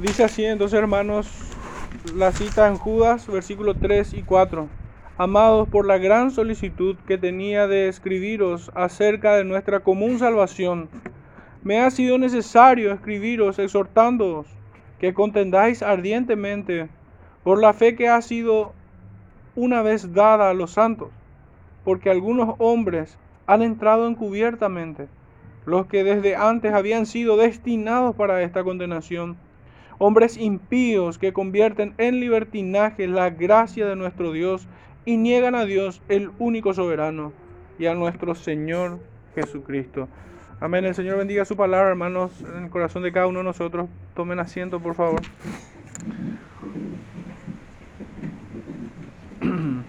Dice 0.00 0.24
así 0.24 0.44
entonces 0.44 0.78
hermanos 0.78 1.30
la 2.16 2.32
cita 2.32 2.66
en 2.66 2.76
Judas 2.76 3.26
versículos 3.26 3.76
3 3.80 4.14
y 4.14 4.22
4. 4.22 4.66
Amados 5.18 5.68
por 5.68 5.86
la 5.86 5.98
gran 5.98 6.30
solicitud 6.30 6.96
que 7.06 7.18
tenía 7.18 7.66
de 7.66 7.88
escribiros 7.88 8.72
acerca 8.74 9.36
de 9.36 9.44
nuestra 9.44 9.80
común 9.80 10.18
salvación, 10.18 10.88
me 11.62 11.80
ha 11.80 11.90
sido 11.90 12.18
necesario 12.18 12.92
escribiros 12.92 13.58
exhortándoos 13.58 14.46
que 14.98 15.14
contendáis 15.14 15.82
ardientemente 15.82 16.88
por 17.44 17.60
la 17.60 17.72
fe 17.74 17.94
que 17.94 18.08
ha 18.08 18.20
sido 18.22 18.72
una 19.54 19.82
vez 19.82 20.14
dada 20.14 20.48
a 20.48 20.54
los 20.54 20.72
santos, 20.72 21.10
porque 21.84 22.10
algunos 22.10 22.54
hombres 22.58 23.18
han 23.46 23.62
entrado 23.62 24.08
encubiertamente, 24.08 25.08
los 25.66 25.86
que 25.86 26.02
desde 26.02 26.34
antes 26.34 26.72
habían 26.72 27.04
sido 27.04 27.36
destinados 27.36 28.16
para 28.16 28.42
esta 28.42 28.64
condenación, 28.64 29.36
hombres 30.02 30.36
impíos 30.36 31.16
que 31.16 31.32
convierten 31.32 31.94
en 31.96 32.18
libertinaje 32.18 33.06
la 33.06 33.30
gracia 33.30 33.86
de 33.86 33.94
nuestro 33.94 34.32
Dios 34.32 34.66
y 35.04 35.16
niegan 35.16 35.54
a 35.54 35.64
Dios 35.64 36.02
el 36.08 36.32
único 36.40 36.74
soberano 36.74 37.32
y 37.78 37.86
a 37.86 37.94
nuestro 37.94 38.34
Señor 38.34 38.98
Jesucristo. 39.36 40.08
Amén. 40.58 40.84
El 40.86 40.96
Señor 40.96 41.18
bendiga 41.18 41.44
su 41.44 41.56
palabra, 41.56 41.90
hermanos, 41.90 42.32
en 42.40 42.64
el 42.64 42.70
corazón 42.70 43.04
de 43.04 43.12
cada 43.12 43.28
uno 43.28 43.38
de 43.38 43.44
nosotros. 43.44 43.88
Tomen 44.16 44.40
asiento, 44.40 44.80
por 44.80 44.96
favor. 44.96 45.20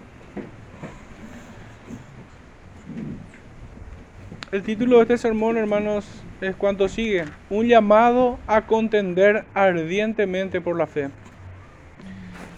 El 4.52 4.62
título 4.62 4.98
de 4.98 5.02
este 5.02 5.18
sermón, 5.18 5.56
hermanos, 5.56 6.23
es 6.44 6.56
cuanto 6.56 6.88
sigue. 6.88 7.24
Un 7.50 7.66
llamado 7.66 8.38
a 8.46 8.62
contender 8.66 9.44
ardientemente 9.54 10.60
por 10.60 10.76
la 10.76 10.86
fe. 10.86 11.10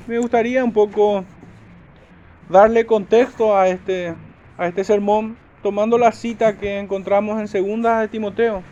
Me 0.07 0.19
gustaría 0.19 0.65
un 0.65 0.73
poco 0.73 1.25
darle 2.49 2.87
contexto 2.87 3.57
a 3.57 3.69
este, 3.69 4.15
a 4.57 4.67
este 4.67 4.85
sermón 4.85 5.37
tomando 5.63 5.99
la 5.99 6.13
cita 6.13 6.57
que 6.57 6.79
encontramos 6.79 7.41
en 7.41 7.49
segunda 7.49 8.01
de 8.01 8.09
Timoteo, 8.09 8.63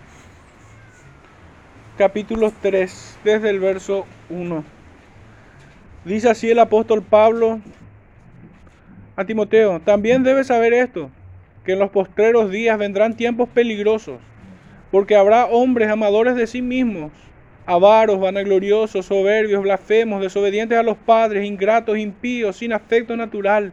capítulo 1.98 2.52
3, 2.62 3.18
desde 3.24 3.50
el 3.50 3.58
verso 3.58 4.06
1. 4.30 4.62
Dice 6.04 6.30
así 6.30 6.50
el 6.50 6.58
apóstol 6.58 7.02
Pablo 7.02 7.60
a 9.16 9.24
Timoteo, 9.24 9.80
también 9.80 10.22
debes 10.22 10.48
saber 10.48 10.72
esto 10.72 11.10
que 11.64 11.72
en 11.72 11.78
los 11.78 11.90
postreros 11.90 12.50
días 12.50 12.78
vendrán 12.78 13.16
tiempos 13.16 13.48
peligrosos, 13.48 14.20
porque 14.94 15.16
habrá 15.16 15.46
hombres 15.46 15.88
amadores 15.90 16.36
de 16.36 16.46
sí 16.46 16.62
mismos, 16.62 17.10
avaros, 17.66 18.20
vanagloriosos, 18.20 19.06
soberbios, 19.06 19.60
blasfemos, 19.60 20.22
desobedientes 20.22 20.78
a 20.78 20.84
los 20.84 20.96
padres, 20.96 21.44
ingratos, 21.44 21.98
impíos, 21.98 22.58
sin 22.58 22.72
afecto 22.72 23.16
natural, 23.16 23.72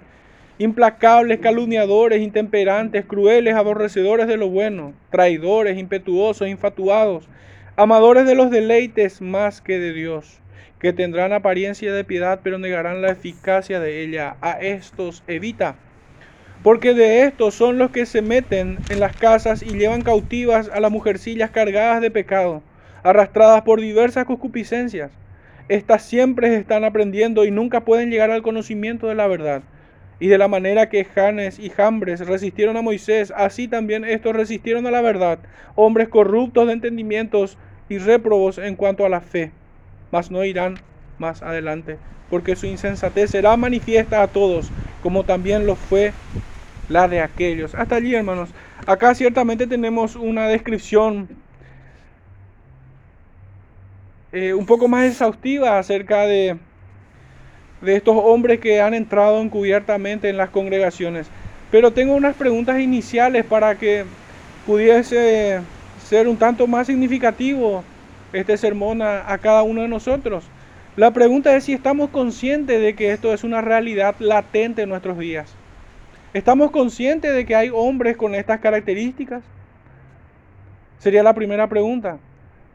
implacables, 0.57 1.39
calumniadores, 1.39 2.23
intemperantes, 2.23 3.05
crueles, 3.05 3.53
aborrecedores 3.53 4.25
de 4.25 4.35
lo 4.35 4.49
bueno, 4.49 4.95
traidores, 5.11 5.77
impetuosos, 5.77 6.47
infatuados, 6.47 7.29
amadores 7.75 8.25
de 8.25 8.33
los 8.33 8.49
deleites 8.49 9.21
más 9.21 9.61
que 9.61 9.77
de 9.77 9.93
Dios, 9.93 10.41
que 10.79 10.91
tendrán 10.91 11.33
apariencia 11.33 11.93
de 11.93 12.03
piedad, 12.03 12.39
pero 12.43 12.57
negarán 12.57 13.03
la 13.03 13.11
eficacia 13.11 13.79
de 13.79 14.01
ella. 14.01 14.37
A 14.41 14.53
estos 14.53 15.23
evita 15.27 15.75
porque 16.61 16.93
de 16.93 17.23
estos 17.23 17.55
son 17.55 17.77
los 17.77 17.89
que 17.91 18.05
se 18.05 18.21
meten 18.21 18.81
en 18.89 18.99
las 18.99 19.13
casas 19.13 19.63
y 19.63 19.73
llevan 19.73 20.03
cautivas 20.03 20.69
a 20.71 20.79
las 20.79 20.91
mujercillas 20.91 21.49
cargadas 21.49 22.01
de 22.01 22.11
pecado, 22.11 22.61
arrastradas 23.03 23.63
por 23.63 23.81
diversas 23.81 24.25
concupiscencias. 24.25 25.11
Estas 25.69 26.03
siempre 26.03 26.55
están 26.55 26.83
aprendiendo 26.83 27.45
y 27.45 27.51
nunca 27.51 27.81
pueden 27.81 28.11
llegar 28.11 28.29
al 28.29 28.43
conocimiento 28.43 29.07
de 29.07 29.15
la 29.15 29.27
verdad. 29.27 29.63
Y 30.19 30.27
de 30.27 30.37
la 30.37 30.47
manera 30.47 30.89
que 30.89 31.03
Janes 31.03 31.57
y 31.57 31.69
Jambres 31.69 32.27
resistieron 32.27 32.77
a 32.77 32.83
Moisés, 32.83 33.33
así 33.35 33.67
también 33.67 34.05
estos 34.05 34.35
resistieron 34.35 34.85
a 34.85 34.91
la 34.91 35.01
verdad, 35.01 35.39
hombres 35.73 36.09
corruptos 36.09 36.67
de 36.67 36.73
entendimientos 36.73 37.57
y 37.89 37.97
réprobos 37.97 38.59
en 38.59 38.75
cuanto 38.75 39.03
a 39.03 39.09
la 39.09 39.21
fe. 39.21 39.51
Mas 40.11 40.29
no 40.29 40.45
irán 40.45 40.83
más 41.17 41.41
adelante, 41.41 41.97
porque 42.29 42.55
su 42.55 42.67
insensatez 42.67 43.31
será 43.31 43.57
manifiesta 43.57 44.21
a 44.21 44.27
todos, 44.27 44.73
como 44.99 45.25
también 45.25 45.65
lo 45.65 45.75
fue 45.75 46.13
la 46.91 47.07
de 47.07 47.21
aquellos. 47.21 47.73
Hasta 47.75 47.95
allí, 47.95 48.13
hermanos. 48.13 48.49
Acá 48.85 49.15
ciertamente 49.15 49.67
tenemos 49.67 50.15
una 50.15 50.47
descripción 50.47 51.29
eh, 54.31 54.53
un 54.53 54.65
poco 54.65 54.87
más 54.87 55.05
exhaustiva 55.05 55.77
acerca 55.77 56.25
de, 56.25 56.57
de 57.81 57.95
estos 57.95 58.15
hombres 58.17 58.59
que 58.59 58.81
han 58.81 58.93
entrado 58.93 59.41
encubiertamente 59.41 60.29
en 60.29 60.37
las 60.37 60.49
congregaciones. 60.49 61.27
Pero 61.69 61.91
tengo 61.91 62.13
unas 62.15 62.35
preguntas 62.35 62.79
iniciales 62.79 63.45
para 63.45 63.77
que 63.77 64.05
pudiese 64.65 65.61
ser 66.03 66.27
un 66.27 66.37
tanto 66.37 66.67
más 66.67 66.87
significativo 66.87 67.83
este 68.33 68.57
sermón 68.57 69.01
a 69.01 69.37
cada 69.39 69.63
uno 69.63 69.81
de 69.81 69.87
nosotros. 69.87 70.45
La 70.95 71.11
pregunta 71.11 71.55
es 71.55 71.65
si 71.65 71.73
estamos 71.73 72.09
conscientes 72.09 72.81
de 72.81 72.95
que 72.95 73.11
esto 73.11 73.33
es 73.33 73.43
una 73.43 73.61
realidad 73.61 74.15
latente 74.19 74.81
en 74.81 74.89
nuestros 74.89 75.17
días. 75.17 75.55
¿Estamos 76.33 76.71
conscientes 76.71 77.33
de 77.33 77.45
que 77.45 77.55
hay 77.55 77.69
hombres 77.73 78.15
con 78.15 78.35
estas 78.35 78.61
características? 78.61 79.43
Sería 80.97 81.23
la 81.23 81.33
primera 81.33 81.67
pregunta. 81.67 82.19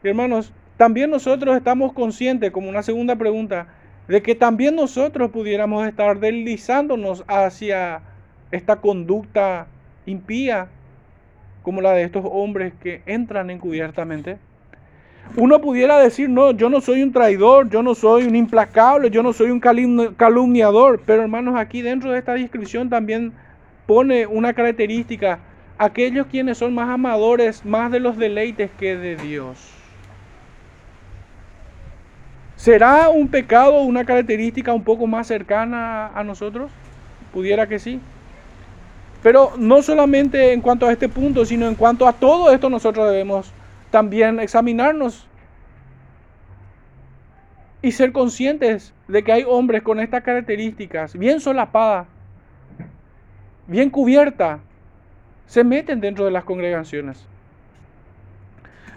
hermanos, 0.03 0.53
también 0.77 1.09
nosotros 1.09 1.57
estamos 1.57 1.91
conscientes, 1.93 2.51
como 2.51 2.69
una 2.69 2.83
segunda 2.83 3.15
pregunta, 3.15 3.67
de 4.07 4.21
que 4.21 4.35
también 4.35 4.75
nosotros 4.75 5.31
pudiéramos 5.31 5.87
estar 5.87 6.19
deslizándonos 6.19 7.23
hacia 7.27 8.01
esta 8.51 8.75
conducta 8.75 9.65
impía, 10.05 10.67
como 11.63 11.81
la 11.81 11.93
de 11.93 12.03
estos 12.03 12.23
hombres 12.29 12.73
que 12.79 13.01
entran 13.07 13.49
encubiertamente. 13.49 14.37
Uno 15.35 15.59
pudiera 15.59 15.97
decir, 15.97 16.29
no, 16.29 16.51
yo 16.51 16.69
no 16.69 16.79
soy 16.79 17.01
un 17.01 17.11
traidor, 17.11 17.69
yo 17.69 17.81
no 17.81 17.95
soy 17.95 18.25
un 18.25 18.35
implacable, 18.35 19.09
yo 19.09 19.23
no 19.23 19.33
soy 19.33 19.49
un 19.49 19.59
calumniador, 19.59 21.01
pero 21.05 21.23
hermanos, 21.23 21.55
aquí 21.57 21.81
dentro 21.81 22.11
de 22.11 22.19
esta 22.19 22.35
descripción 22.35 22.89
también 22.89 23.33
pone 23.87 24.27
una 24.27 24.53
característica, 24.53 25.39
aquellos 25.79 26.27
quienes 26.27 26.59
son 26.59 26.75
más 26.75 26.89
amadores, 26.89 27.65
más 27.65 27.91
de 27.91 27.99
los 27.99 28.17
deleites 28.17 28.69
que 28.77 28.95
de 28.95 29.15
Dios. 29.15 29.57
¿Será 32.57 33.09
un 33.09 33.29
pecado 33.29 33.81
una 33.81 34.03
característica 34.03 34.73
un 34.73 34.83
poco 34.83 35.07
más 35.07 35.27
cercana 35.27 36.07
a 36.07 36.23
nosotros? 36.23 36.69
Pudiera 37.31 37.67
que 37.67 37.79
sí. 37.79 37.99
Pero 39.23 39.53
no 39.57 39.81
solamente 39.81 40.53
en 40.53 40.61
cuanto 40.61 40.85
a 40.87 40.91
este 40.91 41.07
punto, 41.07 41.45
sino 41.45 41.67
en 41.67 41.75
cuanto 41.75 42.07
a 42.07 42.13
todo 42.13 42.51
esto 42.51 42.69
nosotros 42.69 43.09
debemos 43.09 43.53
también 43.89 44.39
examinarnos 44.39 45.27
y 47.81 47.91
ser 47.91 48.11
conscientes 48.11 48.93
de 49.07 49.23
que 49.23 49.31
hay 49.31 49.43
hombres 49.47 49.81
con 49.81 49.99
estas 49.99 50.23
características 50.23 51.17
bien 51.17 51.39
solapadas 51.39 52.07
bien 53.67 53.89
cubierta, 53.89 54.59
se 55.45 55.63
meten 55.63 56.01
dentro 56.01 56.25
de 56.25 56.31
las 56.31 56.43
congregaciones. 56.43 57.25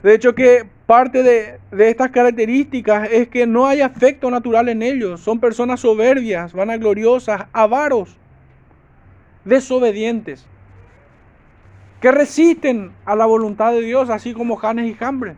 De 0.02 0.14
hecho 0.14 0.34
que 0.34 0.66
parte 0.86 1.22
de, 1.22 1.60
estas 1.88 2.10
características 2.10 3.08
es 3.12 3.28
que 3.28 3.46
no 3.46 3.66
hay 3.66 3.80
afecto 3.80 4.30
natural 4.30 4.68
en 4.68 4.82
ellos. 4.82 5.20
Son 5.20 5.38
personas 5.38 5.80
soberbias, 5.80 6.52
vanagloriosas, 6.52 7.46
avaros, 7.52 8.16
desobedientes, 9.44 10.46
que 12.00 12.10
resisten 12.10 12.92
a 13.04 13.14
la 13.14 13.26
voluntad 13.26 13.72
de 13.72 13.82
Dios, 13.82 14.08
así 14.08 14.32
como 14.32 14.56
Janes 14.56 14.90
y 14.90 14.94
Jambre. 14.94 15.36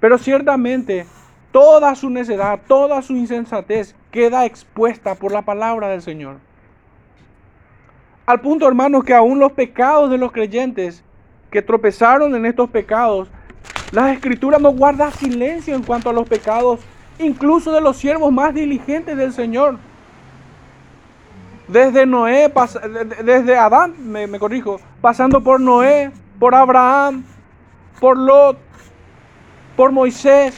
Pero 0.00 0.18
ciertamente 0.18 1.06
toda 1.52 1.94
su 1.94 2.10
necedad, 2.10 2.60
toda 2.66 3.00
su 3.00 3.16
insensatez 3.16 3.94
queda 4.10 4.44
expuesta 4.44 5.14
por 5.14 5.30
la 5.30 5.42
palabra 5.42 5.88
del 5.88 6.02
Señor. 6.02 6.38
Al 8.26 8.40
punto, 8.40 8.66
hermanos, 8.66 9.04
que 9.04 9.12
aún 9.12 9.38
los 9.38 9.52
pecados 9.52 10.10
de 10.10 10.16
los 10.16 10.32
creyentes 10.32 11.04
que 11.50 11.60
tropezaron 11.60 12.34
en 12.34 12.46
estos 12.46 12.70
pecados, 12.70 13.28
la 13.92 14.12
escritura 14.12 14.58
no 14.58 14.70
guarda 14.70 15.10
silencio 15.10 15.74
en 15.74 15.82
cuanto 15.82 16.08
a 16.08 16.12
los 16.14 16.26
pecados, 16.26 16.80
incluso 17.18 17.70
de 17.70 17.82
los 17.82 17.98
siervos 17.98 18.32
más 18.32 18.54
diligentes 18.54 19.16
del 19.16 19.32
Señor. 19.34 19.76
Desde 21.68 22.06
Noé, 22.06 22.50
desde 23.22 23.58
Adán, 23.58 23.94
me, 23.98 24.26
me 24.26 24.38
corrijo, 24.38 24.80
pasando 25.02 25.42
por 25.42 25.60
Noé, 25.60 26.10
por 26.38 26.54
Abraham, 26.54 27.24
por 28.00 28.16
Lot, 28.16 28.56
por 29.76 29.92
Moisés, 29.92 30.56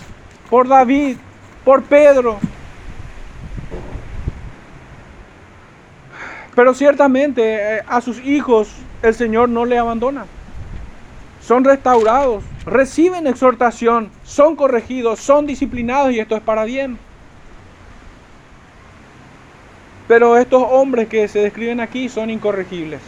por 0.48 0.68
David, 0.68 1.16
por 1.64 1.82
Pedro, 1.82 2.38
Pero 6.56 6.72
ciertamente 6.72 7.76
eh, 7.76 7.82
a 7.86 8.00
sus 8.00 8.18
hijos 8.24 8.74
el 9.02 9.14
Señor 9.14 9.50
no 9.50 9.66
le 9.66 9.78
abandona. 9.78 10.24
Son 11.42 11.62
restaurados, 11.62 12.42
reciben 12.64 13.26
exhortación, 13.26 14.10
son 14.24 14.56
corregidos, 14.56 15.20
son 15.20 15.46
disciplinados 15.46 16.12
y 16.12 16.18
esto 16.18 16.34
es 16.34 16.42
para 16.42 16.64
bien. 16.64 16.98
Pero 20.08 20.38
estos 20.38 20.64
hombres 20.68 21.08
que 21.08 21.28
se 21.28 21.40
describen 21.40 21.78
aquí 21.78 22.08
son 22.08 22.30
incorregibles. 22.30 23.02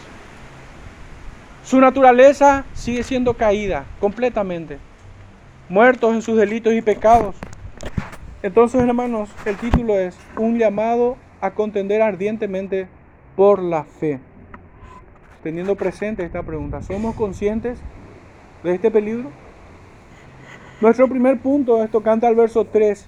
Su 1.65 1.81
naturaleza 1.81 2.65
sigue 2.73 3.03
siendo 3.03 3.33
caída 3.33 3.85
completamente, 3.99 4.77
muertos 5.69 6.13
en 6.13 6.21
sus 6.21 6.37
delitos 6.37 6.73
y 6.73 6.81
pecados. 6.83 7.35
Entonces, 8.43 8.81
hermanos, 8.81 9.29
el 9.45 9.57
título 9.57 9.97
es 9.99 10.15
Un 10.37 10.59
llamado 10.59 11.17
a 11.41 11.51
contender 11.51 12.01
ardientemente 12.01 12.87
por 13.39 13.63
la 13.63 13.85
fe. 13.85 14.19
Teniendo 15.43 15.77
presente 15.77 16.25
esta 16.25 16.43
pregunta, 16.43 16.81
¿somos 16.81 17.15
conscientes 17.15 17.79
de 18.65 18.75
este 18.75 18.91
peligro? 18.91 19.29
Nuestro 20.81 21.07
primer 21.07 21.39
punto, 21.39 21.81
esto 21.81 22.03
canta 22.03 22.27
al 22.27 22.35
verso 22.35 22.65
3, 22.65 23.07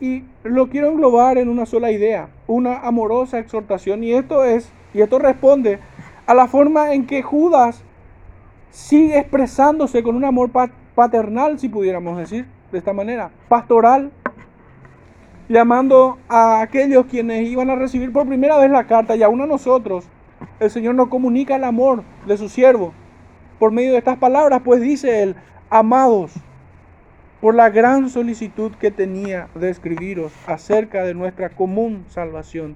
y 0.00 0.24
lo 0.44 0.70
quiero 0.70 0.88
englobar 0.88 1.36
en 1.36 1.50
una 1.50 1.66
sola 1.66 1.90
idea, 1.90 2.30
una 2.46 2.78
amorosa 2.78 3.38
exhortación, 3.38 4.02
y 4.02 4.14
esto 4.14 4.44
es, 4.44 4.72
y 4.94 5.02
esto 5.02 5.18
responde 5.18 5.78
a 6.24 6.32
la 6.32 6.48
forma 6.48 6.94
en 6.94 7.04
que 7.04 7.20
Judas 7.20 7.84
sigue 8.70 9.18
expresándose 9.18 10.02
con 10.02 10.16
un 10.16 10.24
amor 10.24 10.48
paternal, 10.94 11.58
si 11.58 11.68
pudiéramos 11.68 12.16
decir, 12.16 12.46
de 12.72 12.78
esta 12.78 12.94
manera, 12.94 13.30
pastoral, 13.50 14.10
llamando 15.52 16.16
a 16.30 16.62
aquellos 16.62 17.04
quienes 17.04 17.46
iban 17.46 17.68
a 17.68 17.76
recibir 17.76 18.10
por 18.10 18.26
primera 18.26 18.56
vez 18.56 18.70
la 18.70 18.86
carta 18.86 19.16
y 19.16 19.22
aún 19.22 19.42
a 19.42 19.46
nosotros, 19.46 20.08
el 20.58 20.70
Señor 20.70 20.94
nos 20.94 21.08
comunica 21.08 21.56
el 21.56 21.64
amor 21.64 22.04
de 22.26 22.38
su 22.38 22.48
siervo 22.48 22.94
por 23.58 23.70
medio 23.70 23.92
de 23.92 23.98
estas 23.98 24.16
palabras, 24.16 24.62
pues 24.64 24.80
dice 24.80 25.22
él, 25.22 25.36
amados, 25.68 26.32
por 27.42 27.54
la 27.54 27.68
gran 27.68 28.08
solicitud 28.08 28.72
que 28.80 28.90
tenía 28.90 29.48
de 29.54 29.68
escribiros 29.68 30.32
acerca 30.46 31.04
de 31.04 31.12
nuestra 31.12 31.50
común 31.50 32.06
salvación. 32.08 32.74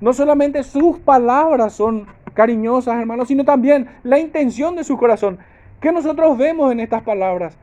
No 0.00 0.14
solamente 0.14 0.62
sus 0.62 0.98
palabras 1.00 1.74
son 1.74 2.06
cariñosas, 2.32 2.98
hermanos, 2.98 3.28
sino 3.28 3.44
también 3.44 3.88
la 4.04 4.18
intención 4.18 4.74
de 4.74 4.84
su 4.84 4.96
corazón. 4.96 5.38
¿Qué 5.80 5.92
nosotros 5.92 6.38
vemos 6.38 6.72
en 6.72 6.80
estas 6.80 7.02
palabras? 7.02 7.58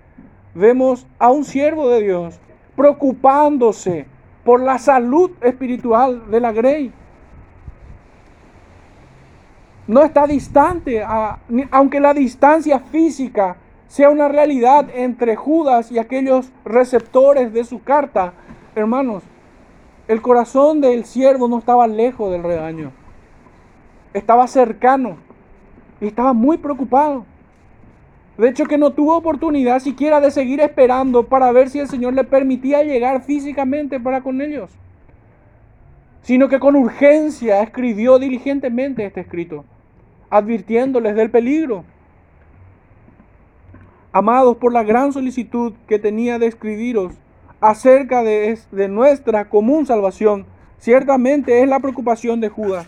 Vemos 0.53 1.07
a 1.17 1.31
un 1.31 1.43
siervo 1.43 1.89
de 1.89 2.03
Dios 2.03 2.39
preocupándose 2.75 4.05
por 4.47 4.61
la 4.61 4.77
salud 4.77 5.31
espiritual 5.41 6.31
de 6.31 6.39
la 6.39 6.53
Grey. 6.53 6.93
No 9.87 10.03
está 10.03 10.25
distante, 10.25 11.03
aunque 11.69 11.99
la 11.99 12.13
distancia 12.13 12.79
física 12.79 13.57
sea 13.89 14.09
una 14.09 14.29
realidad 14.29 14.87
entre 14.93 15.35
Judas 15.35 15.91
y 15.91 15.99
aquellos 15.99 16.49
receptores 16.63 17.51
de 17.51 17.65
su 17.65 17.83
carta, 17.83 18.31
hermanos, 18.73 19.21
el 20.07 20.21
corazón 20.21 20.79
del 20.79 21.03
siervo 21.03 21.49
no 21.49 21.57
estaba 21.57 21.85
lejos 21.85 22.31
del 22.31 22.43
rebaño, 22.43 22.93
estaba 24.13 24.47
cercano 24.47 25.17
y 25.99 26.07
estaba 26.07 26.31
muy 26.31 26.57
preocupado. 26.57 27.25
De 28.37 28.49
hecho 28.49 28.65
que 28.65 28.77
no 28.77 28.91
tuvo 28.91 29.17
oportunidad 29.17 29.79
siquiera 29.79 30.19
de 30.19 30.31
seguir 30.31 30.59
esperando 30.61 31.23
para 31.23 31.51
ver 31.51 31.69
si 31.69 31.79
el 31.79 31.87
Señor 31.87 32.13
le 32.13 32.23
permitía 32.23 32.83
llegar 32.83 33.23
físicamente 33.23 33.99
para 33.99 34.21
con 34.21 34.41
ellos. 34.41 34.69
Sino 36.21 36.47
que 36.47 36.59
con 36.59 36.75
urgencia 36.75 37.63
escribió 37.63 38.19
diligentemente 38.19 39.05
este 39.05 39.21
escrito, 39.21 39.65
advirtiéndoles 40.29 41.15
del 41.15 41.31
peligro 41.31 41.83
amados, 44.17 44.57
por 44.57 44.73
la 44.73 44.83
gran 44.83 45.13
solicitud 45.13 45.73
que 45.87 45.99
tenía 45.99 46.39
de 46.39 46.47
escribiros 46.47 47.13
acerca 47.61 48.23
de, 48.23 48.57
de, 48.71 48.87
nuestra 48.87 49.49
común 49.49 49.85
salvación, 49.85 50.45
ciertamente 50.79 51.61
es 51.61 51.69
la 51.69 51.79
preocupación 51.79 52.41
de 52.41 52.49
Judas. 52.49 52.87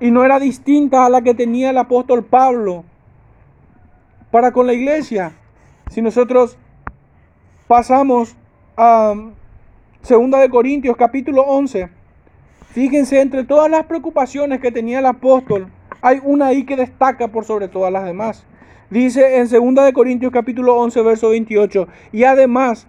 Y 0.00 0.10
no 0.10 0.24
era 0.24 0.38
distinta 0.38 1.06
a 1.06 1.10
la 1.10 1.22
que 1.22 1.34
tenía 1.34 1.70
el 1.70 1.78
apóstol 1.78 2.24
Pablo 2.24 2.84
para 4.32 4.50
con 4.50 4.66
la 4.66 4.72
iglesia. 4.72 5.32
Si 5.90 6.02
nosotros 6.02 6.56
pasamos 7.68 8.34
a 8.76 9.14
Segunda 10.00 10.40
de 10.40 10.48
Corintios 10.48 10.96
capítulo 10.96 11.42
11, 11.42 11.88
fíjense 12.70 13.20
entre 13.20 13.44
todas 13.44 13.70
las 13.70 13.84
preocupaciones 13.84 14.60
que 14.60 14.72
tenía 14.72 14.98
el 14.98 15.06
apóstol, 15.06 15.68
hay 16.00 16.20
una 16.24 16.46
ahí 16.46 16.64
que 16.64 16.76
destaca 16.76 17.28
por 17.28 17.44
sobre 17.44 17.68
todas 17.68 17.92
las 17.92 18.04
demás. 18.04 18.44
Dice 18.90 19.36
en 19.36 19.48
2 19.48 19.84
de 19.84 19.92
Corintios 19.92 20.32
capítulo 20.32 20.76
11 20.76 21.02
verso 21.02 21.28
28, 21.28 21.86
y 22.10 22.24
además 22.24 22.86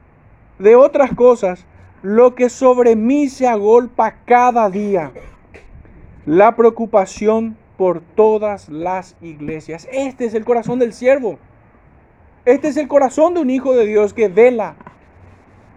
de 0.60 0.76
otras 0.76 1.14
cosas, 1.14 1.66
lo 2.02 2.36
que 2.36 2.50
sobre 2.50 2.96
mí 2.96 3.28
se 3.28 3.48
agolpa 3.48 4.16
cada 4.26 4.70
día, 4.70 5.12
la 6.26 6.56
preocupación 6.56 7.58
por 7.78 8.02
todas 8.02 8.70
las 8.70 9.16
iglesias. 9.22 9.88
Este 9.92 10.26
es 10.26 10.34
el 10.34 10.46
corazón 10.46 10.80
del 10.80 10.94
siervo. 10.94 11.40
Este 12.46 12.68
es 12.68 12.78
el 12.78 12.88
corazón 12.88 13.34
de 13.34 13.42
un 13.42 13.50
hijo 13.50 13.76
de 13.76 13.86
Dios 13.86 14.14
que 14.14 14.28
vela, 14.28 14.76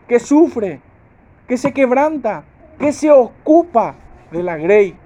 que 0.09 0.19
sufre, 0.19 0.81
que 1.47 1.57
se 1.57 1.73
quebranta, 1.73 2.45
que 2.79 2.93
se 2.93 3.11
ocupa 3.11 3.95
de 4.31 4.43
la 4.43 4.57
grey, 4.57 4.97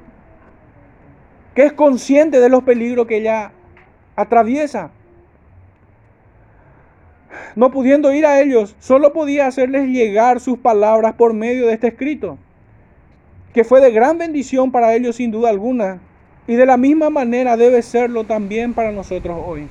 que 1.54 1.66
es 1.66 1.72
consciente 1.72 2.40
de 2.40 2.48
los 2.48 2.62
peligros 2.62 3.06
que 3.06 3.18
ella 3.18 3.52
atraviesa 4.16 4.90
no 7.56 7.70
pudiendo 7.70 8.12
ir 8.12 8.26
a 8.26 8.40
ellos, 8.40 8.76
solo 8.78 9.12
podía 9.12 9.46
hacerles 9.46 9.88
llegar 9.88 10.40
sus 10.40 10.58
palabras 10.58 11.14
por 11.14 11.32
medio 11.32 11.66
de 11.66 11.74
este 11.74 11.88
escrito, 11.88 12.38
que 13.52 13.64
fue 13.64 13.80
de 13.80 13.90
gran 13.90 14.18
bendición 14.18 14.70
para 14.70 14.94
ellos 14.94 15.16
sin 15.16 15.30
duda 15.30 15.50
alguna, 15.50 16.00
y 16.46 16.54
de 16.54 16.66
la 16.66 16.76
misma 16.76 17.10
manera 17.10 17.56
debe 17.56 17.82
serlo 17.82 18.24
también 18.24 18.74
para 18.74 18.92
nosotros 18.92 19.40
hoy. 19.46 19.68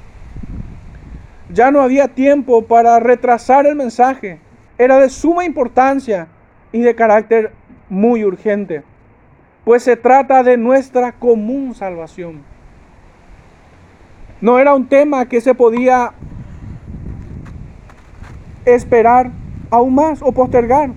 Ya 1.53 1.71
no 1.71 1.81
había 1.81 2.07
tiempo 2.07 2.63
para 2.65 2.99
retrasar 2.99 3.65
el 3.65 3.75
mensaje, 3.75 4.39
era 4.77 4.99
de 4.99 5.09
suma 5.09 5.45
importancia 5.45 6.27
y 6.71 6.81
de 6.81 6.95
carácter 6.95 7.51
muy 7.89 8.23
urgente, 8.23 8.83
pues 9.65 9.83
se 9.83 9.95
trata 9.95 10.43
de 10.43 10.57
nuestra 10.57 11.11
común 11.11 11.73
salvación. 11.73 12.43
No 14.41 14.57
era 14.57 14.73
un 14.73 14.87
tema 14.87 15.25
que 15.25 15.41
se 15.41 15.53
podía 15.53 16.13
esperar 18.65 19.31
aún 19.69 19.95
más 19.95 20.21
o 20.21 20.31
postergar. 20.31 20.91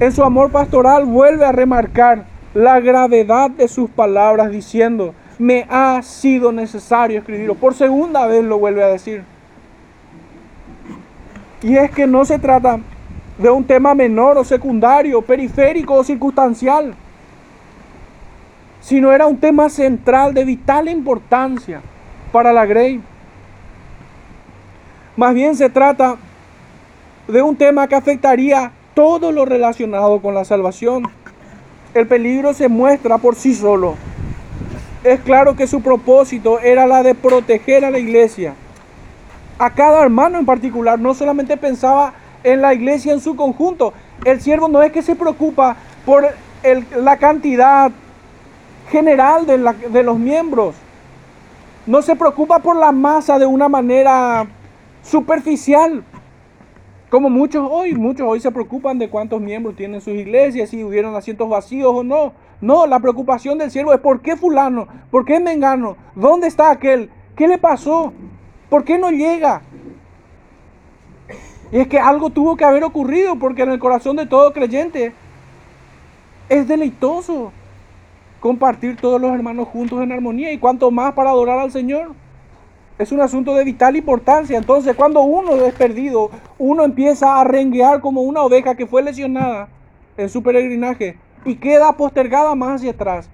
En 0.00 0.12
su 0.12 0.22
amor 0.22 0.50
pastoral 0.50 1.04
vuelve 1.06 1.44
a 1.44 1.52
remarcar 1.52 2.26
la 2.54 2.80
gravedad 2.80 3.50
de 3.50 3.68
sus 3.68 3.90
palabras 3.90 4.50
diciendo, 4.50 5.14
me 5.38 5.66
ha 5.68 6.00
sido 6.02 6.52
necesario 6.52 7.18
escribirlo. 7.18 7.56
Por 7.56 7.74
segunda 7.74 8.26
vez 8.26 8.44
lo 8.44 8.58
vuelve 8.58 8.82
a 8.82 8.88
decir. 8.88 9.24
Y 11.62 11.76
es 11.76 11.90
que 11.90 12.06
no 12.06 12.24
se 12.24 12.38
trata 12.38 12.78
de 13.38 13.50
un 13.50 13.64
tema 13.64 13.94
menor 13.94 14.38
o 14.38 14.44
secundario, 14.44 15.22
periférico 15.22 15.94
o 15.94 16.04
circunstancial, 16.04 16.94
sino 18.80 19.12
era 19.12 19.26
un 19.26 19.38
tema 19.38 19.68
central 19.68 20.34
de 20.34 20.44
vital 20.44 20.88
importancia 20.88 21.80
para 22.30 22.52
la 22.52 22.66
Grey. 22.66 23.00
Más 25.16 25.34
bien 25.34 25.56
se 25.56 25.70
trata 25.70 26.16
de 27.26 27.42
un 27.42 27.56
tema 27.56 27.88
que 27.88 27.94
afectaría 27.94 28.72
todo 28.94 29.32
lo 29.32 29.44
relacionado 29.44 30.20
con 30.20 30.34
la 30.34 30.44
salvación. 30.44 31.04
El 31.94 32.08
peligro 32.08 32.52
se 32.54 32.68
muestra 32.68 33.18
por 33.18 33.36
sí 33.36 33.54
solo. 33.54 33.94
Es 35.04 35.20
claro 35.20 35.54
que 35.54 35.68
su 35.68 35.80
propósito 35.80 36.58
era 36.58 36.86
la 36.86 37.04
de 37.04 37.14
proteger 37.14 37.84
a 37.84 37.90
la 37.90 38.00
iglesia. 38.00 38.54
A 39.58 39.70
cada 39.70 40.02
hermano 40.02 40.38
en 40.38 40.44
particular, 40.44 40.98
no 40.98 41.14
solamente 41.14 41.56
pensaba 41.56 42.14
en 42.42 42.62
la 42.62 42.74
iglesia 42.74 43.12
en 43.12 43.20
su 43.20 43.36
conjunto. 43.36 43.92
El 44.24 44.40
siervo 44.40 44.66
no 44.66 44.82
es 44.82 44.90
que 44.90 45.02
se 45.02 45.14
preocupa 45.14 45.76
por 46.04 46.26
la 46.96 47.16
cantidad 47.18 47.92
general 48.90 49.46
de, 49.46 49.58
de 49.90 50.02
los 50.02 50.18
miembros. 50.18 50.74
No 51.86 52.02
se 52.02 52.16
preocupa 52.16 52.58
por 52.58 52.76
la 52.76 52.90
masa 52.90 53.38
de 53.38 53.46
una 53.46 53.68
manera 53.68 54.46
superficial. 55.04 56.02
Como 57.10 57.30
muchos 57.30 57.66
hoy, 57.70 57.94
muchos 57.94 58.26
hoy 58.26 58.40
se 58.40 58.50
preocupan 58.50 58.98
de 58.98 59.08
cuántos 59.08 59.40
miembros 59.40 59.76
tienen 59.76 60.00
sus 60.00 60.14
iglesias, 60.14 60.70
si 60.70 60.82
hubieron 60.82 61.14
asientos 61.14 61.48
vacíos 61.48 61.92
o 61.94 62.02
no. 62.02 62.32
No, 62.60 62.86
la 62.86 62.98
preocupación 63.00 63.58
del 63.58 63.70
siervo 63.70 63.92
es 63.92 64.00
¿por 64.00 64.20
qué 64.20 64.36
fulano? 64.36 64.88
¿Por 65.10 65.24
qué 65.24 65.38
mengano? 65.38 65.96
¿Dónde 66.14 66.48
está 66.48 66.70
aquel? 66.70 67.10
¿Qué 67.36 67.46
le 67.46 67.58
pasó? 67.58 68.12
¿Por 68.68 68.84
qué 68.84 68.98
no 68.98 69.10
llega? 69.10 69.62
Y 71.70 71.78
es 71.78 71.88
que 71.88 71.98
algo 71.98 72.30
tuvo 72.30 72.56
que 72.56 72.64
haber 72.64 72.84
ocurrido 72.84 73.36
porque 73.36 73.62
en 73.62 73.70
el 73.70 73.78
corazón 73.78 74.16
de 74.16 74.26
todo 74.26 74.52
creyente 74.52 75.12
es 76.48 76.68
deleitoso 76.68 77.52
compartir 78.40 78.96
todos 78.96 79.20
los 79.20 79.32
hermanos 79.32 79.68
juntos 79.68 80.02
en 80.02 80.12
armonía 80.12 80.52
y 80.52 80.58
cuanto 80.58 80.90
más 80.90 81.14
para 81.14 81.30
adorar 81.30 81.58
al 81.58 81.72
Señor. 81.72 82.12
Es 82.96 83.10
un 83.10 83.20
asunto 83.20 83.54
de 83.54 83.64
vital 83.64 83.96
importancia. 83.96 84.56
Entonces, 84.56 84.94
cuando 84.94 85.22
uno 85.22 85.54
es 85.66 85.74
perdido, 85.74 86.30
uno 86.58 86.84
empieza 86.84 87.40
a 87.40 87.44
renguear 87.44 88.00
como 88.00 88.22
una 88.22 88.42
oveja 88.42 88.76
que 88.76 88.86
fue 88.86 89.02
lesionada 89.02 89.68
en 90.16 90.28
su 90.28 90.42
peregrinaje 90.42 91.18
y 91.44 91.56
queda 91.56 91.96
postergada 91.96 92.54
más 92.54 92.76
hacia 92.76 92.92
atrás. 92.92 93.28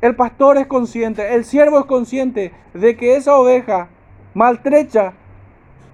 El 0.00 0.16
pastor 0.16 0.56
es 0.56 0.66
consciente, 0.66 1.34
el 1.34 1.44
siervo 1.44 1.78
es 1.78 1.84
consciente 1.84 2.52
de 2.74 2.96
que 2.96 3.14
esa 3.14 3.36
oveja 3.36 3.88
maltrecha 4.34 5.12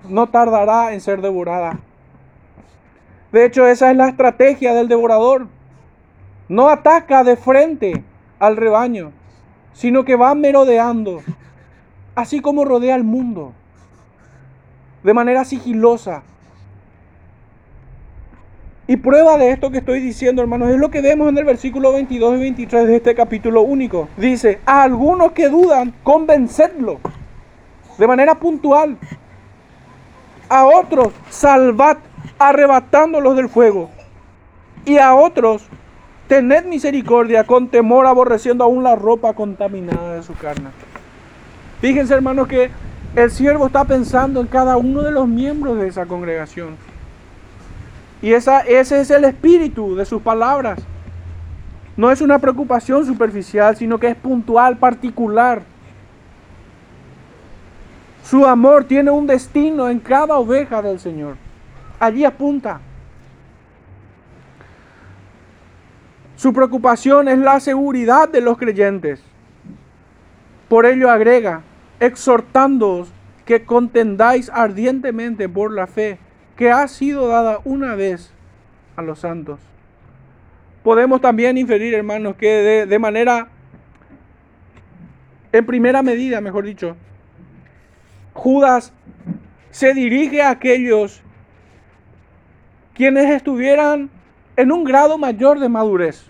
no 0.08 0.28
tardará 0.28 0.94
en 0.94 1.00
ser 1.00 1.20
devorada. 1.20 1.78
De 3.32 3.44
hecho, 3.44 3.66
esa 3.66 3.90
es 3.90 3.96
la 3.96 4.08
estrategia 4.08 4.72
del 4.72 4.88
devorador. 4.88 5.48
No 6.48 6.70
ataca 6.70 7.24
de 7.24 7.36
frente 7.36 8.02
al 8.38 8.56
rebaño, 8.56 9.12
sino 9.74 10.04
que 10.04 10.16
va 10.16 10.34
merodeando, 10.34 11.20
así 12.18 12.40
como 12.40 12.64
rodea 12.64 12.96
el 12.96 13.04
mundo, 13.04 13.52
de 15.04 15.14
manera 15.14 15.44
sigilosa. 15.44 16.24
Y 18.88 18.96
prueba 18.96 19.38
de 19.38 19.52
esto 19.52 19.70
que 19.70 19.78
estoy 19.78 20.00
diciendo, 20.00 20.42
hermanos, 20.42 20.70
es 20.70 20.78
lo 20.78 20.90
que 20.90 21.00
vemos 21.00 21.28
en 21.28 21.38
el 21.38 21.44
versículo 21.44 21.92
22 21.92 22.38
y 22.38 22.40
23 22.40 22.88
de 22.88 22.96
este 22.96 23.14
capítulo 23.14 23.62
único. 23.62 24.08
Dice, 24.16 24.58
a 24.66 24.82
algunos 24.82 25.30
que 25.30 25.48
dudan, 25.48 25.94
convencedlo 26.02 26.98
de 27.98 28.06
manera 28.08 28.34
puntual. 28.34 28.98
A 30.48 30.66
otros, 30.66 31.12
salvad 31.30 31.98
arrebatándolos 32.40 33.36
del 33.36 33.48
fuego. 33.48 33.90
Y 34.84 34.98
a 34.98 35.14
otros, 35.14 35.68
tened 36.26 36.64
misericordia 36.64 37.44
con 37.44 37.68
temor, 37.68 38.08
aborreciendo 38.08 38.64
aún 38.64 38.82
la 38.82 38.96
ropa 38.96 39.34
contaminada 39.34 40.16
de 40.16 40.22
su 40.24 40.34
carne. 40.34 40.70
Fíjense, 41.80 42.14
hermanos, 42.14 42.48
que 42.48 42.70
el 43.14 43.30
siervo 43.30 43.66
está 43.66 43.84
pensando 43.84 44.40
en 44.40 44.46
cada 44.46 44.76
uno 44.76 45.02
de 45.02 45.12
los 45.12 45.28
miembros 45.28 45.78
de 45.78 45.88
esa 45.88 46.06
congregación. 46.06 46.76
Y 48.20 48.32
esa, 48.32 48.60
ese 48.60 49.00
es 49.00 49.10
el 49.10 49.24
espíritu 49.24 49.94
de 49.94 50.04
sus 50.04 50.20
palabras. 50.20 50.80
No 51.96 52.10
es 52.10 52.20
una 52.20 52.38
preocupación 52.38 53.04
superficial, 53.06 53.76
sino 53.76 53.98
que 53.98 54.08
es 54.08 54.16
puntual, 54.16 54.76
particular. 54.76 55.62
Su 58.24 58.44
amor 58.44 58.84
tiene 58.84 59.10
un 59.10 59.26
destino 59.26 59.88
en 59.88 60.00
cada 60.00 60.36
oveja 60.36 60.82
del 60.82 60.98
Señor. 61.00 61.36
Allí 61.98 62.24
apunta. 62.24 62.80
Su 66.36 66.52
preocupación 66.52 67.26
es 67.28 67.38
la 67.38 67.58
seguridad 67.58 68.28
de 68.28 68.40
los 68.40 68.58
creyentes. 68.58 69.20
Por 70.68 70.84
ello 70.86 71.10
agrega, 71.10 71.62
exhortándoos 72.00 73.12
que 73.44 73.64
contendáis 73.64 74.50
ardientemente 74.50 75.48
por 75.48 75.72
la 75.72 75.86
fe 75.86 76.18
que 76.56 76.70
ha 76.70 76.86
sido 76.88 77.28
dada 77.28 77.60
una 77.64 77.94
vez 77.94 78.32
a 78.96 79.02
los 79.02 79.20
santos. 79.20 79.60
Podemos 80.82 81.20
también 81.20 81.56
inferir, 81.56 81.94
hermanos, 81.94 82.36
que 82.36 82.48
de, 82.48 82.86
de 82.86 82.98
manera, 82.98 83.48
en 85.52 85.64
primera 85.64 86.02
medida, 86.02 86.40
mejor 86.40 86.64
dicho, 86.64 86.96
Judas 88.34 88.92
se 89.70 89.94
dirige 89.94 90.42
a 90.42 90.50
aquellos 90.50 91.22
quienes 92.94 93.30
estuvieran 93.30 94.10
en 94.56 94.72
un 94.72 94.84
grado 94.84 95.18
mayor 95.18 95.60
de 95.60 95.68
madurez 95.68 96.26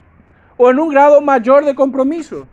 o 0.57 0.71
en 0.71 0.78
un 0.78 0.90
grado 0.90 1.21
mayor 1.21 1.64
de 1.64 1.75
compromiso. 1.75 2.47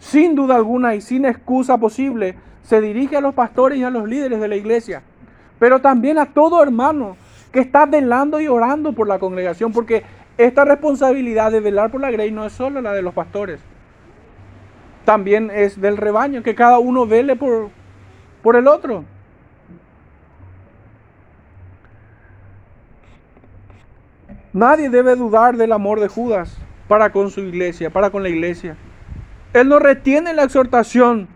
Sin 0.00 0.34
duda 0.34 0.56
alguna 0.56 0.94
y 0.94 1.00
sin 1.00 1.26
excusa 1.26 1.78
posible, 1.78 2.34
se 2.62 2.80
dirige 2.80 3.16
a 3.16 3.20
los 3.20 3.34
pastores 3.34 3.78
y 3.78 3.84
a 3.84 3.90
los 3.90 4.08
líderes 4.08 4.40
de 4.40 4.48
la 4.48 4.56
iglesia, 4.56 5.02
pero 5.58 5.80
también 5.80 6.18
a 6.18 6.26
todo 6.26 6.62
hermano 6.62 7.16
que 7.52 7.60
está 7.60 7.86
velando 7.86 8.40
y 8.40 8.48
orando 8.48 8.92
por 8.92 9.06
la 9.06 9.18
congregación, 9.18 9.72
porque 9.72 10.04
esta 10.38 10.64
responsabilidad 10.64 11.52
de 11.52 11.60
velar 11.60 11.90
por 11.90 12.00
la 12.00 12.10
grey 12.10 12.30
no 12.30 12.46
es 12.46 12.52
solo 12.52 12.80
la 12.80 12.92
de 12.92 13.02
los 13.02 13.12
pastores, 13.12 13.60
también 15.04 15.50
es 15.52 15.80
del 15.80 15.96
rebaño, 15.96 16.42
que 16.42 16.54
cada 16.54 16.78
uno 16.78 17.06
vele 17.06 17.36
por, 17.36 17.70
por 18.42 18.56
el 18.56 18.68
otro. 18.68 19.04
Nadie 24.52 24.90
debe 24.90 25.14
dudar 25.14 25.56
del 25.56 25.72
amor 25.72 26.00
de 26.00 26.08
Judas 26.08 26.56
para 26.88 27.12
con 27.12 27.30
su 27.30 27.40
iglesia, 27.40 27.90
para 27.90 28.10
con 28.10 28.22
la 28.22 28.28
iglesia. 28.28 28.76
Él 29.52 29.68
no 29.68 29.78
retiene 29.78 30.32
la 30.32 30.44
exhortación, 30.44 31.28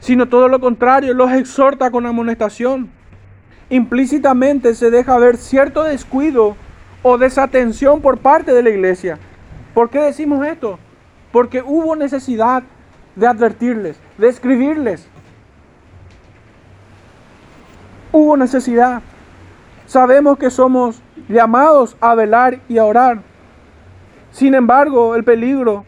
sino 0.00 0.28
todo 0.28 0.48
lo 0.48 0.60
contrario, 0.60 1.12
los 1.14 1.30
exhorta 1.32 1.90
con 1.90 2.06
amonestación. 2.06 2.90
Implícitamente 3.68 4.74
se 4.74 4.90
deja 4.90 5.18
ver 5.18 5.36
cierto 5.36 5.82
descuido 5.84 6.56
o 7.02 7.18
desatención 7.18 8.00
por 8.00 8.18
parte 8.18 8.52
de 8.52 8.62
la 8.62 8.70
iglesia. 8.70 9.18
¿Por 9.74 9.90
qué 9.90 10.00
decimos 10.00 10.46
esto? 10.46 10.78
Porque 11.30 11.62
hubo 11.62 11.94
necesidad 11.94 12.62
de 13.16 13.26
advertirles, 13.26 13.98
de 14.16 14.28
escribirles, 14.28 15.06
hubo 18.12 18.36
necesidad. 18.36 19.02
Sabemos 19.86 20.38
que 20.38 20.50
somos 20.50 21.02
llamados 21.28 21.96
a 22.00 22.14
velar 22.14 22.60
y 22.68 22.78
a 22.78 22.84
orar. 22.84 23.20
Sin 24.30 24.54
embargo, 24.54 25.14
el 25.14 25.24
peligro 25.24 25.84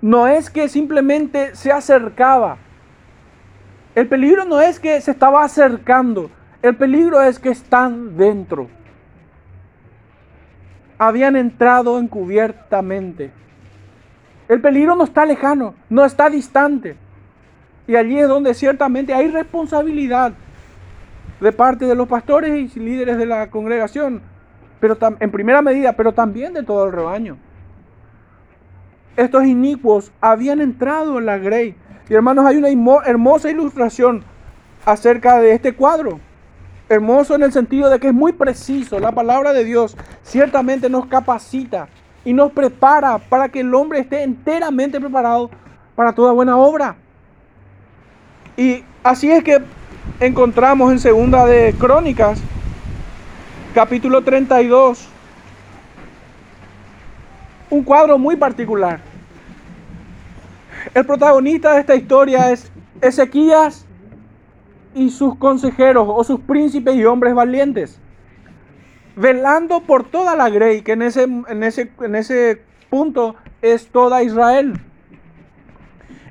no 0.00 0.26
es 0.26 0.50
que 0.50 0.68
simplemente 0.68 1.54
se 1.54 1.72
acercaba. 1.72 2.58
El 3.94 4.06
peligro 4.08 4.44
no 4.44 4.60
es 4.60 4.78
que 4.78 5.00
se 5.00 5.10
estaba 5.10 5.42
acercando. 5.42 6.30
El 6.62 6.76
peligro 6.76 7.22
es 7.22 7.38
que 7.38 7.48
están 7.48 8.16
dentro. 8.16 8.68
Habían 10.98 11.36
entrado 11.36 11.98
encubiertamente. 11.98 13.30
El 14.48 14.60
peligro 14.60 14.94
no 14.94 15.04
está 15.04 15.26
lejano, 15.26 15.74
no 15.88 16.04
está 16.04 16.30
distante. 16.30 16.96
Y 17.86 17.96
allí 17.96 18.18
es 18.18 18.28
donde 18.28 18.54
ciertamente 18.54 19.14
hay 19.14 19.28
responsabilidad 19.28 20.32
de 21.40 21.52
parte 21.52 21.86
de 21.86 21.94
los 21.94 22.08
pastores 22.08 22.76
y 22.76 22.80
líderes 22.80 23.18
de 23.18 23.26
la 23.26 23.50
congregación, 23.50 24.22
pero 24.80 24.96
en 25.20 25.30
primera 25.30 25.62
medida, 25.62 25.92
pero 25.92 26.12
también 26.12 26.54
de 26.54 26.62
todo 26.62 26.86
el 26.86 26.92
rebaño. 26.92 27.38
Estos 29.16 29.44
inicuos 29.44 30.12
habían 30.20 30.60
entrado 30.60 31.18
en 31.18 31.26
la 31.26 31.38
grey. 31.38 31.74
Y 32.08 32.14
hermanos, 32.14 32.44
hay 32.46 32.56
una 32.56 32.68
hermosa 33.04 33.50
ilustración 33.50 34.22
acerca 34.84 35.38
de 35.38 35.52
este 35.52 35.74
cuadro. 35.74 36.20
Hermoso 36.88 37.34
en 37.34 37.42
el 37.42 37.52
sentido 37.52 37.88
de 37.90 37.98
que 37.98 38.08
es 38.08 38.14
muy 38.14 38.32
preciso. 38.32 39.00
La 39.00 39.12
palabra 39.12 39.52
de 39.52 39.64
Dios 39.64 39.96
ciertamente 40.22 40.88
nos 40.88 41.06
capacita 41.06 41.88
y 42.24 42.32
nos 42.32 42.52
prepara 42.52 43.18
para 43.18 43.48
que 43.48 43.60
el 43.60 43.74
hombre 43.74 44.00
esté 44.00 44.22
enteramente 44.22 45.00
preparado 45.00 45.50
para 45.94 46.12
toda 46.12 46.32
buena 46.32 46.56
obra. 46.56 46.96
Y 48.56 48.84
así 49.02 49.30
es 49.30 49.42
que 49.42 49.60
encontramos 50.20 50.92
en 50.92 50.98
Segunda 50.98 51.46
de 51.46 51.74
Crónicas, 51.78 52.40
capítulo 53.74 54.22
32, 54.22 55.08
un 57.70 57.82
cuadro 57.82 58.18
muy 58.18 58.36
particular. 58.36 59.00
El 60.94 61.04
protagonista 61.04 61.74
de 61.74 61.80
esta 61.80 61.94
historia 61.94 62.50
es 62.50 62.70
Ezequías 63.00 63.86
y 64.94 65.10
sus 65.10 65.36
consejeros 65.36 66.06
o 66.08 66.24
sus 66.24 66.40
príncipes 66.40 66.96
y 66.96 67.04
hombres 67.04 67.34
valientes, 67.34 67.98
velando 69.16 69.80
por 69.80 70.04
toda 70.08 70.36
la 70.36 70.48
grey, 70.48 70.82
que 70.82 70.92
en 70.92 71.02
ese, 71.02 71.24
en 71.24 71.62
ese, 71.62 71.90
en 72.00 72.14
ese 72.14 72.62
punto 72.88 73.36
es 73.62 73.88
toda 73.88 74.22
Israel. 74.22 74.80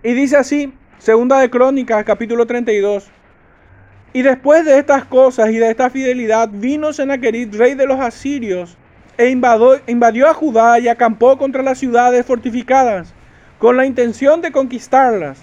Y 0.04 0.14
dice 0.14 0.38
así, 0.38 0.74
Segunda 0.98 1.40
de 1.40 1.50
Crónicas, 1.50 2.04
capítulo 2.06 2.48
32. 2.48 3.12
Y 4.14 4.22
después 4.22 4.66
de 4.66 4.80
estas 4.80 5.06
cosas 5.06 5.50
y 5.50 5.58
de 5.58 5.70
esta 5.70 5.90
fidelidad, 5.90 6.50
vino 6.52 6.94
Sennacherib, 6.94 7.54
rey 7.58 7.76
de 7.76 7.86
los 7.86 8.00
asirios, 8.00 8.78
e 9.18 9.30
invadió, 9.30 10.28
a 10.28 10.34
Judá 10.34 10.80
y 10.80 10.88
acampó 10.88 11.38
contra 11.38 11.64
las 11.64 11.78
ciudades 11.78 12.26
fortificadas, 12.26 13.14
con 13.60 13.78
la 13.78 13.86
intención 13.86 14.42
de 14.42 14.52
conquistarlas. 14.52 15.38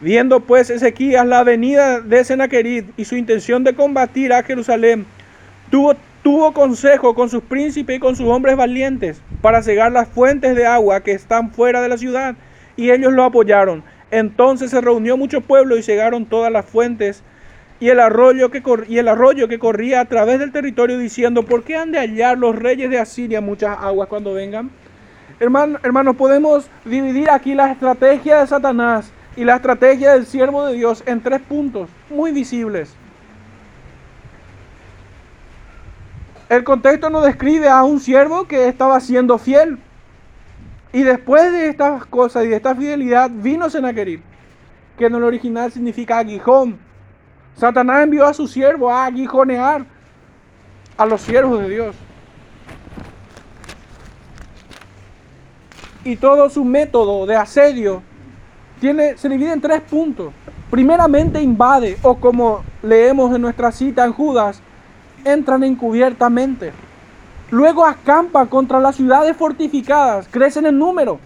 Viendo 0.00 0.40
pues 0.40 0.70
Ezequías 0.70 1.26
la 1.26 1.42
venida 1.42 2.00
de 2.00 2.22
Sennacherib 2.24 2.92
y 2.96 3.04
su 3.04 3.16
intención 3.16 3.64
de 3.64 3.74
combatir 3.74 4.32
a 4.32 4.42
Jerusalén, 4.42 5.06
tuvo, 5.70 5.94
tuvo 6.22 6.52
consejo 6.52 7.14
con 7.14 7.28
sus 7.28 7.42
príncipes 7.42 7.96
y 7.96 8.00
con 8.00 8.14
sus 8.14 8.26
hombres 8.26 8.56
valientes 8.56 9.20
para 9.42 9.62
cegar 9.62 9.90
las 9.90 10.08
fuentes 10.08 10.54
de 10.54 10.66
agua 10.66 11.02
que 11.02 11.12
están 11.12 11.50
fuera 11.50 11.80
de 11.80 11.88
la 11.88 11.98
ciudad, 11.98 12.36
y 12.76 12.90
ellos 12.90 13.12
lo 13.12 13.24
apoyaron. 13.24 13.82
Entonces 14.10 14.70
se 14.70 14.80
reunió 14.80 15.16
mucho 15.16 15.40
pueblo 15.40 15.76
y 15.76 15.82
llegaron 15.82 16.26
todas 16.26 16.52
las 16.52 16.64
fuentes 16.64 17.22
y 17.80 17.88
el, 17.88 18.00
arroyo 18.00 18.50
que 18.50 18.62
y 18.88 18.98
el 18.98 19.08
arroyo 19.08 19.46
que 19.48 19.58
corría 19.58 20.00
a 20.00 20.04
través 20.04 20.38
del 20.40 20.52
territorio 20.52 20.98
diciendo, 20.98 21.44
¿por 21.44 21.62
qué 21.62 21.76
han 21.76 21.92
de 21.92 21.98
hallar 21.98 22.36
los 22.38 22.56
reyes 22.56 22.90
de 22.90 22.98
Asiria 22.98 23.40
muchas 23.40 23.78
aguas 23.78 24.08
cuando 24.08 24.34
vengan? 24.34 24.70
Hermano, 25.40 25.78
hermanos, 25.84 26.16
podemos 26.16 26.68
dividir 26.84 27.30
aquí 27.30 27.54
la 27.54 27.70
estrategia 27.70 28.40
de 28.40 28.46
Satanás 28.48 29.12
y 29.36 29.44
la 29.44 29.56
estrategia 29.56 30.14
del 30.14 30.26
siervo 30.26 30.66
de 30.66 30.74
Dios 30.74 31.04
en 31.06 31.20
tres 31.20 31.40
puntos 31.40 31.88
muy 32.10 32.32
visibles. 32.32 32.92
El 36.48 36.64
contexto 36.64 37.10
nos 37.10 37.24
describe 37.24 37.68
a 37.68 37.84
un 37.84 38.00
siervo 38.00 38.48
que 38.48 38.66
estaba 38.68 38.98
siendo 39.00 39.38
fiel. 39.38 39.78
Y 40.92 41.02
después 41.02 41.52
de 41.52 41.68
estas 41.68 42.06
cosas 42.06 42.44
y 42.44 42.48
de 42.48 42.56
esta 42.56 42.74
fidelidad 42.74 43.30
vino 43.30 43.68
Senaquerib, 43.68 44.22
que 44.96 45.06
en 45.06 45.14
el 45.14 45.22
original 45.22 45.70
significa 45.70 46.18
aguijón. 46.18 46.87
Satanás 47.58 48.04
envió 48.04 48.24
a 48.24 48.32
su 48.32 48.46
siervo 48.46 48.88
a 48.88 49.06
aguijonear 49.06 49.84
a 50.96 51.06
los 51.06 51.20
siervos 51.20 51.60
de 51.60 51.68
Dios. 51.68 51.96
Y 56.04 56.16
todo 56.16 56.48
su 56.50 56.64
método 56.64 57.26
de 57.26 57.34
asedio 57.34 58.02
tiene, 58.80 59.18
se 59.18 59.28
divide 59.28 59.52
en 59.52 59.60
tres 59.60 59.80
puntos. 59.80 60.32
Primeramente 60.70 61.42
invade, 61.42 61.98
o 62.02 62.16
como 62.16 62.62
leemos 62.82 63.34
en 63.34 63.42
nuestra 63.42 63.72
cita 63.72 64.04
en 64.04 64.12
Judas, 64.12 64.62
entran 65.24 65.64
encubiertamente. 65.64 66.72
Luego 67.50 67.84
acampa 67.84 68.46
contra 68.46 68.78
las 68.78 68.94
ciudades 68.94 69.36
fortificadas, 69.36 70.28
crecen 70.30 70.66
en 70.66 70.78
número, 70.78 71.18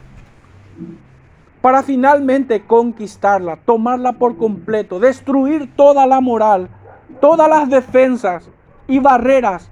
para 1.62 1.82
finalmente 1.82 2.62
conquistarla, 2.62 3.56
tomarla 3.56 4.12
por 4.12 4.36
completo, 4.36 5.00
destruir 5.00 5.74
toda 5.74 6.06
la 6.06 6.20
moral, 6.20 6.68
todas 7.20 7.48
las 7.48 7.70
defensas 7.70 8.50
y 8.86 8.98
barreras 8.98 9.70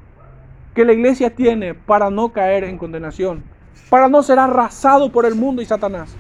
que 0.74 0.84
la 0.84 0.92
iglesia 0.92 1.34
tiene 1.34 1.74
para 1.74 2.08
no 2.08 2.32
caer 2.32 2.64
en 2.64 2.78
condenación, 2.78 3.42
para 3.90 4.08
no 4.08 4.22
ser 4.22 4.38
arrasado 4.38 5.12
por 5.12 5.26
el 5.26 5.34
mundo 5.34 5.60
y 5.60 5.66
Satanás. 5.66 6.16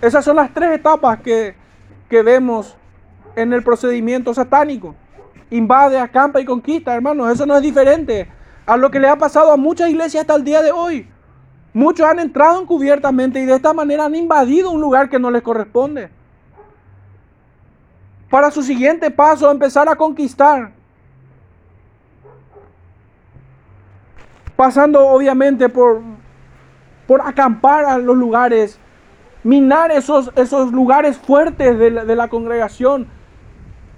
Esas 0.00 0.24
son 0.24 0.36
las 0.36 0.54
tres 0.54 0.70
etapas 0.70 1.20
que, 1.20 1.54
que 2.08 2.22
vemos 2.22 2.76
en 3.36 3.52
el 3.52 3.62
procedimiento 3.62 4.32
satánico 4.32 4.94
invade, 5.50 5.98
acampa 5.98 6.40
y 6.40 6.44
conquista, 6.44 6.94
hermanos. 6.94 7.32
Eso 7.32 7.46
no 7.46 7.56
es 7.56 7.62
diferente 7.62 8.28
a 8.66 8.76
lo 8.76 8.90
que 8.90 9.00
le 9.00 9.08
ha 9.08 9.16
pasado 9.16 9.52
a 9.52 9.56
muchas 9.56 9.90
iglesias 9.90 10.22
hasta 10.22 10.34
el 10.34 10.44
día 10.44 10.62
de 10.62 10.72
hoy. 10.72 11.08
Muchos 11.78 12.08
han 12.08 12.18
entrado 12.18 12.60
encubiertamente 12.60 13.38
y 13.38 13.46
de 13.46 13.54
esta 13.54 13.72
manera 13.72 14.06
han 14.06 14.16
invadido 14.16 14.72
un 14.72 14.80
lugar 14.80 15.08
que 15.08 15.20
no 15.20 15.30
les 15.30 15.42
corresponde. 15.42 16.10
Para 18.28 18.50
su 18.50 18.64
siguiente 18.64 19.12
paso, 19.12 19.48
empezar 19.48 19.88
a 19.88 19.94
conquistar. 19.94 20.72
Pasando 24.56 25.06
obviamente 25.06 25.68
por, 25.68 26.02
por 27.06 27.20
acampar 27.20 27.84
a 27.84 27.96
los 27.96 28.16
lugares, 28.16 28.76
minar 29.44 29.92
esos, 29.92 30.32
esos 30.34 30.72
lugares 30.72 31.16
fuertes 31.16 31.78
de 31.78 32.16
la, 32.16 32.26
congregación, 32.26 33.06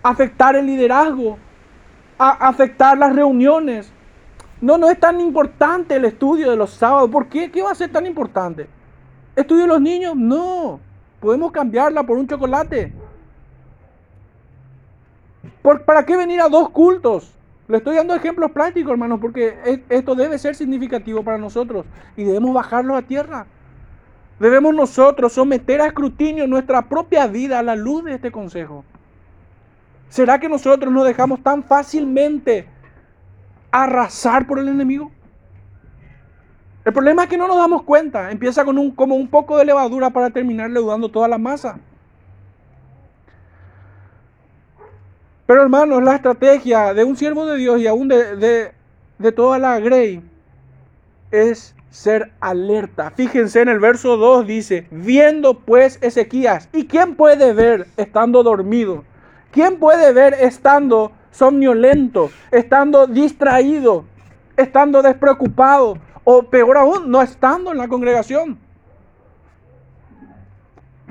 afectar 0.03 0.55
el 0.55 0.67
liderazgo, 0.67 1.39
a 2.19 2.47
afectar 2.47 2.99
las 2.99 3.17
reuniones. 3.17 3.91
No, 4.61 4.77
no 4.77 4.91
es 4.91 5.01
tan 5.01 5.21
importante 5.21 5.97
el 5.97 6.05
estudio 6.05 6.51
de 6.51 6.57
los 6.57 6.71
sábados. 6.71 7.11
¿Por 7.11 7.29
qué? 7.29 7.51
¿Qué 7.51 7.63
va 7.63 7.71
a 7.71 7.75
ser 7.75 7.91
tan 7.91 8.07
importante? 8.07 8.69
¿Estudio 9.35 9.63
de 9.63 9.69
los 9.69 9.81
niños? 9.81 10.15
No. 10.17 10.81
Podemos 11.21 11.51
cambiarla 11.53 12.03
por 12.03 12.19
un 12.19 12.27
chocolate. 12.27 12.93
¿Para 15.63 16.05
qué 16.05 16.17
venir 16.17 16.41
a 16.41 16.49
dos 16.49 16.71
cultos? 16.71 17.35
Le 17.69 17.77
estoy 17.77 17.97
dando 17.97 18.15
ejemplos 18.15 18.51
prácticos, 18.51 18.93
hermanos, 18.93 19.21
porque 19.21 19.85
esto 19.89 20.15
debe 20.15 20.39
ser 20.39 20.55
significativo 20.55 21.23
para 21.23 21.39
nosotros 21.39 21.87
y 22.17 22.25
debemos 22.25 22.53
bajarlo 22.53 22.97
a 22.97 23.03
tierra. 23.03 23.47
Debemos 24.41 24.75
nosotros 24.75 25.33
someter 25.33 25.81
a 25.81 25.87
escrutinio 25.87 26.47
nuestra 26.47 26.89
propia 26.89 27.27
vida 27.27 27.59
a 27.59 27.63
la 27.63 27.77
luz 27.77 28.05
de 28.05 28.15
este 28.15 28.33
consejo. 28.33 28.85
¿Será 30.09 30.41
que 30.41 30.49
nosotros 30.49 30.93
nos 30.93 31.07
dejamos 31.07 31.43
tan 31.43 31.63
fácilmente 31.63 32.67
arrasar 33.71 34.47
por 34.47 34.59
el 34.59 34.69
enemigo? 34.69 35.11
El 36.85 36.93
problema 36.93 37.25
es 37.25 37.29
que 37.29 37.37
no 37.37 37.47
nos 37.47 37.59
damos 37.59 37.83
cuenta. 37.83 38.31
Empieza 38.31 38.65
con 38.65 38.79
un, 38.79 38.91
como 38.91 39.15
un 39.15 39.29
poco 39.29 39.59
de 39.59 39.65
levadura 39.65 40.11
para 40.11 40.31
terminar 40.31 40.71
leudando 40.71 41.09
toda 41.09 41.29
la 41.29 41.39
masa. 41.39 41.79
Pero 45.47 45.63
hermanos, 45.63 46.03
la 46.03 46.15
estrategia 46.15 46.95
de 46.95 47.05
un 47.05 47.17
siervo 47.17 47.45
de 47.45 47.57
Dios 47.57 47.81
y 47.81 47.87
aún 47.87 48.09
de, 48.09 48.73
de 49.19 49.33
toda 49.33 49.59
la 49.59 49.79
grey 49.81 50.23
es 51.31 51.75
ser 51.91 52.33
alerta. 52.41 53.11
Fíjense 53.11 53.61
en 53.61 53.69
el 53.69 53.81
verso 53.81 54.17
2 54.17 54.47
dice, 54.47 54.87
viendo 54.91 55.59
pues 55.59 55.99
Ezequías, 56.01 56.69
¿y 56.73 56.87
quién 56.87 57.17
puede 57.17 57.53
ver 57.53 57.89
estando 57.97 58.43
dormido? 58.43 59.05
¿Quién 59.51 59.79
puede 59.79 60.13
ver 60.13 60.35
estando 60.35 61.13
somnolento, 61.31 62.31
estando 62.51 63.07
distraído, 63.07 64.05
estando 64.57 65.03
despreocupado 65.03 65.99
o 66.25 66.43
peor 66.43 66.77
aún, 66.77 67.11
no 67.11 67.23
estando 67.23 67.73
en 67.73 67.79
la 67.79 67.89
congregación? 67.89 68.59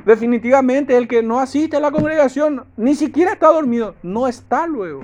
Definitivamente 0.05 0.95
el 0.95 1.07
que 1.07 1.21
no 1.21 1.39
asiste 1.39 1.77
a 1.77 1.79
la 1.79 1.91
congregación 1.91 2.65
ni 2.77 2.95
siquiera 2.95 3.33
está 3.33 3.47
dormido, 3.47 3.95
no 4.01 4.27
está 4.27 4.65
luego. 4.65 5.03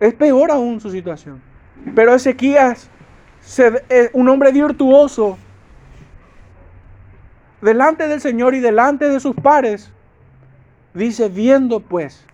Es 0.00 0.14
peor 0.14 0.50
aún 0.50 0.80
su 0.80 0.90
situación. 0.90 1.40
Pero 1.94 2.14
Ezequías, 2.14 2.90
eh, 3.58 4.10
un 4.12 4.28
hombre 4.28 4.52
virtuoso, 4.52 5.38
delante 7.60 8.06
del 8.06 8.20
Señor 8.20 8.54
y 8.54 8.60
delante 8.60 9.08
de 9.08 9.18
sus 9.18 9.34
pares, 9.34 9.92
Dice, 10.94 11.28
viendo 11.28 11.80
pues. 11.80 12.24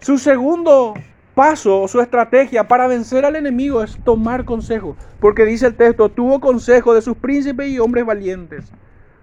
Su 0.00 0.18
segundo 0.18 0.94
paso 1.36 1.82
o 1.82 1.86
su 1.86 2.00
estrategia 2.00 2.66
para 2.66 2.86
vencer 2.86 3.24
al 3.24 3.36
enemigo 3.36 3.82
es 3.82 3.98
tomar 4.04 4.44
consejo. 4.44 4.96
Porque 5.20 5.44
dice 5.44 5.66
el 5.66 5.76
texto, 5.76 6.08
tuvo 6.08 6.40
consejo 6.40 6.94
de 6.94 7.02
sus 7.02 7.16
príncipes 7.16 7.68
y 7.68 7.78
hombres 7.78 8.06
valientes, 8.06 8.72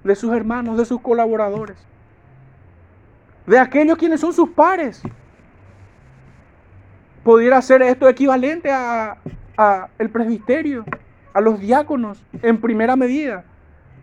de 0.04 0.16
sus 0.16 0.32
hermanos, 0.34 0.78
de 0.78 0.86
sus 0.86 1.02
colaboradores, 1.02 1.78
de 3.48 3.58
aquellos 3.60 3.98
quienes 3.98 4.22
son 4.22 4.34
sus 4.34 4.50
pares. 4.50 5.02
Pudiera 7.24 7.62
ser 7.62 7.82
esto 7.82 8.08
equivalente 8.08 8.72
a, 8.72 9.18
a 9.58 9.90
el 9.98 10.10
presbiterio, 10.10 10.86
a 11.34 11.42
los 11.42 11.60
diáconos 11.60 12.24
en 12.42 12.60
primera 12.60 12.96
medida. 12.96 13.46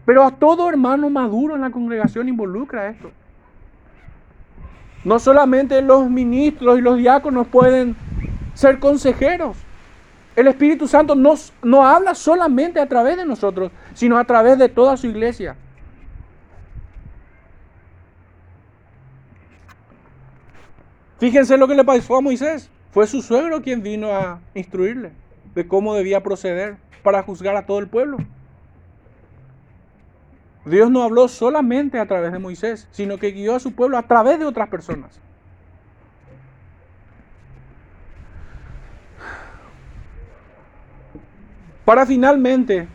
Pero 0.05 0.25
a 0.25 0.33
todo 0.33 0.69
hermano 0.69 1.11
maduro 1.11 1.55
en 1.55 1.61
la 1.61 1.71
congregación 1.71 2.29
involucra 2.29 2.89
esto. 2.89 3.13
No 5.05 5.19
solamente 5.19 5.81
los 5.83 6.11
ministros 6.11 6.79
y 6.79 6.83
los 6.83 6.99
diáconos 6.99 7.47
pueden 7.47 7.97
ser 8.55 8.79
consejeros. 8.79 9.57
El 10.37 10.47
Espíritu 10.47 10.87
Santo 10.87 11.15
no 11.15 11.87
habla 11.87 12.15
solamente 12.15 12.81
a 12.81 12.87
través 12.87 13.17
de 13.17 13.27
nosotros, 13.27 13.73
sino 13.95 14.19
a 14.19 14.25
través 14.25 14.59
de 14.59 14.69
toda 14.69 14.97
su 14.97 15.07
iglesia. 15.07 15.57
Fíjense 21.19 21.59
lo 21.59 21.69
que 21.69 21.75
le 21.75 21.85
pasó 21.85 22.17
a 22.17 22.21
Moisés. 22.21 22.71
Fue 22.93 23.07
su 23.07 23.23
suegro 23.23 23.61
quien 23.63 23.83
vino 23.83 24.13
a 24.13 24.41
instruirle 24.55 25.13
de 25.55 25.69
cómo 25.69 25.95
debía 25.95 26.23
proceder 26.23 26.77
para 27.03 27.23
juzgar 27.23 27.57
a 27.57 27.67
todo 27.67 27.79
el 27.79 27.89
pueblo. 27.89 28.19
Dios 30.65 30.91
no 30.91 31.03
habló 31.03 31.27
solamente 31.29 31.99
a 31.99 32.07
través 32.07 32.33
de 32.33 32.39
Moisés, 32.39 32.87
sino 32.91 33.19
que 33.19 33.33
guió 33.33 33.55
a 33.55 33.61
su 33.61 33.73
pueblo 33.73 33.97
a 33.97 34.03
través 34.03 34.39
de 34.39 34.45
otras 34.45 34.69
personas. 34.69 35.21
Para 41.85 42.05
finalmente, 42.05 42.89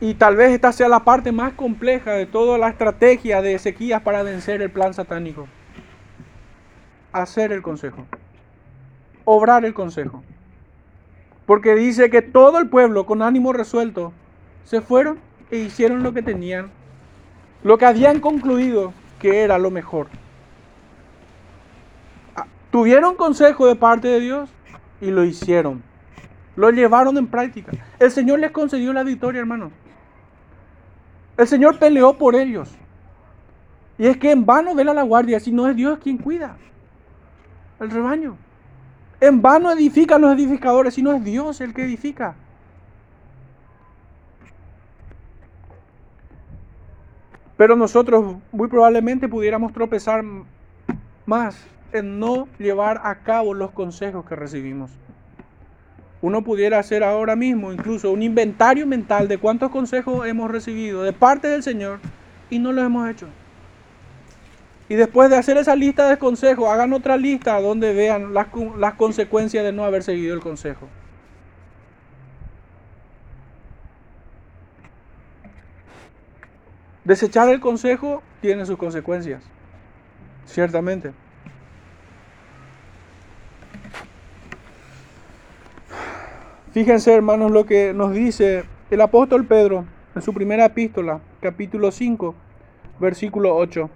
y 0.00 0.14
tal 0.14 0.36
vez 0.36 0.52
esta 0.52 0.72
sea 0.72 0.88
la 0.88 1.04
parte 1.04 1.30
más 1.30 1.52
compleja 1.52 2.12
de 2.12 2.26
toda 2.26 2.56
la 2.56 2.68
estrategia 2.68 3.42
de 3.42 3.54
Ezequías 3.54 4.02
para 4.02 4.22
vencer 4.22 4.62
el 4.62 4.70
plan 4.70 4.94
satánico, 4.94 5.46
hacer 7.12 7.52
el 7.52 7.62
consejo, 7.62 8.06
obrar 9.24 9.64
el 9.64 9.74
consejo. 9.74 10.22
Porque 11.46 11.74
dice 11.74 12.10
que 12.10 12.22
todo 12.22 12.58
el 12.58 12.68
pueblo 12.68 13.06
con 13.06 13.22
ánimo 13.22 13.52
resuelto 13.52 14.12
se 14.64 14.80
fueron 14.80 15.18
e 15.50 15.58
hicieron 15.58 16.02
lo 16.02 16.12
que 16.12 16.22
tenían 16.22 16.70
lo 17.62 17.78
que 17.78 17.86
habían 17.86 18.20
concluido 18.20 18.92
que 19.18 19.42
era 19.42 19.58
lo 19.58 19.70
mejor. 19.70 20.08
Ah, 22.36 22.46
tuvieron 22.70 23.16
consejo 23.16 23.66
de 23.66 23.74
parte 23.74 24.08
de 24.08 24.20
Dios 24.20 24.50
y 25.00 25.10
lo 25.10 25.24
hicieron. 25.24 25.82
Lo 26.56 26.70
llevaron 26.70 27.16
en 27.18 27.26
práctica. 27.26 27.72
El 27.98 28.10
Señor 28.10 28.40
les 28.40 28.50
concedió 28.50 28.92
la 28.92 29.04
victoria, 29.04 29.40
hermano. 29.40 29.70
El 31.36 31.46
Señor 31.46 31.78
peleó 31.78 32.18
por 32.18 32.34
ellos. 32.34 32.70
Y 33.96 34.06
es 34.06 34.16
que 34.16 34.30
en 34.30 34.46
vano 34.46 34.74
vela 34.74 34.94
la 34.94 35.02
guardia 35.02 35.40
si 35.40 35.52
no 35.52 35.68
es 35.68 35.76
Dios 35.76 35.98
quien 35.98 36.18
cuida 36.18 36.56
el 37.80 37.90
rebaño. 37.90 38.36
En 39.20 39.42
vano 39.42 39.70
edifican 39.72 40.20
los 40.20 40.34
edificadores 40.34 40.94
si 40.94 41.02
no 41.02 41.12
es 41.12 41.24
Dios 41.24 41.60
el 41.60 41.74
que 41.74 41.84
edifica. 41.84 42.34
Pero 47.58 47.74
nosotros 47.74 48.36
muy 48.52 48.68
probablemente 48.68 49.28
pudiéramos 49.28 49.72
tropezar 49.72 50.24
más 51.26 51.66
en 51.92 52.20
no 52.20 52.46
llevar 52.56 53.00
a 53.02 53.16
cabo 53.16 53.52
los 53.52 53.72
consejos 53.72 54.24
que 54.24 54.36
recibimos. 54.36 54.92
Uno 56.22 56.42
pudiera 56.42 56.78
hacer 56.78 57.02
ahora 57.02 57.34
mismo 57.34 57.72
incluso 57.72 58.12
un 58.12 58.22
inventario 58.22 58.86
mental 58.86 59.26
de 59.26 59.38
cuántos 59.38 59.72
consejos 59.72 60.24
hemos 60.26 60.50
recibido 60.52 61.02
de 61.02 61.12
parte 61.12 61.48
del 61.48 61.64
Señor 61.64 61.98
y 62.48 62.60
no 62.60 62.72
los 62.72 62.86
hemos 62.86 63.10
hecho. 63.10 63.26
Y 64.88 64.94
después 64.94 65.28
de 65.28 65.36
hacer 65.36 65.56
esa 65.56 65.74
lista 65.74 66.08
de 66.08 66.16
consejos, 66.16 66.68
hagan 66.70 66.92
otra 66.92 67.16
lista 67.16 67.60
donde 67.60 67.92
vean 67.92 68.34
las, 68.34 68.46
las 68.78 68.94
consecuencias 68.94 69.64
de 69.64 69.72
no 69.72 69.84
haber 69.84 70.04
seguido 70.04 70.32
el 70.32 70.40
consejo. 70.40 70.86
Desechar 77.08 77.48
el 77.48 77.58
consejo 77.58 78.22
tiene 78.42 78.66
sus 78.66 78.76
consecuencias, 78.76 79.42
ciertamente. 80.44 81.12
Fíjense, 86.72 87.14
hermanos, 87.14 87.50
lo 87.50 87.64
que 87.64 87.94
nos 87.94 88.12
dice 88.12 88.64
el 88.90 89.00
apóstol 89.00 89.46
Pedro 89.46 89.86
en 90.14 90.20
su 90.20 90.34
primera 90.34 90.66
epístola, 90.66 91.18
capítulo 91.40 91.90
5, 91.90 92.34
versículo 93.00 93.56
8. 93.56 93.88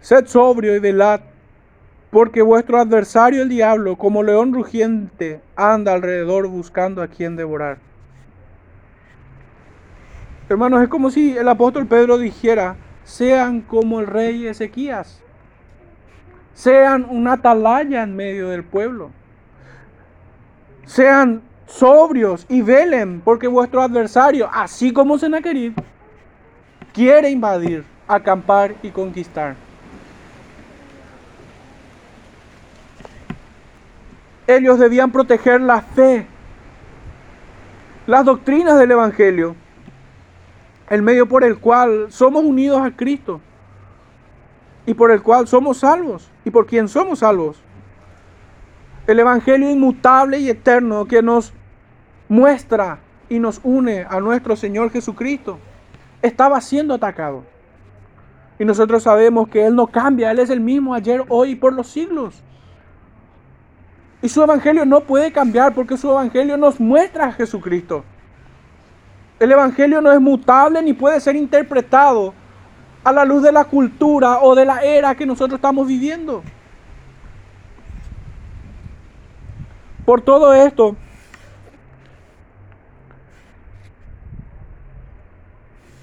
Sed 0.00 0.26
sobrio 0.26 0.76
y 0.76 0.78
velad, 0.78 1.18
porque 2.12 2.42
vuestro 2.42 2.78
adversario 2.78 3.42
el 3.42 3.48
diablo, 3.48 3.96
como 3.96 4.22
león 4.22 4.54
rugiente, 4.54 5.40
anda 5.56 5.94
alrededor 5.94 6.46
buscando 6.46 7.02
a 7.02 7.08
quien 7.08 7.34
devorar. 7.34 7.78
Hermanos, 10.48 10.82
es 10.82 10.88
como 10.88 11.10
si 11.10 11.36
el 11.36 11.48
apóstol 11.48 11.86
Pedro 11.86 12.18
dijera, 12.18 12.76
sean 13.04 13.62
como 13.62 14.00
el 14.00 14.06
rey 14.06 14.46
Ezequías, 14.46 15.20
sean 16.54 17.06
una 17.08 17.34
atalaya 17.34 18.02
en 18.02 18.14
medio 18.14 18.48
del 18.48 18.64
pueblo 18.64 19.10
sean 20.86 21.42
sobrios 21.66 22.46
y 22.48 22.62
velen, 22.62 23.20
porque 23.20 23.48
vuestro 23.48 23.82
adversario, 23.82 24.48
así 24.52 24.92
como 24.92 25.18
Senaquerib, 25.18 25.74
quiere 26.92 27.30
invadir, 27.30 27.84
acampar 28.06 28.74
y 28.82 28.90
conquistar. 28.90 29.56
Ellos 34.46 34.78
debían 34.78 35.10
proteger 35.10 35.60
la 35.60 35.80
fe, 35.80 36.26
las 38.06 38.24
doctrinas 38.24 38.78
del 38.78 38.90
Evangelio, 38.90 39.56
el 40.92 41.00
medio 41.00 41.26
por 41.26 41.42
el 41.42 41.58
cual 41.58 42.08
somos 42.10 42.44
unidos 42.44 42.82
a 42.82 42.94
Cristo 42.94 43.40
y 44.84 44.92
por 44.92 45.10
el 45.10 45.22
cual 45.22 45.48
somos 45.48 45.78
salvos 45.78 46.30
y 46.44 46.50
por 46.50 46.66
quien 46.66 46.86
somos 46.86 47.20
salvos. 47.20 47.62
El 49.06 49.18
Evangelio 49.18 49.70
inmutable 49.70 50.38
y 50.38 50.50
eterno 50.50 51.06
que 51.06 51.22
nos 51.22 51.54
muestra 52.28 52.98
y 53.30 53.38
nos 53.38 53.58
une 53.64 54.04
a 54.06 54.20
nuestro 54.20 54.54
Señor 54.54 54.90
Jesucristo 54.90 55.58
estaba 56.20 56.60
siendo 56.60 56.92
atacado. 56.92 57.42
Y 58.58 58.66
nosotros 58.66 59.02
sabemos 59.02 59.48
que 59.48 59.64
Él 59.64 59.74
no 59.74 59.86
cambia, 59.86 60.30
Él 60.30 60.40
es 60.40 60.50
el 60.50 60.60
mismo 60.60 60.92
ayer, 60.92 61.24
hoy 61.30 61.52
y 61.52 61.56
por 61.56 61.72
los 61.72 61.86
siglos. 61.86 62.42
Y 64.20 64.28
su 64.28 64.42
Evangelio 64.42 64.84
no 64.84 65.00
puede 65.00 65.32
cambiar 65.32 65.72
porque 65.72 65.96
su 65.96 66.10
Evangelio 66.10 66.58
nos 66.58 66.78
muestra 66.78 67.28
a 67.28 67.32
Jesucristo. 67.32 68.04
El 69.42 69.50
Evangelio 69.50 70.00
no 70.00 70.12
es 70.12 70.20
mutable 70.20 70.80
ni 70.82 70.92
puede 70.92 71.18
ser 71.18 71.34
interpretado 71.34 72.32
a 73.02 73.10
la 73.10 73.24
luz 73.24 73.42
de 73.42 73.50
la 73.50 73.64
cultura 73.64 74.38
o 74.40 74.54
de 74.54 74.64
la 74.64 74.84
era 74.84 75.16
que 75.16 75.26
nosotros 75.26 75.58
estamos 75.58 75.88
viviendo. 75.88 76.44
Por 80.04 80.20
todo 80.20 80.54
esto, 80.54 80.94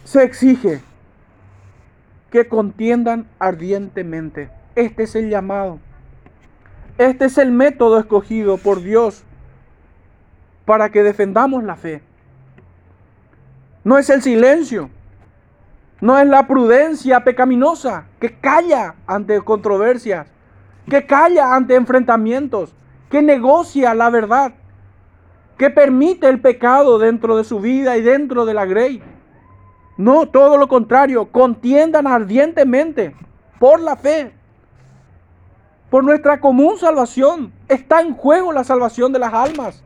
se 0.04 0.21
exige 0.21 0.82
que 2.32 2.45
contiendan 2.49 3.25
ardientemente. 3.39 4.49
Este 4.75 5.04
es 5.04 5.15
el 5.15 5.30
llamado. 5.30 5.80
Este 6.97 7.23
es 7.23 7.38
el 7.38 7.54
método 7.54 7.99
escogido 7.99 8.58
por 8.58 8.82
Dios 8.82 9.23
para 10.65 10.89
que 10.89 11.04
defendamos 11.04 11.63
la 11.63 11.78
fe. 11.78 12.09
No 13.89 13.97
es 13.97 14.08
el 14.12 14.21
silencio, 14.21 14.91
no 15.99 16.19
es 16.19 16.28
la 16.28 16.45
prudencia 16.45 17.23
pecaminosa 17.23 18.06
que 18.19 18.38
calla 18.38 18.93
ante 19.08 19.41
controversias, 19.41 20.28
que 20.88 21.08
calla 21.08 21.56
ante 21.56 21.73
enfrentamientos, 21.73 22.75
que 23.10 23.23
negocia 23.23 23.95
la 23.95 24.12
verdad, 24.12 24.54
que 25.58 25.71
permite 25.71 26.30
el 26.30 26.39
pecado 26.39 26.99
dentro 26.99 27.36
de 27.36 27.43
su 27.43 27.62
vida 27.62 27.97
y 27.97 28.04
dentro 28.04 28.45
de 28.45 28.54
la 28.54 28.67
grey. 28.67 29.02
No, 29.97 30.28
todo 30.28 30.58
lo 30.58 30.67
contrario, 30.67 31.32
contiendan 31.32 32.06
ardientemente 32.06 33.15
por 33.60 33.80
la 33.80 33.95
fe, 33.95 34.32
por 35.89 36.04
nuestra 36.04 36.39
común 36.39 36.78
salvación. 36.78 37.52
Está 37.67 38.02
en 38.02 38.13
juego 38.13 38.54
la 38.54 38.63
salvación 38.63 39.12
de 39.12 39.17
las 39.17 39.34
almas. 39.34 39.84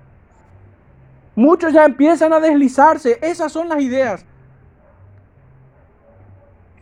Muchos 1.36 1.74
ya 1.74 1.86
empiezan 1.86 2.34
a 2.34 2.39
deslizarse. 2.39 3.17
Esas 3.22 3.52
son 3.52 3.69
las 3.69 3.82
ideas 3.82 4.26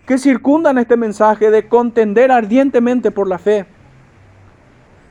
que 0.06 0.18
circundan 0.18 0.78
este 0.78 0.98
mensaje 0.98 1.52
de 1.52 1.70
contender 1.70 2.32
ardientemente 2.32 3.12
por 3.12 3.28
la 3.28 3.40
fe. 3.40 3.66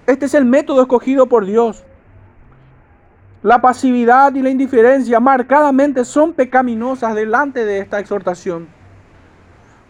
Este 0.06 0.26
es 0.26 0.34
el 0.34 0.44
método 0.44 0.82
escogido 0.82 1.26
por 1.26 1.46
Dios. 1.46 1.84
La 3.42 3.62
pasividad 3.62 4.34
y 4.34 4.42
la 4.42 4.50
indiferencia 4.50 5.18
marcadamente 5.18 6.04
son 6.04 6.34
pecaminosas 6.34 7.14
delante 7.14 7.64
de 7.64 7.78
esta 7.78 7.98
exhortación. 7.98 8.68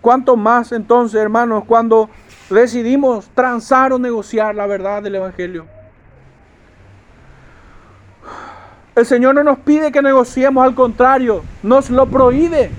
Cuanto 0.00 0.36
más 0.36 0.70
entonces, 0.70 1.20
hermanos, 1.20 1.64
cuando 1.66 2.08
decidimos 2.48 3.28
transar 3.30 3.92
o 3.92 3.98
negociar 3.98 4.54
la 4.54 4.66
verdad 4.66 5.02
del 5.02 5.16
Evangelio. 5.16 5.79
El 9.00 9.06
Señor 9.06 9.34
no 9.34 9.42
nos 9.42 9.58
pide 9.60 9.92
que 9.92 10.02
negociemos, 10.02 10.62
al 10.62 10.74
contrario, 10.74 11.42
nos 11.62 11.88
lo 11.88 12.04
prohíbe. 12.04 12.70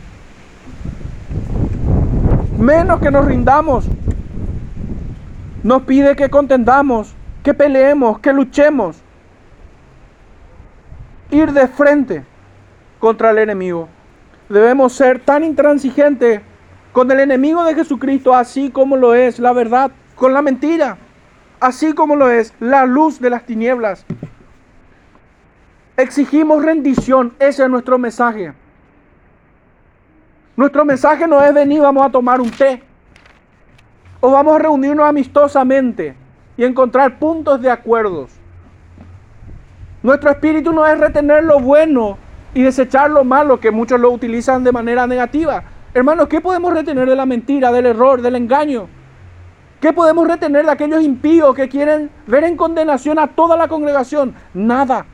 Menos 2.60 3.00
que 3.00 3.10
nos 3.10 3.26
rindamos. 3.26 3.86
Nos 5.64 5.82
pide 5.82 6.16
que 6.16 6.30
contendamos 6.30 7.16
que 7.42 7.56
peleemos, 7.56 8.20
que 8.20 8.34
luchemos. 8.34 8.98
Ir 11.32 11.54
de 11.54 11.68
frente 11.68 12.24
contra 13.00 13.32
el 13.32 13.40
enemigo. 13.40 13.90
Debemos 14.48 14.94
ser 14.94 15.22
tan 15.22 15.44
intransigentes 15.44 16.42
con 16.92 17.10
el 17.10 17.20
enemigo 17.20 17.64
de 17.64 17.74
Jesucristo, 17.74 18.36
así 18.36 18.70
como 18.70 18.96
lo 18.96 19.16
es 19.16 19.40
la 19.40 19.54
verdad, 19.54 19.90
con 20.14 20.36
la 20.36 20.44
mentira, 20.44 21.00
así 21.60 21.94
como 21.94 22.16
lo 22.16 22.30
es 22.30 22.54
la 22.60 22.86
luz 22.86 23.20
de 23.20 23.32
las 23.32 23.44
tinieblas. 23.48 24.06
Exigimos 25.98 26.64
rendición, 26.64 27.34
ese 27.40 27.64
es 27.64 27.70
nuestro 27.70 27.98
mensaje. 27.98 28.54
Nuestro 30.56 30.86
mensaje 30.86 31.28
no 31.28 31.44
es 31.44 31.54
venir, 31.54 31.82
vamos 31.82 32.06
a 32.06 32.10
tomar 32.10 32.40
un 32.40 32.52
té, 32.52 32.82
o 34.20 34.32
vamos 34.32 34.56
a 34.56 34.60
reunirnos 34.60 35.08
amistosamente 35.08 36.16
y 36.56 36.64
encontrar 36.64 37.20
puntos 37.20 37.62
de 37.62 37.70
acuerdos. 37.70 38.32
Nuestro 40.04 40.32
espíritu 40.32 40.74
no 40.74 40.86
es 40.86 41.00
retener 41.00 41.44
lo 41.44 41.60
bueno 41.60 42.18
y 42.54 42.64
desechar 42.64 43.10
lo 43.12 43.24
malo, 43.24 43.60
que 43.60 43.72
muchos 43.72 44.00
lo 44.00 44.12
utilizan 44.12 44.64
de 44.64 44.72
manera 44.72 45.08
negativa. 45.08 45.64
Hermanos, 45.94 46.28
¿qué 46.28 46.42
podemos 46.42 46.74
retener 46.74 47.10
de 47.10 47.16
la 47.16 47.26
mentira, 47.26 47.72
del 47.72 47.86
error, 47.86 48.22
del 48.22 48.36
engaño? 48.36 48.88
¿Qué 49.80 49.94
podemos 49.94 50.28
retener 50.28 50.66
de 50.66 50.72
aquellos 50.72 51.02
impíos 51.02 51.56
que 51.56 51.68
quieren 51.68 52.10
ver 52.28 52.44
en 52.44 52.56
condenación 52.56 53.20
a 53.20 53.28
toda 53.28 53.58
la 53.58 53.68
congregación? 53.68 54.36
Nada. 54.54 55.06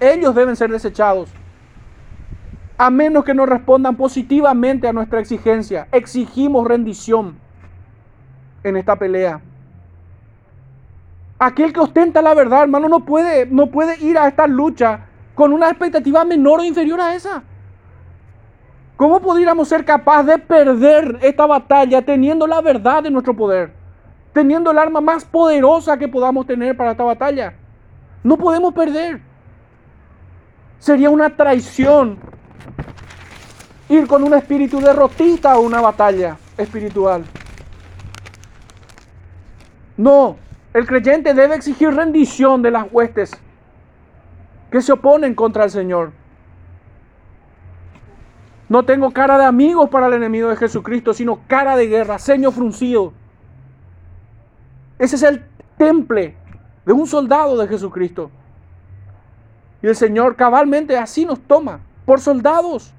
Ellos 0.00 0.34
deben 0.34 0.56
ser 0.56 0.70
desechados. 0.70 1.30
A 2.78 2.88
menos 2.88 3.24
que 3.24 3.34
nos 3.34 3.46
respondan 3.46 3.96
positivamente 3.96 4.88
a 4.88 4.92
nuestra 4.94 5.20
exigencia. 5.20 5.86
Exigimos 5.92 6.66
rendición 6.66 7.38
en 8.64 8.76
esta 8.78 8.96
pelea. 8.96 9.42
Aquel 11.38 11.72
que 11.72 11.80
ostenta 11.80 12.22
la 12.22 12.34
verdad, 12.34 12.62
hermano, 12.62 12.88
no 12.88 13.04
puede, 13.04 13.46
no 13.46 13.66
puede 13.66 14.02
ir 14.02 14.16
a 14.16 14.26
esta 14.28 14.46
lucha 14.46 15.06
con 15.34 15.52
una 15.52 15.68
expectativa 15.68 16.24
menor 16.24 16.60
o 16.60 16.64
inferior 16.64 17.00
a 17.00 17.14
esa. 17.14 17.42
¿Cómo 18.96 19.20
pudiéramos 19.20 19.68
ser 19.68 19.84
capaces 19.84 20.26
de 20.26 20.38
perder 20.38 21.18
esta 21.22 21.46
batalla 21.46 22.02
teniendo 22.02 22.46
la 22.46 22.60
verdad 22.60 23.06
en 23.06 23.14
nuestro 23.14 23.34
poder? 23.34 23.72
Teniendo 24.34 24.70
el 24.70 24.78
arma 24.78 25.00
más 25.00 25.24
poderosa 25.24 25.96
que 25.96 26.08
podamos 26.08 26.46
tener 26.46 26.76
para 26.76 26.90
esta 26.90 27.04
batalla. 27.04 27.54
No 28.22 28.36
podemos 28.36 28.74
perder. 28.74 29.29
Sería 30.80 31.10
una 31.10 31.36
traición 31.36 32.18
ir 33.90 34.06
con 34.06 34.24
un 34.24 34.34
espíritu 34.34 34.80
derrotista 34.80 35.52
a 35.52 35.58
una 35.58 35.80
batalla 35.80 36.38
espiritual. 36.56 37.24
No, 39.96 40.36
el 40.72 40.86
creyente 40.86 41.34
debe 41.34 41.54
exigir 41.54 41.90
rendición 41.90 42.62
de 42.62 42.70
las 42.70 42.86
huestes 42.90 43.30
que 44.70 44.80
se 44.80 44.92
oponen 44.92 45.34
contra 45.34 45.64
el 45.64 45.70
Señor. 45.70 46.12
No 48.70 48.84
tengo 48.84 49.10
cara 49.10 49.36
de 49.36 49.44
amigos 49.44 49.90
para 49.90 50.06
el 50.06 50.14
enemigo 50.14 50.48
de 50.48 50.56
Jesucristo, 50.56 51.12
sino 51.12 51.40
cara 51.46 51.76
de 51.76 51.88
guerra, 51.88 52.18
ceño 52.18 52.52
fruncido. 52.52 53.12
Ese 54.98 55.16
es 55.16 55.22
el 55.24 55.44
temple 55.76 56.36
de 56.86 56.92
un 56.92 57.06
soldado 57.06 57.58
de 57.58 57.68
Jesucristo. 57.68 58.30
Y 59.82 59.86
el 59.86 59.96
Señor 59.96 60.36
cabalmente 60.36 60.96
así 60.96 61.24
nos 61.24 61.40
toma, 61.40 61.80
por 62.04 62.20
soldados, 62.20 62.92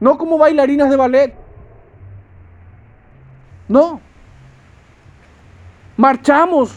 no 0.00 0.18
como 0.18 0.38
bailarinas 0.38 0.90
de 0.90 0.96
ballet. 0.96 1.34
No. 3.68 4.00
Marchamos 5.96 6.76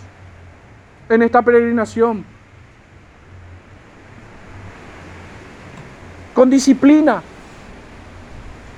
en 1.10 1.24
esta 1.24 1.42
peregrinación 1.42 2.24
con 6.38 6.52
disciplina, 6.52 7.24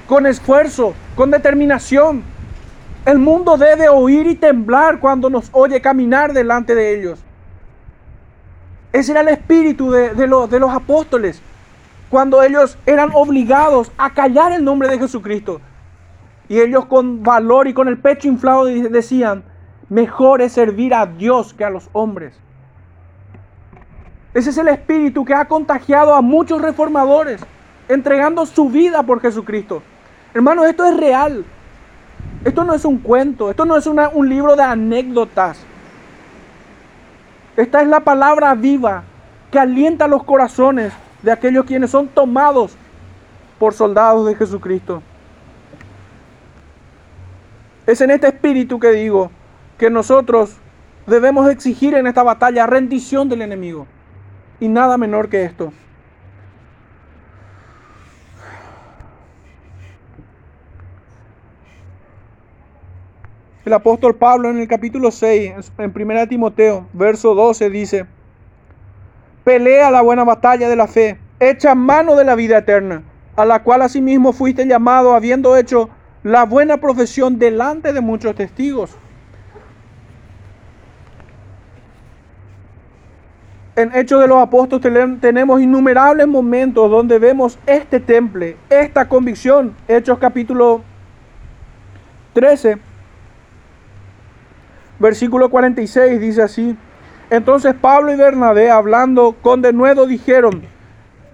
con 0.07 0.25
esfuerzo, 0.25 0.93
con 1.15 1.29
determinación. 1.29 2.23
El 3.05 3.19
mundo 3.19 3.57
debe 3.57 3.89
oír 3.89 4.27
y 4.27 4.35
temblar 4.35 5.01
cuando 5.01 5.29
nos 5.29 5.49
oye 5.51 5.81
caminar 5.81 6.31
delante 6.31 6.73
de 6.73 6.97
ellos. 6.97 7.19
Ese 8.91 9.11
era 9.11 9.21
el 9.21 9.27
espíritu 9.27 9.91
de, 9.91 10.27
los, 10.27 10.49
de 10.49 10.59
los 10.59 10.71
apóstoles, 10.71 11.41
cuando 12.09 12.41
ellos 12.41 12.77
eran 12.85 13.11
obligados 13.13 13.91
a 13.97 14.13
callar 14.13 14.51
el 14.51 14.63
nombre 14.63 14.89
de 14.89 14.97
Jesucristo. 14.97 15.61
Y 16.47 16.59
ellos 16.59 16.85
con 16.85 17.21
valor 17.21 17.67
y 17.67 17.73
con 17.73 17.87
el 17.87 17.99
pecho 17.99 18.27
inflado 18.27 18.65
decían, 18.65 19.43
mejor 19.89 20.41
es 20.41 20.53
servir 20.53 20.95
a 20.95 21.05
Dios 21.05 21.53
que 21.53 21.63
a 21.63 21.69
los 21.69 21.89
hombres. 21.93 22.33
Ese 24.33 24.49
es 24.49 24.57
el 24.57 24.67
espíritu 24.67 25.25
que 25.25 25.33
ha 25.33 25.45
contagiado 25.45 26.15
a 26.15 26.21
muchos 26.21 26.61
reformadores, 26.61 27.41
entregando 27.87 28.45
su 28.45 28.69
vida 28.69 29.03
por 29.03 29.21
Jesucristo. 29.21 29.83
Hermanos, 30.33 30.67
esto 30.67 30.85
es 30.85 30.97
real. 30.97 31.45
Esto 32.43 32.63
no 32.63 32.73
es 32.73 32.85
un 32.85 32.99
cuento, 32.99 33.49
esto 33.49 33.65
no 33.65 33.75
es 33.75 33.85
un 33.85 34.29
libro 34.29 34.55
de 34.55 34.63
anécdotas. 34.63 35.65
Esta 37.59 37.81
es 37.81 37.89
la 37.89 37.99
palabra 37.99 38.55
viva 38.55 39.03
que 39.51 39.59
alienta 39.59 40.07
los 40.07 40.23
corazones 40.23 40.93
de 41.21 41.29
aquellos 41.29 41.65
quienes 41.65 41.91
son 41.91 42.07
tomados 42.07 42.71
por 43.59 43.73
soldados 43.73 44.25
de 44.27 44.35
Jesucristo. 44.35 45.03
Es 47.85 47.99
en 47.99 48.11
este 48.11 48.27
espíritu 48.27 48.79
que 48.79 48.91
digo 48.91 49.29
que 49.77 49.89
nosotros 49.89 50.55
debemos 51.05 51.49
exigir 51.49 51.95
en 51.95 52.07
esta 52.07 52.23
batalla 52.23 52.65
rendición 52.65 53.27
del 53.27 53.41
enemigo. 53.41 53.87
Y 54.61 54.69
nada 54.69 54.97
menor 54.97 55.27
que 55.27 55.43
esto. 55.43 55.73
El 63.69 63.73
apóstol 63.73 64.15
Pablo 64.15 64.49
en 64.49 64.57
el 64.57 64.67
capítulo 64.67 65.11
6, 65.11 65.73
en 65.77 65.93
1 65.95 66.27
Timoteo, 66.27 66.87
verso 66.91 67.35
12, 67.35 67.69
dice, 67.69 68.07
pelea 69.43 69.91
la 69.91 70.01
buena 70.01 70.23
batalla 70.23 70.67
de 70.67 70.75
la 70.75 70.87
fe, 70.87 71.19
echa 71.39 71.75
mano 71.75 72.15
de 72.15 72.25
la 72.25 72.33
vida 72.33 72.57
eterna, 72.57 73.03
a 73.35 73.45
la 73.45 73.61
cual 73.61 73.83
asimismo 73.83 74.33
fuiste 74.33 74.65
llamado 74.65 75.13
habiendo 75.13 75.55
hecho 75.55 75.87
la 76.23 76.45
buena 76.45 76.77
profesión 76.77 77.37
delante 77.37 77.93
de 77.93 78.01
muchos 78.01 78.33
testigos. 78.33 78.97
En 83.75 83.95
Hechos 83.95 84.19
de 84.19 84.27
los 84.27 84.41
Apóstoles 84.41 85.21
tenemos 85.21 85.61
innumerables 85.61 86.27
momentos 86.27 86.89
donde 86.89 87.19
vemos 87.19 87.59
este 87.67 87.99
temple, 87.99 88.57
esta 88.71 89.07
convicción. 89.07 89.75
Hechos 89.87 90.17
capítulo 90.17 90.81
13, 92.33 92.88
Versículo 94.99 95.49
46 95.49 96.19
dice 96.19 96.41
así. 96.41 96.77
Entonces 97.29 97.73
Pablo 97.79 98.11
y 98.11 98.15
Bernabé, 98.15 98.69
hablando 98.69 99.35
con 99.41 99.61
denuedo, 99.61 100.05
dijeron, 100.07 100.63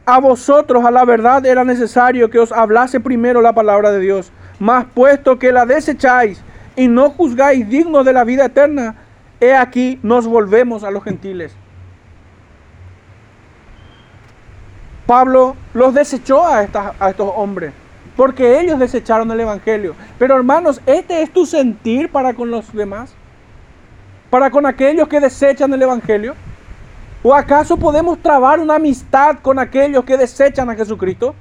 a 0.06 0.20
vosotros 0.20 0.86
a 0.86 0.92
la 0.92 1.04
verdad 1.04 1.46
era 1.46 1.64
necesario 1.64 2.30
que 2.30 2.40
os 2.40 2.52
hablase 2.52 3.00
primero 3.00 3.42
la 3.42 3.54
palabra 3.54 3.92
de 3.92 4.00
Dios, 4.00 4.32
mas 4.60 4.86
puesto 4.94 5.40
que 5.40 5.52
la 5.52 5.66
desecháis 5.66 6.44
y 6.76 6.88
no 6.88 7.10
juzgáis 7.10 7.68
dignos 7.68 8.06
de 8.06 8.14
la 8.14 8.24
vida 8.24 8.46
eterna, 8.46 8.96
he 9.40 9.56
aquí 9.56 10.00
nos 10.04 10.28
volvemos 10.28 10.84
a 10.84 10.92
los 10.92 11.04
gentiles. 11.04 11.56
Pablo 15.08 15.56
los 15.74 15.94
desechó 15.94 16.46
a, 16.46 16.68
a 17.00 17.10
estos 17.10 17.32
hombres, 17.36 17.74
porque 18.16 18.60
ellos 18.60 18.80
desecharon 18.80 19.32
el 19.32 19.40
Evangelio. 19.40 19.96
Pero 20.20 20.36
hermanos, 20.36 20.82
¿este 20.86 21.22
es 21.22 21.32
tu 21.32 21.46
sentir 21.46 22.12
para 22.12 22.34
con 22.34 22.52
los 22.52 22.74
demás? 22.74 23.16
Para 24.36 24.52
con 24.52 24.66
aquellos 24.66 25.08
que 25.08 25.22
desechan 25.22 25.74
el 25.74 25.82
Evangelio? 25.82 26.36
¿O 27.24 27.34
acaso 27.34 27.78
podemos 27.78 28.20
trabar 28.20 28.60
una 28.60 28.76
amistad 28.76 29.40
con 29.42 29.58
aquellos 29.58 30.04
que 30.04 30.18
desechan 30.18 30.70
a 30.70 30.76
Jesucristo? 30.76 31.34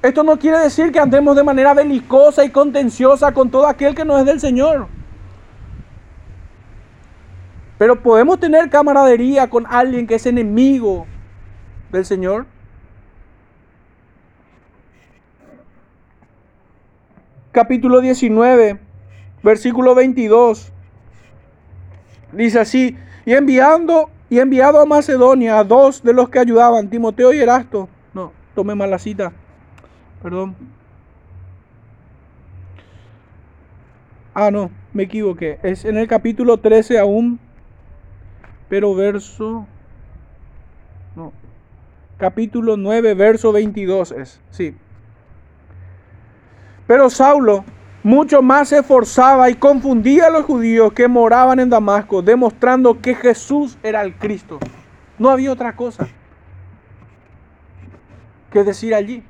Esto 0.00 0.22
no 0.22 0.38
quiere 0.38 0.60
decir 0.60 0.90
que 0.90 0.98
andemos 0.98 1.36
de 1.36 1.42
manera 1.42 1.74
belicosa 1.74 2.46
y 2.46 2.48
contenciosa 2.48 3.30
con 3.34 3.50
todo 3.50 3.66
aquel 3.66 3.94
que 3.94 4.06
no 4.06 4.16
es 4.16 4.24
del 4.24 4.40
Señor. 4.40 4.88
Pero 7.76 8.02
podemos 8.02 8.40
tener 8.40 8.70
camaradería 8.70 9.50
con 9.50 9.66
alguien 9.66 10.06
que 10.06 10.14
es 10.14 10.24
enemigo 10.24 11.04
del 11.92 12.06
Señor. 12.06 12.46
Capítulo 17.52 18.00
19 18.00 18.93
versículo 19.44 19.94
22. 19.94 20.72
Dice 22.32 22.58
así, 22.58 22.96
y 23.24 23.32
enviando 23.34 24.10
y 24.28 24.40
enviado 24.40 24.80
a 24.80 24.86
Macedonia 24.86 25.58
a 25.58 25.64
dos 25.64 26.02
de 26.02 26.12
los 26.12 26.28
que 26.28 26.40
ayudaban, 26.40 26.90
Timoteo 26.90 27.32
y 27.32 27.38
Erasto. 27.38 27.88
No, 28.12 28.32
tomé 28.56 28.74
mal 28.74 28.90
la 28.90 28.98
cita. 28.98 29.32
Perdón. 30.22 30.56
Ah, 34.34 34.50
no, 34.50 34.70
me 34.92 35.04
equivoqué. 35.04 35.60
Es 35.62 35.84
en 35.84 35.96
el 35.96 36.08
capítulo 36.08 36.58
13 36.58 36.98
aún, 36.98 37.38
pero 38.68 38.94
verso 38.96 39.66
no. 41.14 41.32
Capítulo 42.16 42.76
9, 42.76 43.14
verso 43.14 43.52
22 43.52 44.12
es, 44.12 44.40
sí. 44.50 44.74
Pero 46.86 47.10
Saulo 47.10 47.64
mucho 48.04 48.42
más 48.42 48.68
se 48.68 48.78
esforzaba 48.78 49.48
y 49.48 49.54
confundía 49.54 50.26
a 50.26 50.30
los 50.30 50.44
judíos 50.44 50.92
que 50.92 51.08
moraban 51.08 51.58
en 51.58 51.70
Damasco, 51.70 52.20
demostrando 52.20 53.00
que 53.00 53.14
Jesús 53.14 53.78
era 53.82 54.02
el 54.02 54.14
Cristo. 54.14 54.58
No 55.18 55.30
había 55.30 55.50
otra 55.50 55.74
cosa 55.74 56.06
que 58.52 58.62
decir 58.62 58.94
allí. 58.94 59.24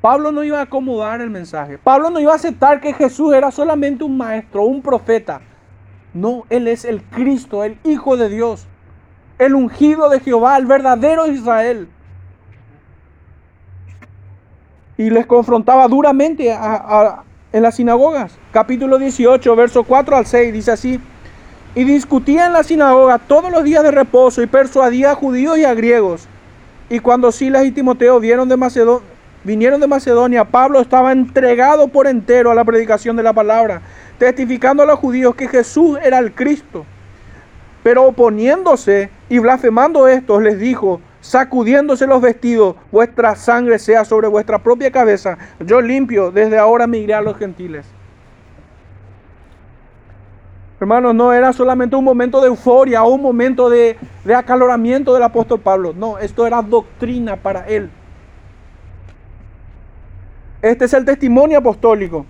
Pablo 0.00 0.32
no 0.32 0.42
iba 0.42 0.58
a 0.58 0.62
acomodar 0.62 1.20
el 1.20 1.30
mensaje. 1.30 1.78
Pablo 1.78 2.10
no 2.10 2.18
iba 2.18 2.32
a 2.32 2.36
aceptar 2.36 2.80
que 2.80 2.92
Jesús 2.92 3.32
era 3.34 3.52
solamente 3.52 4.02
un 4.02 4.16
maestro, 4.16 4.64
un 4.64 4.82
profeta. 4.82 5.40
No, 6.12 6.42
Él 6.50 6.66
es 6.66 6.84
el 6.84 7.04
Cristo, 7.04 7.62
el 7.62 7.78
Hijo 7.84 8.16
de 8.16 8.28
Dios, 8.28 8.66
el 9.38 9.54
ungido 9.54 10.08
de 10.08 10.18
Jehová, 10.18 10.58
el 10.58 10.66
verdadero 10.66 11.28
Israel. 11.28 11.88
Y 14.98 15.08
les 15.08 15.24
confrontaba 15.24 15.86
duramente 15.86 16.52
a, 16.52 17.22
en 17.52 17.62
las 17.62 17.76
sinagogas. 17.76 18.32
Capítulo 18.50 18.98
18, 18.98 19.56
verso 19.56 19.84
4 19.84 20.16
al 20.16 20.26
6, 20.26 20.52
dice 20.52 20.72
así. 20.72 21.00
Y 21.74 21.84
discutía 21.84 22.46
en 22.46 22.52
la 22.52 22.62
sinagoga 22.62 23.18
todos 23.18 23.50
los 23.50 23.64
días 23.64 23.82
de 23.82 23.90
reposo 23.90 24.42
y 24.42 24.46
persuadía 24.46 25.12
a 25.12 25.14
judíos 25.14 25.58
y 25.58 25.64
a 25.64 25.74
griegos. 25.74 26.28
Y 26.90 26.98
cuando 26.98 27.32
Silas 27.32 27.64
y 27.64 27.70
Timoteo 27.70 28.20
vieron 28.20 28.48
de 28.48 28.58
vinieron 29.44 29.80
de 29.80 29.86
Macedonia, 29.86 30.44
Pablo 30.44 30.80
estaba 30.80 31.12
entregado 31.12 31.88
por 31.88 32.06
entero 32.06 32.50
a 32.50 32.54
la 32.54 32.64
predicación 32.64 33.16
de 33.16 33.22
la 33.22 33.32
palabra, 33.32 33.82
testificando 34.18 34.82
a 34.82 34.86
los 34.86 34.98
judíos 34.98 35.34
que 35.34 35.48
Jesús 35.48 35.98
era 36.02 36.18
el 36.18 36.32
Cristo. 36.34 36.84
Pero 37.82 38.04
oponiéndose 38.04 39.10
y 39.28 39.38
blasfemando 39.38 40.06
estos, 40.06 40.42
les 40.42 40.58
dijo, 40.58 41.00
sacudiéndose 41.22 42.06
los 42.06 42.20
vestidos, 42.20 42.76
vuestra 42.90 43.34
sangre 43.36 43.78
sea 43.78 44.04
sobre 44.04 44.28
vuestra 44.28 44.58
propia 44.58 44.90
cabeza. 44.90 45.38
Yo 45.64 45.80
limpio, 45.80 46.30
desde 46.30 46.58
ahora 46.58 46.86
me 46.86 46.98
iré 46.98 47.14
a 47.14 47.22
los 47.22 47.38
gentiles. 47.38 47.86
Hermanos, 50.78 51.14
no 51.14 51.32
era 51.32 51.52
solamente 51.52 51.94
un 51.94 52.04
momento 52.04 52.40
de 52.40 52.48
euforia 52.48 53.04
o 53.04 53.14
un 53.14 53.22
momento 53.22 53.70
de, 53.70 53.96
de 54.24 54.34
acaloramiento 54.34 55.14
del 55.14 55.22
apóstol 55.22 55.60
Pablo. 55.60 55.94
No, 55.96 56.18
esto 56.18 56.44
era 56.44 56.60
doctrina 56.60 57.36
para 57.36 57.66
él. 57.68 57.88
Este 60.60 60.84
es 60.84 60.92
el 60.92 61.04
testimonio 61.04 61.58
apostólico. 61.58 62.26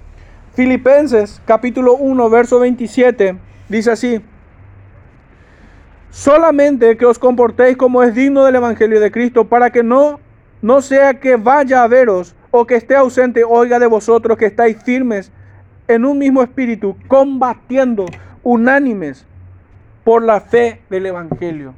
Filipenses 0.54 1.40
capítulo 1.46 1.94
1, 1.94 2.28
verso 2.28 2.60
27 2.60 3.38
dice 3.70 3.90
así, 3.90 4.20
solamente 6.12 6.98
que 6.98 7.06
os 7.06 7.18
comportéis 7.18 7.76
como 7.76 8.02
es 8.02 8.14
digno 8.14 8.44
del 8.44 8.56
Evangelio 8.56 9.00
de 9.00 9.10
Cristo, 9.10 9.48
para 9.48 9.70
que 9.70 9.82
no, 9.82 10.20
no 10.60 10.82
sea 10.82 11.18
que 11.18 11.36
vaya 11.36 11.82
a 11.82 11.88
veros 11.88 12.36
o 12.50 12.66
que 12.66 12.76
esté 12.76 12.94
ausente, 12.94 13.44
oiga 13.44 13.78
de 13.78 13.86
vosotros 13.86 14.36
que 14.36 14.44
estáis 14.44 14.80
firmes 14.82 15.32
en 15.88 16.04
un 16.04 16.18
mismo 16.18 16.42
espíritu, 16.42 16.96
combatiendo 17.08 18.04
unánimes 18.42 19.26
por 20.04 20.22
la 20.22 20.40
fe 20.40 20.82
del 20.90 21.06
Evangelio. 21.06 21.74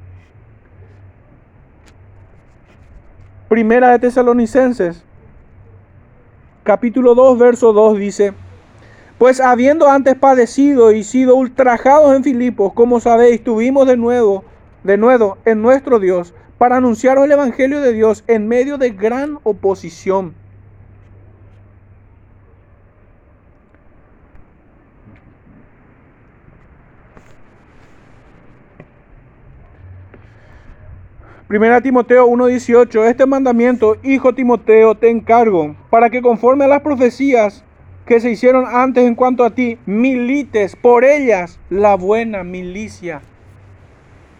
Primera 3.48 3.92
de 3.92 4.00
Tesalonicenses, 4.00 5.04
capítulo 6.64 7.14
2, 7.14 7.38
verso 7.38 7.72
2 7.72 7.98
dice, 7.98 8.34
pues 9.18 9.40
habiendo 9.40 9.88
antes 9.88 10.16
padecido 10.16 10.92
y 10.92 11.04
sido 11.04 11.36
ultrajados 11.36 12.14
en 12.16 12.24
Filipos, 12.24 12.72
como 12.72 13.00
sabéis, 13.00 13.42
tuvimos 13.42 13.86
de 13.86 13.96
nuevo, 13.96 14.44
de 14.82 14.96
nuevo 14.96 15.38
en 15.44 15.62
nuestro 15.62 16.00
Dios, 16.00 16.34
para 16.58 16.76
anunciaros 16.76 17.24
el 17.24 17.32
Evangelio 17.32 17.80
de 17.80 17.92
Dios 17.92 18.24
en 18.26 18.48
medio 18.48 18.78
de 18.78 18.90
gran 18.90 19.38
oposición. 19.44 20.34
Primera 31.46 31.80
Timoteo 31.80 32.26
1:18, 32.26 33.04
este 33.04 33.26
mandamiento, 33.26 33.96
hijo 34.02 34.34
Timoteo, 34.34 34.96
te 34.96 35.08
encargo, 35.08 35.76
para 35.88 36.10
que 36.10 36.20
conforme 36.20 36.64
a 36.64 36.68
las 36.68 36.80
profecías 36.80 37.62
que 38.06 38.20
se 38.20 38.30
hicieron 38.30 38.66
antes 38.66 39.04
en 39.04 39.14
cuanto 39.14 39.44
a 39.44 39.50
ti, 39.50 39.78
milites 39.86 40.76
por 40.76 41.04
ellas 41.04 41.58
la 41.70 41.96
buena 41.96 42.44
milicia. 42.44 43.22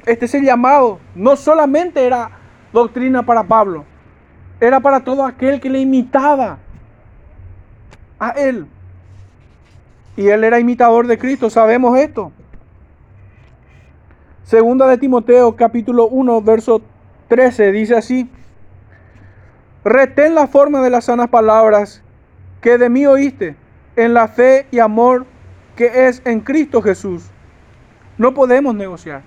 Este 0.04 0.26
es 0.26 0.34
el 0.34 0.44
llamado. 0.44 1.00
No 1.14 1.36
solamente 1.36 2.04
era 2.04 2.30
doctrina 2.72 3.24
para 3.24 3.44
Pablo, 3.44 3.84
era 4.60 4.80
para 4.80 5.00
todo 5.00 5.24
aquel 5.24 5.60
que 5.60 5.70
le 5.70 5.80
imitaba 5.80 6.58
a 8.18 8.30
él. 8.30 8.66
Y 10.16 10.28
él 10.28 10.44
era 10.44 10.60
imitador 10.60 11.06
de 11.06 11.18
Cristo, 11.18 11.48
sabemos 11.50 11.98
esto. 11.98 12.32
Segunda 14.44 14.86
de 14.86 14.98
Timoteo 14.98 15.56
capítulo 15.56 16.06
1, 16.06 16.42
verso 16.42 16.82
13 17.28 17.72
dice 17.72 17.96
así, 17.96 18.28
retén 19.84 20.34
la 20.34 20.46
forma 20.46 20.82
de 20.82 20.90
las 20.90 21.06
sanas 21.06 21.30
palabras 21.30 22.03
que 22.64 22.78
de 22.78 22.88
mí 22.88 23.04
oíste, 23.04 23.56
en 23.94 24.14
la 24.14 24.26
fe 24.26 24.66
y 24.70 24.78
amor 24.78 25.26
que 25.76 26.06
es 26.06 26.22
en 26.24 26.40
Cristo 26.40 26.80
Jesús. 26.80 27.26
No 28.16 28.32
podemos 28.32 28.74
negociar, 28.74 29.20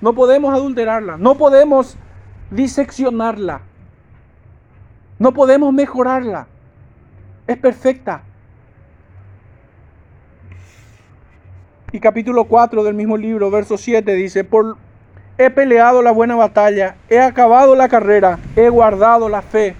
no 0.00 0.14
podemos 0.14 0.54
adulterarla, 0.54 1.18
no 1.18 1.36
podemos 1.36 1.98
diseccionarla, 2.50 3.60
no 5.18 5.34
podemos 5.34 5.74
mejorarla. 5.74 6.46
Es 7.46 7.58
perfecta. 7.58 8.22
Y 11.92 12.00
capítulo 12.00 12.44
4 12.44 12.84
del 12.84 12.94
mismo 12.94 13.18
libro, 13.18 13.50
verso 13.50 13.76
7 13.76 14.14
dice, 14.14 14.44
por, 14.44 14.78
he 15.36 15.50
peleado 15.50 16.00
la 16.00 16.10
buena 16.10 16.36
batalla, 16.36 16.96
he 17.10 17.20
acabado 17.20 17.76
la 17.76 17.90
carrera, 17.90 18.38
he 18.56 18.70
guardado 18.70 19.28
la 19.28 19.42
fe. 19.42 19.76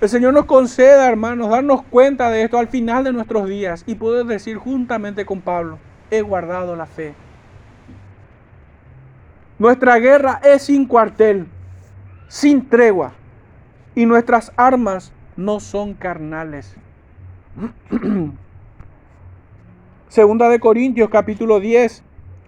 El 0.00 0.08
Señor 0.08 0.32
nos 0.32 0.44
conceda, 0.44 1.08
hermanos, 1.08 1.50
darnos 1.50 1.82
cuenta 1.82 2.30
de 2.30 2.44
esto 2.44 2.56
al 2.56 2.68
final 2.68 3.02
de 3.02 3.12
nuestros 3.12 3.48
días 3.48 3.82
y 3.84 3.96
poder 3.96 4.26
decir 4.26 4.56
juntamente 4.56 5.26
con 5.26 5.40
Pablo, 5.40 5.78
he 6.12 6.20
guardado 6.20 6.76
la 6.76 6.86
fe. 6.86 7.14
Nuestra 9.58 9.96
guerra 9.96 10.40
es 10.44 10.62
sin 10.62 10.86
cuartel, 10.86 11.48
sin 12.28 12.68
tregua, 12.68 13.14
y 13.96 14.06
nuestras 14.06 14.52
armas 14.56 15.12
no 15.36 15.58
son 15.58 15.94
carnales. 15.94 16.76
Segunda 20.08 20.48
de 20.48 20.60
Corintios 20.60 21.10
capítulo 21.10 21.58
10, 21.58 22.04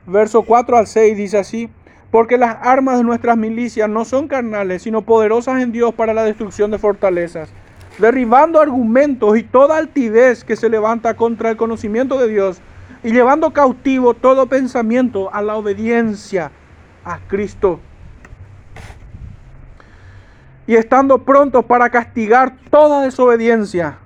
verso 0.07 0.43
4 0.43 0.77
al 0.77 0.87
6 0.87 1.17
dice 1.17 1.39
así, 1.39 1.69
porque 2.11 2.37
las 2.37 2.57
armas 2.63 2.99
de 2.99 3.05
nuestras 3.05 3.37
milicias 3.37 3.89
no 3.89 4.05
son 4.05 4.27
carnales, 4.27 4.83
sino 4.83 5.03
poderosas 5.03 5.63
en 5.63 5.73
Dios 5.73 5.95
para 5.95 6.15
la 6.15 6.25
destrucción 6.25 6.71
de 6.71 6.79
fortalezas, 6.79 7.51
derribando 7.99 8.61
argumentos 8.61 9.39
y 9.39 9.43
toda 9.43 9.77
altivez 9.77 10.45
que 10.45 10.57
se 10.57 10.69
levanta 10.69 11.15
contra 11.15 11.51
el 11.51 11.57
conocimiento 11.57 12.19
de 12.19 12.29
Dios 12.29 12.61
y 13.05 13.13
llevando 13.13 13.53
cautivo 13.53 14.15
todo 14.15 14.47
pensamiento 14.47 15.33
a 15.33 15.41
la 15.43 15.57
obediencia 15.57 16.51
a 17.05 17.19
Cristo. 17.29 17.81
Y 20.67 20.75
estando 20.77 21.25
prontos 21.25 21.65
para 21.65 21.91
castigar 21.91 22.57
toda 22.71 23.03
desobediencia 23.03 23.99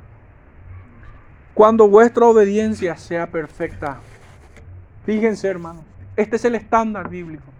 cuando 1.52 1.88
vuestra 1.88 2.26
obediencia 2.26 2.96
sea 2.96 3.26
perfecta. 3.26 3.98
Fíjense, 5.04 5.48
hermanos, 5.48 5.84
este 6.16 6.36
es 6.36 6.44
el 6.44 6.54
estándar 6.54 7.08
bíblico. 7.08 7.53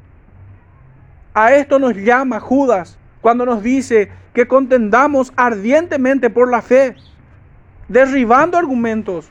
A 1.35 1.53
esto 1.55 1.81
nos 1.81 1.97
llama 1.97 2.39
Judas 2.39 2.97
cuando 3.21 3.45
nos 3.45 3.61
dice 3.61 4.09
que 4.33 4.47
contendamos 4.47 5.33
ardientemente 5.35 6.31
por 6.31 6.49
la 6.49 6.63
fe, 6.63 6.95
derribando 7.89 8.57
argumentos, 8.57 9.29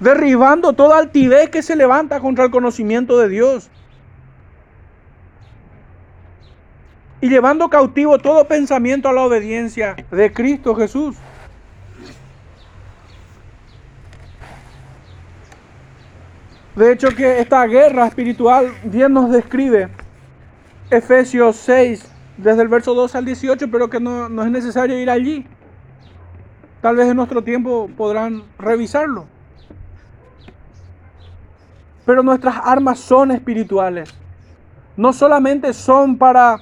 derribando 0.00 0.72
toda 0.72 0.98
altivez 0.98 1.48
que 1.50 1.62
se 1.62 1.76
levanta 1.76 2.18
contra 2.18 2.44
el 2.44 2.50
conocimiento 2.50 3.18
de 3.18 3.28
Dios 3.28 3.70
y 7.20 7.28
llevando 7.28 7.70
cautivo 7.70 8.18
todo 8.18 8.46
pensamiento 8.48 9.08
a 9.08 9.12
la 9.12 9.22
obediencia 9.22 9.94
de 10.10 10.32
Cristo 10.32 10.74
Jesús. 10.74 11.16
De 16.74 16.92
hecho 16.92 17.10
que 17.10 17.38
esta 17.38 17.64
guerra 17.66 18.08
espiritual 18.08 18.74
bien 18.82 19.12
nos 19.12 19.30
describe 19.30 19.88
Efesios 20.90 21.56
6, 21.56 22.10
desde 22.36 22.62
el 22.62 22.68
verso 22.68 22.94
2 22.94 23.14
al 23.14 23.24
18, 23.24 23.70
pero 23.70 23.88
que 23.88 24.00
no, 24.00 24.28
no 24.28 24.44
es 24.44 24.50
necesario 24.50 24.98
ir 24.98 25.10
allí. 25.10 25.46
Tal 26.80 26.96
vez 26.96 27.08
en 27.08 27.16
nuestro 27.16 27.42
tiempo 27.42 27.88
podrán 27.96 28.44
revisarlo. 28.58 29.26
Pero 32.04 32.22
nuestras 32.22 32.56
armas 32.62 32.98
son 32.98 33.30
espirituales. 33.30 34.14
No 34.96 35.12
solamente 35.12 35.72
son 35.72 36.18
para 36.18 36.58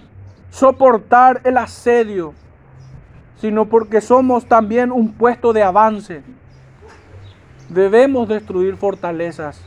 soportar 0.51 1.41
el 1.45 1.59
asedio, 1.59 2.35
sino 3.37 3.69
porque 3.69 4.01
somos 4.01 4.47
también 4.47 4.93
un 4.93 5.13
puesto 5.13 5.53
de 5.53 5.63
avance. 5.63 6.23
Debemos 7.69 8.29
destruir 8.29 8.77
fortalezas 8.77 9.61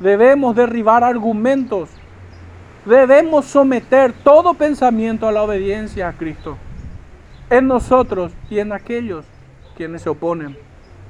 Debemos 0.00 0.54
derribar 0.54 1.02
argumentos. 1.02 1.90
Debemos 2.88 3.44
someter 3.44 4.14
todo 4.24 4.54
pensamiento 4.54 5.28
a 5.28 5.32
la 5.32 5.42
obediencia 5.42 6.08
a 6.08 6.14
Cristo. 6.14 6.56
En 7.50 7.66
nosotros 7.66 8.32
y 8.48 8.60
en 8.60 8.72
aquellos 8.72 9.26
quienes 9.76 10.00
se 10.00 10.08
oponen. 10.08 10.56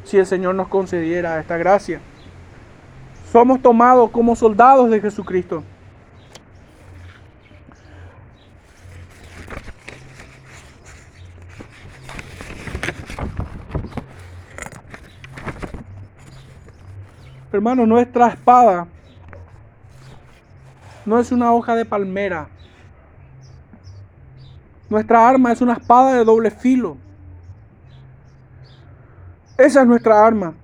Si 0.03 0.17
el 0.17 0.27
Señor 0.27 0.57
nos 0.57 0.67
concediera 0.67 1.39
esta 1.39 1.57
gracia. 1.57 2.01
Somos 3.31 3.63
tomados 3.63 4.11
como 4.11 4.35
soldados 4.35 4.91
de 4.91 5.01
Jesucristo. 5.01 5.63
Hermano, 17.53 17.87
nuestra 17.87 18.31
espada 18.31 18.89
no 21.09 21.19
es 21.19 21.33
una 21.33 21.53
hoja 21.53 21.75
de 21.75 21.85
palmera. 21.85 22.49
Nuestra 24.91 25.29
arma 25.29 25.53
es 25.53 25.61
una 25.61 25.75
espada 25.75 26.15
de 26.15 26.25
doble 26.25 26.51
filo. 26.51 26.97
Esa 29.57 29.81
es 29.81 29.87
nuestra 29.87 30.25
arma. 30.25 30.55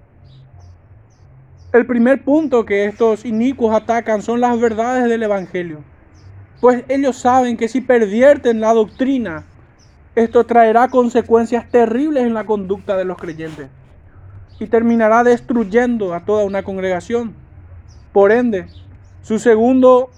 El 1.72 1.86
primer 1.86 2.22
punto 2.22 2.64
que 2.64 2.84
estos 2.84 3.24
inicuos 3.24 3.74
atacan 3.74 4.22
son 4.22 4.40
las 4.40 4.60
verdades 4.60 5.08
del 5.08 5.24
Evangelio. 5.24 5.82
Pues 6.60 6.84
ellos 6.88 7.16
saben 7.16 7.56
que 7.56 7.68
si 7.68 7.80
pervierten 7.80 8.60
la 8.60 8.72
doctrina, 8.72 9.44
esto 10.14 10.46
traerá 10.46 10.88
consecuencias 10.88 11.68
terribles 11.70 12.24
en 12.24 12.34
la 12.34 12.44
conducta 12.46 12.96
de 12.96 13.04
los 13.04 13.18
creyentes 13.18 13.68
y 14.60 14.66
terminará 14.66 15.24
destruyendo 15.24 16.14
a 16.14 16.24
toda 16.24 16.44
una 16.44 16.62
congregación. 16.62 17.34
Por 18.12 18.30
ende, 18.30 18.68
su 19.22 19.40
segundo 19.40 20.10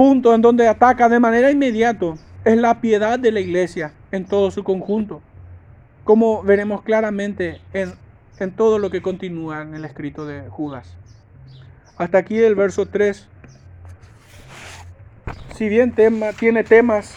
punto 0.00 0.34
en 0.34 0.40
donde 0.40 0.66
ataca 0.66 1.10
de 1.10 1.20
manera 1.20 1.50
inmediata 1.50 2.14
es 2.46 2.56
la 2.56 2.80
piedad 2.80 3.18
de 3.18 3.32
la 3.32 3.40
iglesia 3.40 3.92
en 4.10 4.24
todo 4.24 4.50
su 4.50 4.64
conjunto. 4.64 5.20
como 6.04 6.42
veremos 6.42 6.80
claramente 6.80 7.60
en, 7.74 7.92
en 8.38 8.50
todo 8.52 8.78
lo 8.78 8.88
que 8.88 9.02
continúa 9.02 9.60
en 9.60 9.74
el 9.74 9.84
escrito 9.84 10.24
de 10.24 10.48
Judas. 10.48 10.96
Hasta 11.98 12.16
aquí 12.16 12.38
el 12.38 12.54
verso 12.54 12.86
3. 12.86 13.28
Si 15.54 15.68
bien 15.68 15.92
tema, 15.92 16.32
tiene 16.32 16.64
temas 16.64 17.14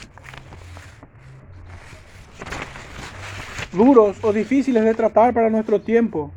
duros 3.71 4.17
o 4.23 4.33
difíciles 4.33 4.83
de 4.83 4.93
tratar 4.93 5.33
para 5.33 5.49
nuestro 5.49 5.79
tiempo, 5.79 6.33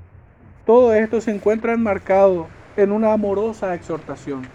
todo 0.65 0.95
esto 0.95 1.21
se 1.21 1.33
encuentra 1.33 1.73
enmarcado 1.73 2.47
en 2.77 2.93
una 2.93 3.13
amorosa 3.13 3.75
exhortación. 3.75 4.47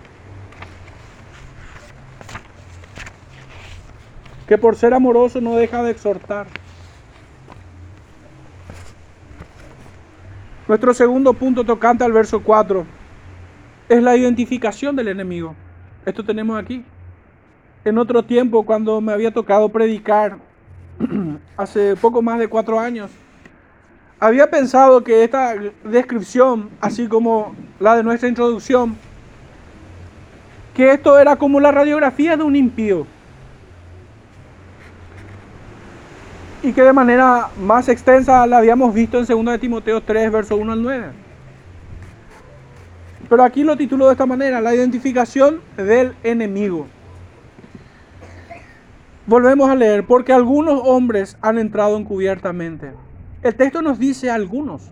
Que 4.52 4.58
por 4.58 4.76
ser 4.76 4.94
amoroso 4.94 5.40
no 5.40 5.56
deja 5.56 5.82
de 5.82 5.92
exhortar. 5.92 6.46
Nuestro 10.68 10.94
segundo 10.94 11.32
punto 11.32 11.64
tocante 11.64 12.04
al 12.04 12.12
verso 12.12 12.44
4 12.44 12.86
es 13.88 14.04
la 14.04 14.18
identificación 14.18 14.94
del 14.98 15.08
enemigo. 15.08 15.56
Esto 16.06 16.26
tenemos 16.26 16.62
aquí. 16.62 16.84
En 17.86 17.98
otro 17.98 18.24
tiempo, 18.24 18.66
cuando 18.66 19.00
me 19.00 19.14
había 19.14 19.32
tocado 19.32 19.70
predicar, 19.70 20.38
hace 21.56 21.96
poco 21.96 22.22
más 22.22 22.38
de 22.38 22.50
cuatro 22.50 22.78
años, 22.78 23.10
había 24.20 24.52
pensado 24.52 25.02
que 25.02 25.24
esta 25.24 25.56
descripción, 25.86 26.72
así 26.82 27.08
como 27.08 27.56
la 27.80 27.96
de 27.96 28.04
nuestra 28.04 28.28
introducción, 28.28 28.98
que 30.74 30.92
esto 30.92 31.18
era 31.18 31.38
como 31.38 31.62
la 31.62 31.72
radiografía 31.72 32.36
de 32.36 32.44
un 32.44 32.58
impío. 32.58 33.08
Y 36.64 36.74
que 36.74 36.84
de 36.84 36.94
manera 36.94 37.50
más 37.60 37.90
extensa 37.90 38.46
la 38.46 38.58
habíamos 38.58 38.94
visto 38.94 39.18
en 39.18 39.26
2 39.26 39.46
de 39.46 39.60
Timoteo 39.60 40.02
3, 40.02 40.32
verso 40.32 40.58
1 40.58 40.72
al 40.72 40.82
9. 40.82 41.08
Pero 43.30 43.44
aquí 43.44 43.64
lo 43.64 43.78
titulo 43.78 44.06
de 44.08 44.12
esta 44.12 44.26
manera, 44.26 44.62
la 44.62 44.76
identificación 44.76 45.62
del 45.78 46.14
enemigo. 46.24 46.88
Volvemos 49.26 49.70
a 49.70 49.76
leer, 49.76 50.06
porque 50.06 50.34
algunos 50.34 50.82
hombres 50.84 51.38
han 51.42 51.58
entrado 51.58 51.98
encubiertamente 51.98 52.92
el 53.44 53.56
texto 53.56 53.82
nos 53.82 53.98
dice 53.98 54.30
algunos. 54.30 54.92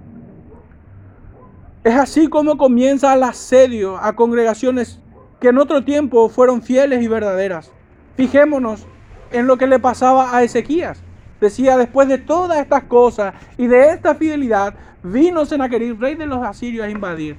Es 1.84 1.96
así 1.96 2.28
como 2.28 2.58
comienza 2.58 3.14
el 3.14 3.24
asedio 3.24 3.98
a 3.98 4.16
congregaciones 4.16 5.00
que 5.40 5.50
en 5.50 5.60
otro 5.60 5.84
tiempo 5.84 6.30
fueron 6.30 6.64
fieles 6.64 7.04
y 7.04 7.08
verdaderas. 7.08 7.72
Fijémonos 8.18 8.88
en 9.32 9.46
lo 9.46 9.58
que 9.58 9.68
le 9.68 9.80
pasaba 9.80 10.36
a 10.36 10.44
Ezequías. 10.44 11.04
Decía, 11.40 11.78
después 11.78 12.08
de 12.08 12.18
todas 12.18 12.60
estas 12.60 12.84
cosas 12.84 13.34
y 13.58 13.68
de 13.68 13.90
esta 13.92 14.16
fidelidad, 14.16 14.74
vino 15.04 15.46
Senaquerib, 15.46 16.00
rey 16.00 16.16
de 16.16 16.26
los 16.26 16.44
asirios, 16.44 16.86
a 16.86 16.90
invadir. 16.90 17.38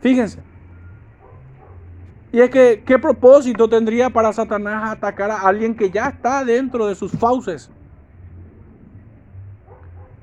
Fíjense. 0.00 0.40
Y 2.32 2.40
es 2.40 2.50
que, 2.50 2.82
¿qué 2.86 2.98
propósito 2.98 3.68
tendría 3.68 4.08
para 4.08 4.32
Satanás 4.32 4.92
atacar 4.92 5.30
a 5.30 5.40
alguien 5.40 5.74
que 5.74 5.90
ya 5.90 6.08
está 6.08 6.44
dentro 6.44 6.86
de 6.86 6.94
sus 6.94 7.12
fauces? 7.12 7.70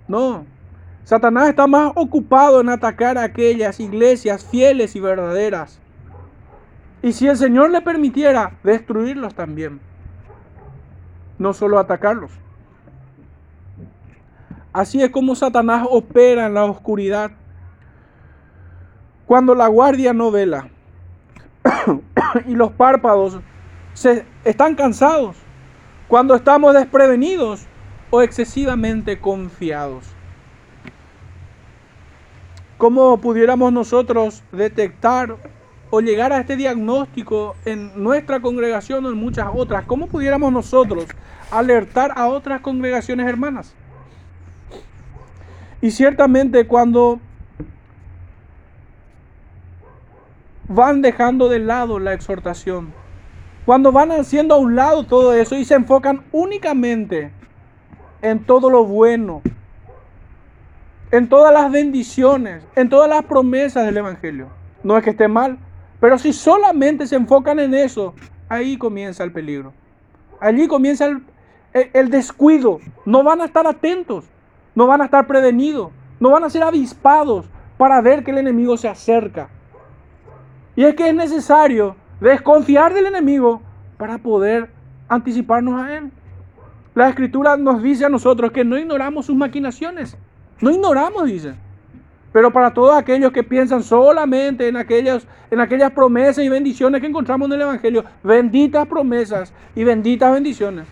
No. 0.07 0.45
Satanás 1.03 1.49
está 1.49 1.67
más 1.67 1.91
ocupado 1.95 2.61
en 2.61 2.69
atacar 2.69 3.17
a 3.17 3.23
aquellas 3.23 3.79
iglesias 3.79 4.45
fieles 4.45 4.95
y 4.95 4.99
verdaderas. 4.99 5.79
Y 7.01 7.11
si 7.11 7.27
el 7.27 7.37
Señor 7.37 7.71
le 7.71 7.81
permitiera, 7.81 8.57
destruirlos 8.63 9.35
también. 9.35 9.79
No 11.37 11.53
solo 11.53 11.79
atacarlos. 11.79 12.31
Así 14.73 15.01
es 15.01 15.09
como 15.09 15.35
Satanás 15.35 15.87
opera 15.89 16.45
en 16.45 16.53
la 16.53 16.65
oscuridad. 16.65 17.31
Cuando 19.25 19.55
la 19.55 19.67
guardia 19.67 20.13
no 20.13 20.31
vela 20.31 20.69
y 22.45 22.55
los 22.55 22.71
párpados 22.71 23.39
se 23.93 24.25
están 24.43 24.75
cansados, 24.75 25.35
cuando 26.07 26.35
estamos 26.35 26.73
desprevenidos 26.73 27.65
o 28.09 28.21
excesivamente 28.21 29.19
confiados. 29.19 30.05
¿Cómo 32.77 33.17
pudiéramos 33.19 33.73
nosotros 33.73 34.43
detectar 34.51 35.37
o 35.89 36.01
llegar 36.01 36.33
a 36.33 36.39
este 36.39 36.55
diagnóstico 36.55 37.55
en 37.65 37.91
nuestra 38.01 38.39
congregación 38.39 39.05
o 39.05 39.09
en 39.09 39.17
muchas 39.17 39.47
otras? 39.53 39.85
¿Cómo 39.85 40.07
pudiéramos 40.07 40.51
nosotros 40.51 41.05
alertar 41.51 42.13
a 42.15 42.27
otras 42.27 42.61
congregaciones 42.61 43.27
hermanas? 43.27 43.73
Y 45.81 45.91
ciertamente 45.91 46.67
cuando 46.67 47.19
van 50.67 51.01
dejando 51.01 51.49
de 51.49 51.59
lado 51.59 51.99
la 51.99 52.13
exhortación, 52.13 52.93
cuando 53.65 53.91
van 53.91 54.11
haciendo 54.11 54.55
a 54.55 54.57
un 54.57 54.75
lado 54.75 55.05
todo 55.05 55.33
eso 55.33 55.55
y 55.55 55.65
se 55.65 55.75
enfocan 55.75 56.23
únicamente 56.31 57.31
en 58.21 58.43
todo 58.43 58.69
lo 58.69 58.85
bueno, 58.85 59.41
en 61.11 61.29
todas 61.29 61.53
las 61.53 61.71
bendiciones, 61.71 62.65
en 62.75 62.89
todas 62.89 63.09
las 63.09 63.23
promesas 63.23 63.85
del 63.85 63.97
Evangelio. 63.97 64.47
No 64.83 64.97
es 64.97 65.03
que 65.03 65.11
esté 65.11 65.27
mal, 65.27 65.57
pero 65.99 66.19
si 66.19 66.33
solamente 66.33 67.07
se 67.07 67.15
enfocan 67.15 67.59
en 67.59 67.73
eso, 67.73 68.13
ahí 68.49 68.77
comienza 68.77 69.23
el 69.23 69.31
peligro. 69.31 69.73
Allí 70.39 70.67
comienza 70.67 71.07
el, 71.73 72.09
descuido. 72.09 72.79
No 73.05 73.23
van 73.23 73.41
a 73.41 73.45
estar 73.45 73.65
atentos, 73.65 74.25
no 74.75 74.87
van 74.87 75.01
a 75.01 75.05
estar 75.05 75.25
prevenidos, 75.25 75.91
no 76.19 76.31
van 76.31 76.43
a 76.43 76.49
ser 76.49 76.63
avispados 76.63 77.45
para 77.77 78.01
ver 78.01 78.23
que 78.23 78.31
el 78.31 78.37
enemigo 78.37 78.77
se 78.77 78.87
acerca. 78.87 79.49
Y 80.75 80.83
es 80.83 80.95
que 80.95 81.09
es 81.09 81.15
necesario 81.15 81.95
desconfiar 82.19 82.93
del 82.93 83.07
enemigo 83.07 83.61
para 83.97 84.19
poder 84.19 84.69
anticiparnos 85.07 85.81
a 85.81 85.97
él. 85.97 86.11
La 86.93 87.09
escritura 87.09 87.57
nos 87.57 87.81
dice 87.81 88.05
a 88.05 88.09
nosotros 88.09 88.51
que 88.51 88.63
no 88.63 88.77
ignoramos 88.77 89.25
sus 89.25 89.35
maquinaciones. 89.35 90.17
No 90.61 90.71
ignoramos, 90.71 91.25
dice. 91.25 91.55
Pero 92.33 92.51
para 92.51 92.73
todos 92.73 92.95
aquellos 92.95 93.31
que 93.31 93.43
piensan 93.43 93.83
solamente 93.83 94.67
en, 94.67 94.77
aquellas, 94.77 95.27
en 95.49 95.59
aquellas 95.59 95.91
promesas 95.91 96.43
y 96.43 96.49
bendiciones 96.49 97.01
que 97.01 97.07
encontramos 97.07 97.47
en 97.47 97.53
el 97.53 97.61
Evangelio, 97.61 98.03
benditas 98.23 98.85
promesas 98.87 99.53
y 99.75 99.83
benditas 99.83 100.33
bendiciones. 100.33 100.87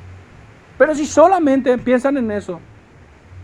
Pero 0.78 0.96
si 0.96 1.06
solamente 1.06 1.78
piensan 1.78 2.18
en 2.18 2.32
eso, 2.32 2.60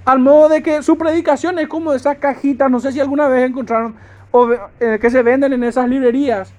al 0.06 0.20
modo 0.20 0.50
de 0.50 0.64
que 0.64 0.82
su 0.82 0.98
predicación 0.98 1.60
es 1.60 1.68
como 1.68 1.94
esas 1.94 2.18
cajitas, 2.18 2.72
no 2.72 2.80
sé 2.80 2.92
si 2.92 3.00
alguna 3.00 3.28
vez 3.28 3.50
encontraron, 3.50 3.96
o, 4.32 4.50
eh, 4.80 4.98
que 5.00 5.10
se 5.10 5.22
venden 5.22 5.54
en 5.54 5.64
esas 5.64 5.88
librerías. 5.88 6.54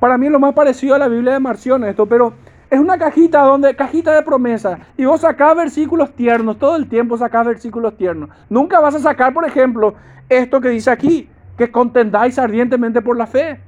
Para 0.00 0.18
mí 0.18 0.26
es 0.26 0.32
lo 0.32 0.40
más 0.40 0.54
parecido 0.54 0.94
a 0.94 0.98
la 0.98 1.08
Biblia 1.08 1.32
de 1.32 1.40
Marción 1.40 1.84
esto, 1.84 2.06
pero 2.06 2.34
es 2.70 2.80
una 2.80 2.98
cajita 2.98 3.42
donde, 3.42 3.74
cajita 3.76 4.12
de 4.14 4.22
promesa. 4.22 4.78
Y 4.96 5.04
vos 5.04 5.20
sacás 5.20 5.56
versículos 5.56 6.14
tiernos, 6.14 6.58
todo 6.58 6.76
el 6.76 6.88
tiempo 6.88 7.16
sacás 7.16 7.46
versículos 7.46 7.96
tiernos. 7.96 8.30
Nunca 8.48 8.80
vas 8.80 8.94
a 8.94 9.00
sacar, 9.00 9.32
por 9.32 9.44
ejemplo, 9.44 9.94
esto 10.28 10.60
que 10.60 10.70
dice 10.70 10.90
aquí, 10.90 11.28
que 11.56 11.70
contendáis 11.70 12.38
ardientemente 12.38 13.00
por 13.00 13.16
la 13.16 13.26
fe. 13.26 13.60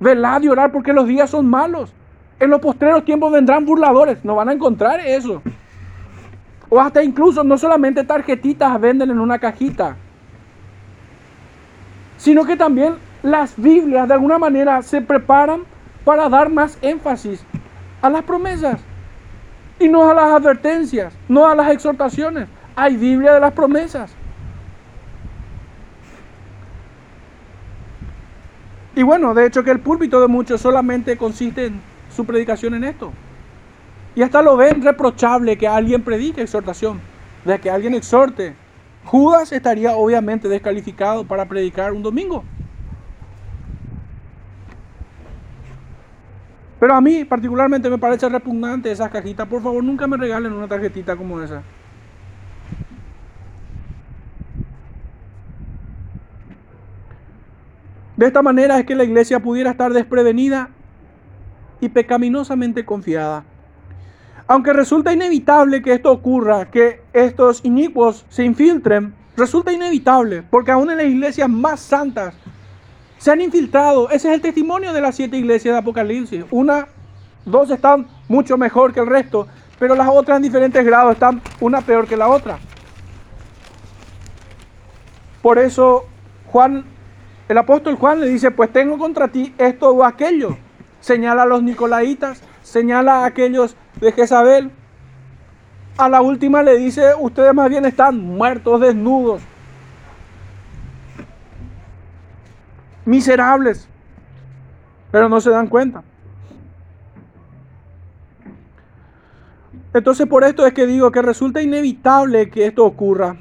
Velad 0.00 0.42
y 0.42 0.48
orar 0.48 0.72
porque 0.72 0.92
los 0.92 1.06
días 1.06 1.30
son 1.30 1.48
malos. 1.48 1.92
En 2.38 2.50
los 2.50 2.60
postreros 2.60 3.04
tiempos 3.04 3.30
vendrán 3.30 3.66
burladores. 3.66 4.24
No 4.24 4.34
van 4.34 4.48
a 4.48 4.52
encontrar 4.52 5.00
eso. 5.00 5.42
O 6.70 6.80
hasta 6.80 7.02
incluso 7.02 7.44
no 7.44 7.58
solamente 7.58 8.04
tarjetitas 8.04 8.80
venden 8.80 9.10
en 9.10 9.20
una 9.20 9.38
cajita. 9.38 9.96
Sino 12.16 12.44
que 12.44 12.56
también 12.56 12.94
las 13.22 13.54
Biblias 13.56 14.08
de 14.08 14.14
alguna 14.14 14.38
manera 14.38 14.80
se 14.82 15.02
preparan 15.02 15.62
para 16.10 16.28
dar 16.28 16.50
más 16.50 16.76
énfasis 16.82 17.40
a 18.02 18.10
las 18.10 18.24
promesas 18.24 18.80
y 19.78 19.88
no 19.88 20.10
a 20.10 20.12
las 20.12 20.32
advertencias, 20.32 21.14
no 21.28 21.46
a 21.46 21.54
las 21.54 21.70
exhortaciones. 21.70 22.48
Hay 22.74 22.96
Biblia 22.96 23.34
de 23.34 23.38
las 23.38 23.52
promesas. 23.52 24.10
Y 28.96 29.04
bueno, 29.04 29.34
de 29.34 29.46
hecho 29.46 29.62
que 29.62 29.70
el 29.70 29.78
púlpito 29.78 30.20
de 30.20 30.26
muchos 30.26 30.60
solamente 30.60 31.16
consiste 31.16 31.66
en 31.66 31.80
su 32.10 32.24
predicación 32.24 32.74
en 32.74 32.82
esto. 32.82 33.12
Y 34.16 34.22
hasta 34.22 34.42
lo 34.42 34.56
ven 34.56 34.82
reprochable 34.82 35.56
que 35.56 35.68
alguien 35.68 36.02
predique 36.02 36.42
exhortación, 36.42 37.00
de 37.44 37.60
que 37.60 37.70
alguien 37.70 37.94
exhorte. 37.94 38.56
Judas 39.04 39.52
estaría 39.52 39.94
obviamente 39.94 40.48
descalificado 40.48 41.22
para 41.22 41.44
predicar 41.44 41.92
un 41.92 42.02
domingo. 42.02 42.42
Pero 46.80 46.94
a 46.94 47.00
mí 47.02 47.26
particularmente 47.26 47.90
me 47.90 47.98
parece 47.98 48.26
repugnante 48.28 48.90
esas 48.90 49.10
cajitas. 49.10 49.46
Por 49.46 49.62
favor, 49.62 49.84
nunca 49.84 50.06
me 50.06 50.16
regalen 50.16 50.54
una 50.54 50.66
tarjetita 50.66 51.14
como 51.14 51.40
esa. 51.42 51.62
De 58.16 58.26
esta 58.26 58.42
manera 58.42 58.78
es 58.78 58.86
que 58.86 58.94
la 58.94 59.04
iglesia 59.04 59.40
pudiera 59.40 59.70
estar 59.70 59.92
desprevenida 59.92 60.70
y 61.80 61.90
pecaminosamente 61.90 62.84
confiada. 62.84 63.44
Aunque 64.46 64.72
resulta 64.72 65.12
inevitable 65.12 65.82
que 65.82 65.92
esto 65.92 66.10
ocurra, 66.10 66.70
que 66.70 67.02
estos 67.12 67.64
inicuos 67.64 68.24
se 68.30 68.44
infiltren, 68.44 69.14
resulta 69.36 69.72
inevitable, 69.72 70.42
porque 70.42 70.70
aún 70.70 70.90
en 70.90 70.96
las 70.96 71.06
iglesias 71.06 71.48
más 71.48 71.80
santas 71.80 72.34
se 73.20 73.30
han 73.30 73.40
infiltrado. 73.42 74.08
Ese 74.08 74.28
es 74.28 74.34
el 74.34 74.40
testimonio 74.40 74.94
de 74.94 75.00
las 75.02 75.14
siete 75.14 75.36
iglesias 75.36 75.74
de 75.74 75.78
Apocalipsis. 75.78 76.44
Una, 76.50 76.88
dos 77.44 77.70
están 77.70 78.08
mucho 78.28 78.56
mejor 78.56 78.94
que 78.94 79.00
el 79.00 79.06
resto, 79.06 79.46
pero 79.78 79.94
las 79.94 80.08
otras 80.08 80.38
en 80.38 80.42
diferentes 80.42 80.84
grados 80.84 81.12
están 81.12 81.42
una 81.60 81.82
peor 81.82 82.08
que 82.08 82.16
la 82.16 82.28
otra. 82.28 82.58
Por 85.42 85.58
eso 85.58 86.06
Juan, 86.46 86.84
el 87.48 87.58
apóstol 87.58 87.96
Juan 87.96 88.20
le 88.20 88.26
dice, 88.26 88.50
pues 88.50 88.72
tengo 88.72 88.96
contra 88.96 89.28
ti 89.28 89.54
esto 89.58 89.90
o 89.90 90.02
aquello. 90.02 90.56
Señala 91.00 91.42
a 91.42 91.46
los 91.46 91.62
nicolaitas, 91.62 92.42
señala 92.62 93.20
a 93.20 93.26
aquellos 93.26 93.76
de 94.00 94.12
Jezabel. 94.12 94.70
A 95.98 96.08
la 96.08 96.22
última 96.22 96.62
le 96.62 96.76
dice, 96.78 97.12
ustedes 97.18 97.52
más 97.52 97.68
bien 97.68 97.84
están 97.84 98.18
muertos, 98.18 98.80
desnudos, 98.80 99.42
miserables, 103.04 103.88
pero 105.10 105.28
no 105.28 105.40
se 105.40 105.50
dan 105.50 105.66
cuenta. 105.66 106.02
Entonces 109.92 110.26
por 110.26 110.44
esto 110.44 110.66
es 110.66 110.72
que 110.72 110.86
digo 110.86 111.10
que 111.10 111.22
resulta 111.22 111.62
inevitable 111.62 112.48
que 112.50 112.66
esto 112.66 112.84
ocurra. 112.84 113.36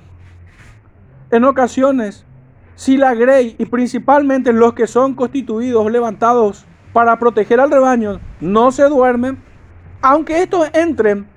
En 1.31 1.43
ocasiones, 1.43 2.25
si 2.73 2.97
la 2.97 3.13
grey 3.13 3.55
y 3.59 3.65
principalmente 3.65 4.51
los 4.51 4.73
que 4.73 4.87
son 4.87 5.13
constituidos, 5.13 5.91
levantados 5.91 6.65
para 6.91 7.19
proteger 7.19 7.59
al 7.59 7.69
rebaño, 7.69 8.19
no 8.39 8.71
se 8.71 8.83
duermen, 8.89 9.37
aunque 10.01 10.41
estos 10.41 10.69
entren 10.73 11.27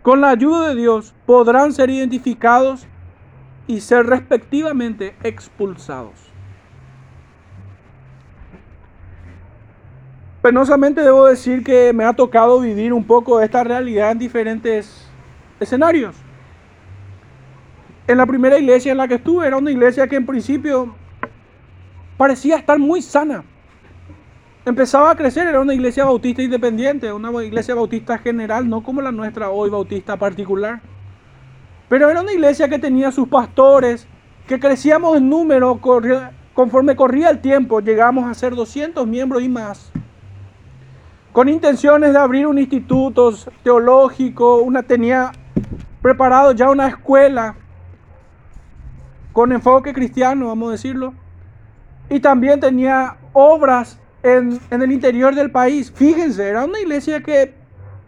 con 0.00 0.20
la 0.20 0.30
ayuda 0.30 0.68
de 0.68 0.76
Dios, 0.76 1.14
podrán 1.26 1.72
ser 1.72 1.90
identificados 1.90 2.86
y 3.66 3.80
ser 3.80 4.06
respectivamente 4.06 5.14
expulsados. 5.22 6.31
Penosamente 10.42 11.02
debo 11.02 11.26
decir 11.26 11.62
que 11.62 11.92
me 11.92 12.04
ha 12.04 12.12
tocado 12.12 12.60
vivir 12.60 12.92
un 12.92 13.04
poco 13.04 13.40
esta 13.40 13.64
realidad 13.64 14.10
en 14.10 14.18
diferentes 14.18 15.08
escenarios. 15.60 16.16
En 18.06 18.18
la 18.18 18.26
primera 18.26 18.58
iglesia 18.58 18.92
en 18.92 18.98
la 18.98 19.08
que 19.08 19.14
estuve 19.14 19.46
era 19.46 19.56
una 19.56 19.70
iglesia 19.70 20.08
que 20.08 20.16
en 20.16 20.26
principio 20.26 20.94
parecía 22.16 22.56
estar 22.56 22.78
muy 22.78 23.00
sana 23.00 23.44
empezaba 24.64 25.10
a 25.10 25.16
crecer, 25.16 25.48
era 25.48 25.60
una 25.60 25.74
iglesia 25.74 26.04
bautista 26.04 26.42
independiente, 26.42 27.12
una 27.12 27.30
iglesia 27.42 27.74
bautista 27.74 28.18
general, 28.18 28.68
no 28.68 28.82
como 28.82 29.02
la 29.02 29.12
nuestra 29.12 29.50
hoy 29.50 29.70
bautista 29.70 30.16
particular. 30.16 30.80
Pero 31.88 32.10
era 32.10 32.22
una 32.22 32.32
iglesia 32.32 32.68
que 32.68 32.78
tenía 32.78 33.10
sus 33.10 33.28
pastores, 33.28 34.06
que 34.46 34.60
crecíamos 34.60 35.16
en 35.16 35.28
número 35.28 35.80
conforme 36.54 36.96
corría 36.96 37.30
el 37.30 37.40
tiempo, 37.40 37.80
llegamos 37.80 38.24
a 38.24 38.34
ser 38.34 38.54
200 38.54 39.06
miembros 39.06 39.42
y 39.42 39.48
más. 39.48 39.92
Con 41.32 41.48
intenciones 41.48 42.12
de 42.12 42.18
abrir 42.18 42.46
un 42.46 42.58
instituto 42.58 43.32
teológico, 43.62 44.58
una 44.58 44.82
tenía 44.82 45.32
preparado 46.02 46.52
ya 46.52 46.68
una 46.68 46.88
escuela 46.88 47.56
con 49.32 49.50
enfoque 49.52 49.94
cristiano, 49.94 50.48
vamos 50.48 50.68
a 50.68 50.72
decirlo. 50.72 51.14
Y 52.10 52.20
también 52.20 52.60
tenía 52.60 53.16
obras 53.32 53.98
en, 54.22 54.60
el 54.70 54.92
interior 54.92 55.34
del 55.34 55.50
país. 55.50 55.90
Fíjense, 55.90 56.46
era 56.46 56.66
una 56.66 56.80
iglesia 56.80 57.22
que 57.22 57.54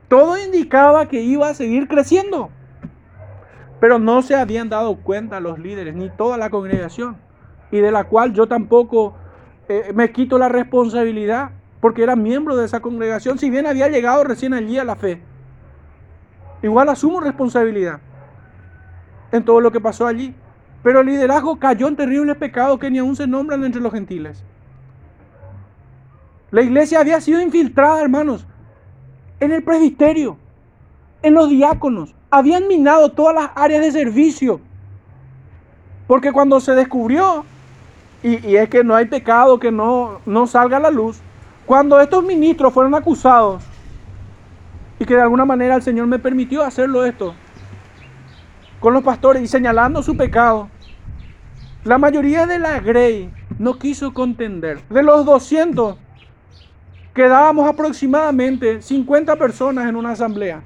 todo 0.08 0.36
indicaba 0.36 1.08
que 1.08 1.22
iba 1.22 1.48
a 1.48 1.54
seguir 1.54 1.88
creciendo. 1.88 2.50
Pero 3.80 3.98
no 3.98 4.20
se 4.20 4.34
habían 4.34 4.68
dado 4.68 4.96
cuenta 4.96 5.40
los 5.40 5.58
líderes, 5.58 5.94
ni 5.94 6.10
toda 6.10 6.36
la 6.36 6.50
congregación. 6.50 7.16
Y 7.70 7.78
de 7.78 7.90
la 7.90 8.04
cual 8.04 8.34
yo 8.34 8.46
tampoco 8.46 9.14
eh, 9.68 9.92
me 9.94 10.12
quito 10.12 10.36
la 10.36 10.50
responsabilidad, 10.50 11.52
porque 11.84 12.02
era 12.02 12.16
miembro 12.16 12.56
de 12.56 12.64
esa 12.64 12.80
congregación, 12.80 13.38
si 13.38 13.50
bien 13.50 13.66
había 13.66 13.88
llegado 13.88 14.24
recién 14.24 14.54
allí 14.54 14.78
a 14.78 14.84
la 14.84 14.96
fe. 14.96 15.20
Igual 16.62 16.88
asumo 16.88 17.20
responsabilidad 17.20 18.00
en 19.30 19.44
todo 19.44 19.60
lo 19.60 19.70
que 19.70 19.82
pasó 19.82 20.06
allí. 20.06 20.34
Pero 20.82 21.00
el 21.00 21.08
liderazgo 21.08 21.58
cayó 21.58 21.86
en 21.86 21.94
terribles 21.94 22.38
pecados 22.38 22.78
que 22.78 22.90
ni 22.90 22.96
aún 22.96 23.14
se 23.16 23.26
nombran 23.26 23.62
entre 23.64 23.82
los 23.82 23.92
gentiles. 23.92 24.42
La 26.50 26.62
iglesia 26.62 27.00
había 27.00 27.20
sido 27.20 27.42
infiltrada, 27.42 28.00
hermanos, 28.00 28.46
en 29.38 29.52
el 29.52 29.62
presbiterio, 29.62 30.38
en 31.20 31.34
los 31.34 31.50
diáconos. 31.50 32.14
Habían 32.30 32.66
minado 32.66 33.12
todas 33.12 33.34
las 33.34 33.50
áreas 33.54 33.82
de 33.82 33.92
servicio. 33.92 34.58
Porque 36.06 36.32
cuando 36.32 36.60
se 36.60 36.74
descubrió, 36.74 37.44
y, 38.22 38.56
es 38.56 38.70
que 38.70 38.82
no 38.82 38.94
hay 38.94 39.04
pecado 39.04 39.58
que 39.58 39.70
no, 39.70 40.22
no 40.24 40.46
salga 40.46 40.78
a 40.78 40.80
la 40.80 40.90
luz, 40.90 41.20
cuando 41.66 42.00
estos 42.00 42.22
ministros 42.24 42.72
fueron 42.72 42.94
acusados, 42.94 43.62
y 44.98 45.04
que 45.04 45.14
de 45.14 45.22
alguna 45.22 45.44
manera 45.44 45.76
el 45.76 45.82
Señor 45.82 46.06
me 46.06 46.18
permitió 46.18 46.62
hacerlo 46.62 47.04
esto, 47.04 47.34
con 48.80 48.92
los 48.92 49.02
pastores 49.02 49.42
y 49.42 49.46
señalando 49.46 50.02
su 50.02 50.16
pecado, 50.16 50.68
la 51.84 51.98
mayoría 51.98 52.46
de 52.46 52.58
la 52.58 52.80
Grey 52.80 53.30
no 53.58 53.78
quiso 53.78 54.12
contender. 54.12 54.80
De 54.88 55.02
los 55.02 55.24
200, 55.24 55.96
quedábamos 57.14 57.68
aproximadamente 57.68 58.82
50 58.82 59.36
personas 59.36 59.88
en 59.88 59.96
una 59.96 60.10
asamblea, 60.10 60.62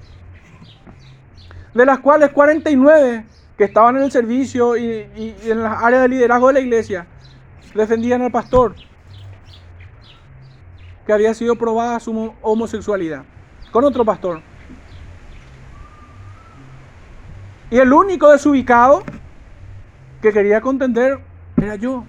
de 1.74 1.86
las 1.86 2.00
cuales 2.00 2.30
49 2.30 3.24
que 3.56 3.64
estaban 3.64 3.96
en 3.96 4.04
el 4.04 4.12
servicio 4.12 4.76
y, 4.76 5.34
en 5.44 5.62
las 5.62 5.82
áreas 5.82 6.02
de 6.02 6.08
liderazgo 6.08 6.48
de 6.48 6.54
la 6.54 6.60
iglesia 6.60 7.06
defendían 7.74 8.22
al 8.22 8.30
pastor 8.30 8.74
que 11.08 11.14
había 11.14 11.32
sido 11.32 11.56
probada 11.56 11.98
su 12.00 12.34
homosexualidad 12.42 13.24
con 13.72 13.82
otro 13.82 14.04
pastor. 14.04 14.42
Y 17.70 17.78
el 17.78 17.90
único 17.94 18.30
desubicado 18.30 19.02
que 20.20 20.34
quería 20.34 20.60
contender 20.60 21.18
era 21.56 21.76
yo. 21.76 22.04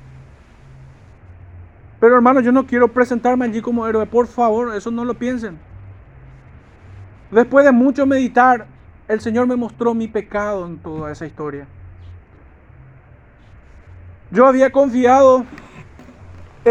Pero 2.01 2.15
hermano, 2.15 2.41
yo 2.41 2.51
no 2.51 2.67
quiero 2.67 2.89
presentarme 2.89 3.45
allí 3.45 3.61
como 3.61 3.87
héroe. 3.87 4.05
Por 4.05 4.27
favor, 4.27 4.75
eso 4.75 4.91
no 4.91 5.05
lo 5.05 5.13
piensen. 5.13 5.57
Después 7.31 7.63
de 7.63 7.71
mucho 7.71 8.05
meditar, 8.05 8.67
el 9.07 9.21
Señor 9.21 9.47
me 9.47 9.55
mostró 9.55 9.93
mi 9.93 10.09
pecado 10.09 10.65
en 10.65 10.77
toda 10.77 11.09
esa 11.09 11.25
historia. 11.25 11.67
Yo 14.29 14.45
había 14.45 14.73
confiado 14.73 15.45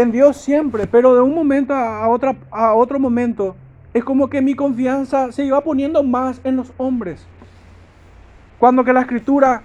en 0.01 0.11
Dios 0.11 0.37
siempre, 0.37 0.87
pero 0.87 1.15
de 1.15 1.21
un 1.21 1.33
momento 1.33 1.73
a, 1.73 2.07
otra, 2.07 2.35
a 2.51 2.73
otro 2.73 2.99
momento 2.99 3.55
es 3.93 4.03
como 4.03 4.29
que 4.29 4.41
mi 4.41 4.55
confianza 4.55 5.31
se 5.31 5.45
iba 5.45 5.61
poniendo 5.61 6.03
más 6.03 6.41
en 6.43 6.55
los 6.55 6.71
hombres. 6.77 7.25
Cuando 8.59 8.83
que 8.83 8.93
la 8.93 9.01
escritura 9.01 9.63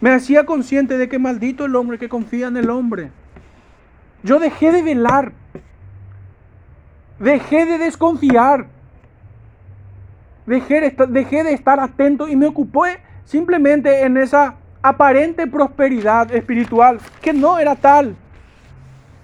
me 0.00 0.10
hacía 0.10 0.44
consciente 0.44 0.98
de 0.98 1.08
que 1.08 1.18
maldito 1.18 1.64
el 1.64 1.76
hombre 1.76 1.98
que 1.98 2.08
confía 2.08 2.48
en 2.48 2.56
el 2.56 2.70
hombre. 2.70 3.10
Yo 4.22 4.38
dejé 4.38 4.72
de 4.72 4.82
velar. 4.82 5.32
Dejé 7.18 7.66
de 7.66 7.78
desconfiar. 7.78 8.66
Dejé 10.44 10.80
de, 10.80 11.06
dejé 11.08 11.44
de 11.44 11.52
estar 11.52 11.78
atento 11.78 12.28
y 12.28 12.34
me 12.34 12.46
ocupé 12.46 12.98
simplemente 13.24 14.02
en 14.02 14.16
esa 14.16 14.56
aparente 14.82 15.46
prosperidad 15.46 16.34
espiritual 16.34 16.98
que 17.20 17.32
no 17.32 17.58
era 17.58 17.76
tal. 17.76 18.16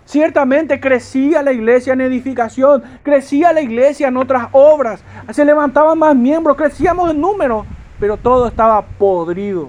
Ciertamente 0.09 0.81
crecía 0.81 1.43
la 1.43 1.53
iglesia 1.53 1.93
en 1.93 2.01
edificación, 2.01 2.83
crecía 3.03 3.53
la 3.53 3.61
iglesia 3.61 4.09
en 4.09 4.17
otras 4.17 4.49
obras, 4.53 5.05
se 5.31 5.45
levantaban 5.45 5.99
más 5.99 6.17
miembros, 6.17 6.57
crecíamos 6.57 7.11
en 7.11 7.21
número, 7.21 7.67
pero 8.01 8.17
todo 8.17 8.49
estaba 8.49 8.81
podrido. 8.81 9.69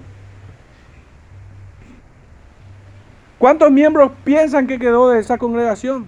¿Cuántos 3.38 3.70
miembros 3.70 4.14
piensan 4.24 4.66
que 4.66 4.80
quedó 4.80 5.10
de 5.10 5.20
esa 5.20 5.38
congregación? 5.38 6.08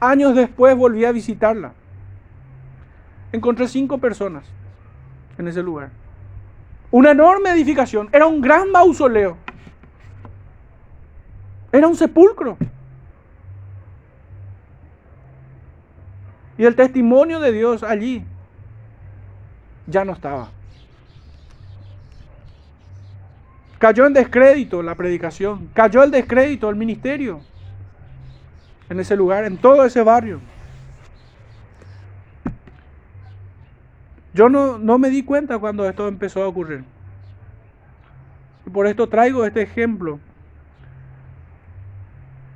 Años 0.00 0.34
después 0.34 0.74
volví 0.74 1.04
a 1.04 1.12
visitarla. 1.12 1.74
Encontré 3.32 3.68
cinco 3.68 3.98
personas 3.98 4.46
en 5.36 5.46
ese 5.46 5.62
lugar. 5.62 5.90
Una 6.90 7.10
enorme 7.10 7.50
edificación. 7.50 8.08
Era 8.12 8.26
un 8.26 8.40
gran 8.40 8.72
mausoleo. 8.72 9.36
Era 11.70 11.86
un 11.86 11.96
sepulcro. 11.96 12.56
Y 16.58 16.64
el 16.64 16.74
testimonio 16.74 17.38
de 17.38 17.52
Dios 17.52 17.84
allí 17.84 18.24
ya 19.86 20.04
no 20.04 20.12
estaba. 20.12 20.50
Cayó 23.78 24.06
en 24.06 24.12
descrédito 24.12 24.82
la 24.82 24.96
predicación, 24.96 25.70
cayó 25.72 26.02
el 26.02 26.10
descrédito 26.10 26.68
el 26.68 26.74
ministerio 26.74 27.40
en 28.90 28.98
ese 28.98 29.14
lugar, 29.16 29.44
en 29.44 29.56
todo 29.56 29.84
ese 29.84 30.02
barrio. 30.02 30.40
Yo 34.34 34.48
no, 34.48 34.78
no 34.78 34.98
me 34.98 35.10
di 35.10 35.22
cuenta 35.22 35.58
cuando 35.60 35.88
esto 35.88 36.08
empezó 36.08 36.42
a 36.42 36.48
ocurrir. 36.48 36.84
Y 38.66 38.70
por 38.70 38.88
esto 38.88 39.08
traigo 39.08 39.44
este 39.44 39.62
ejemplo. 39.62 40.18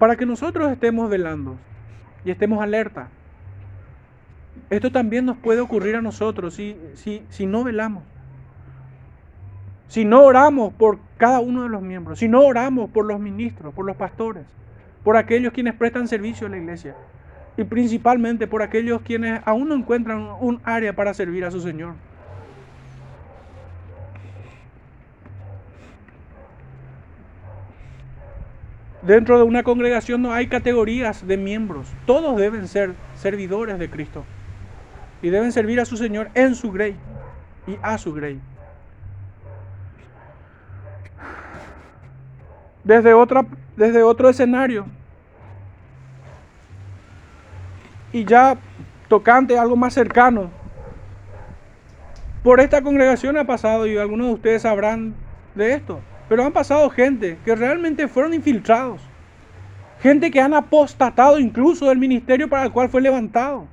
Para 0.00 0.16
que 0.16 0.26
nosotros 0.26 0.72
estemos 0.72 1.08
velando 1.08 1.56
y 2.24 2.32
estemos 2.32 2.60
alerta. 2.60 3.08
Esto 4.72 4.90
también 4.90 5.26
nos 5.26 5.36
puede 5.36 5.60
ocurrir 5.60 5.96
a 5.96 6.00
nosotros 6.00 6.54
si, 6.54 6.78
si, 6.94 7.22
si 7.28 7.44
no 7.44 7.62
velamos. 7.62 8.04
Si 9.88 10.06
no 10.06 10.24
oramos 10.24 10.72
por 10.72 10.98
cada 11.18 11.40
uno 11.40 11.64
de 11.64 11.68
los 11.68 11.82
miembros, 11.82 12.20
si 12.20 12.26
no 12.26 12.40
oramos 12.40 12.88
por 12.88 13.04
los 13.04 13.20
ministros, 13.20 13.74
por 13.74 13.84
los 13.84 13.96
pastores, 13.96 14.44
por 15.04 15.18
aquellos 15.18 15.52
quienes 15.52 15.74
prestan 15.74 16.08
servicio 16.08 16.46
a 16.46 16.50
la 16.50 16.56
iglesia 16.56 16.94
y 17.58 17.64
principalmente 17.64 18.46
por 18.46 18.62
aquellos 18.62 19.02
quienes 19.02 19.42
aún 19.44 19.68
no 19.68 19.74
encuentran 19.74 20.26
un 20.40 20.58
área 20.64 20.94
para 20.94 21.12
servir 21.12 21.44
a 21.44 21.50
su 21.50 21.60
Señor. 21.60 21.92
Dentro 29.02 29.36
de 29.36 29.42
una 29.42 29.64
congregación 29.64 30.22
no 30.22 30.32
hay 30.32 30.46
categorías 30.46 31.26
de 31.26 31.36
miembros, 31.36 31.92
todos 32.06 32.38
deben 32.38 32.68
ser 32.68 32.94
servidores 33.16 33.78
de 33.78 33.90
Cristo 33.90 34.24
y 35.22 35.30
deben 35.30 35.52
servir 35.52 35.80
a 35.80 35.84
su 35.84 35.96
Señor 35.96 36.30
en 36.34 36.54
su 36.54 36.72
grey 36.72 36.96
y 37.66 37.78
a 37.80 37.96
su 37.96 38.12
grey. 38.12 38.40
Desde, 42.84 43.14
otra, 43.14 43.46
desde 43.76 44.02
otro 44.02 44.28
escenario, 44.28 44.86
y 48.12 48.24
ya 48.24 48.58
tocante 49.08 49.56
algo 49.56 49.76
más 49.76 49.94
cercano, 49.94 50.50
por 52.42 52.58
esta 52.58 52.82
congregación 52.82 53.36
ha 53.36 53.44
pasado, 53.44 53.86
y 53.86 53.96
algunos 53.96 54.26
de 54.26 54.32
ustedes 54.34 54.62
sabrán 54.62 55.14
de 55.54 55.74
esto, 55.74 56.00
pero 56.28 56.44
han 56.44 56.52
pasado 56.52 56.90
gente 56.90 57.38
que 57.44 57.54
realmente 57.54 58.08
fueron 58.08 58.34
infiltrados, 58.34 59.00
gente 60.00 60.32
que 60.32 60.40
han 60.40 60.52
apostatado 60.52 61.38
incluso 61.38 61.88
del 61.88 61.98
ministerio 61.98 62.48
para 62.48 62.64
el 62.64 62.72
cual 62.72 62.88
fue 62.88 63.00
levantado. 63.00 63.68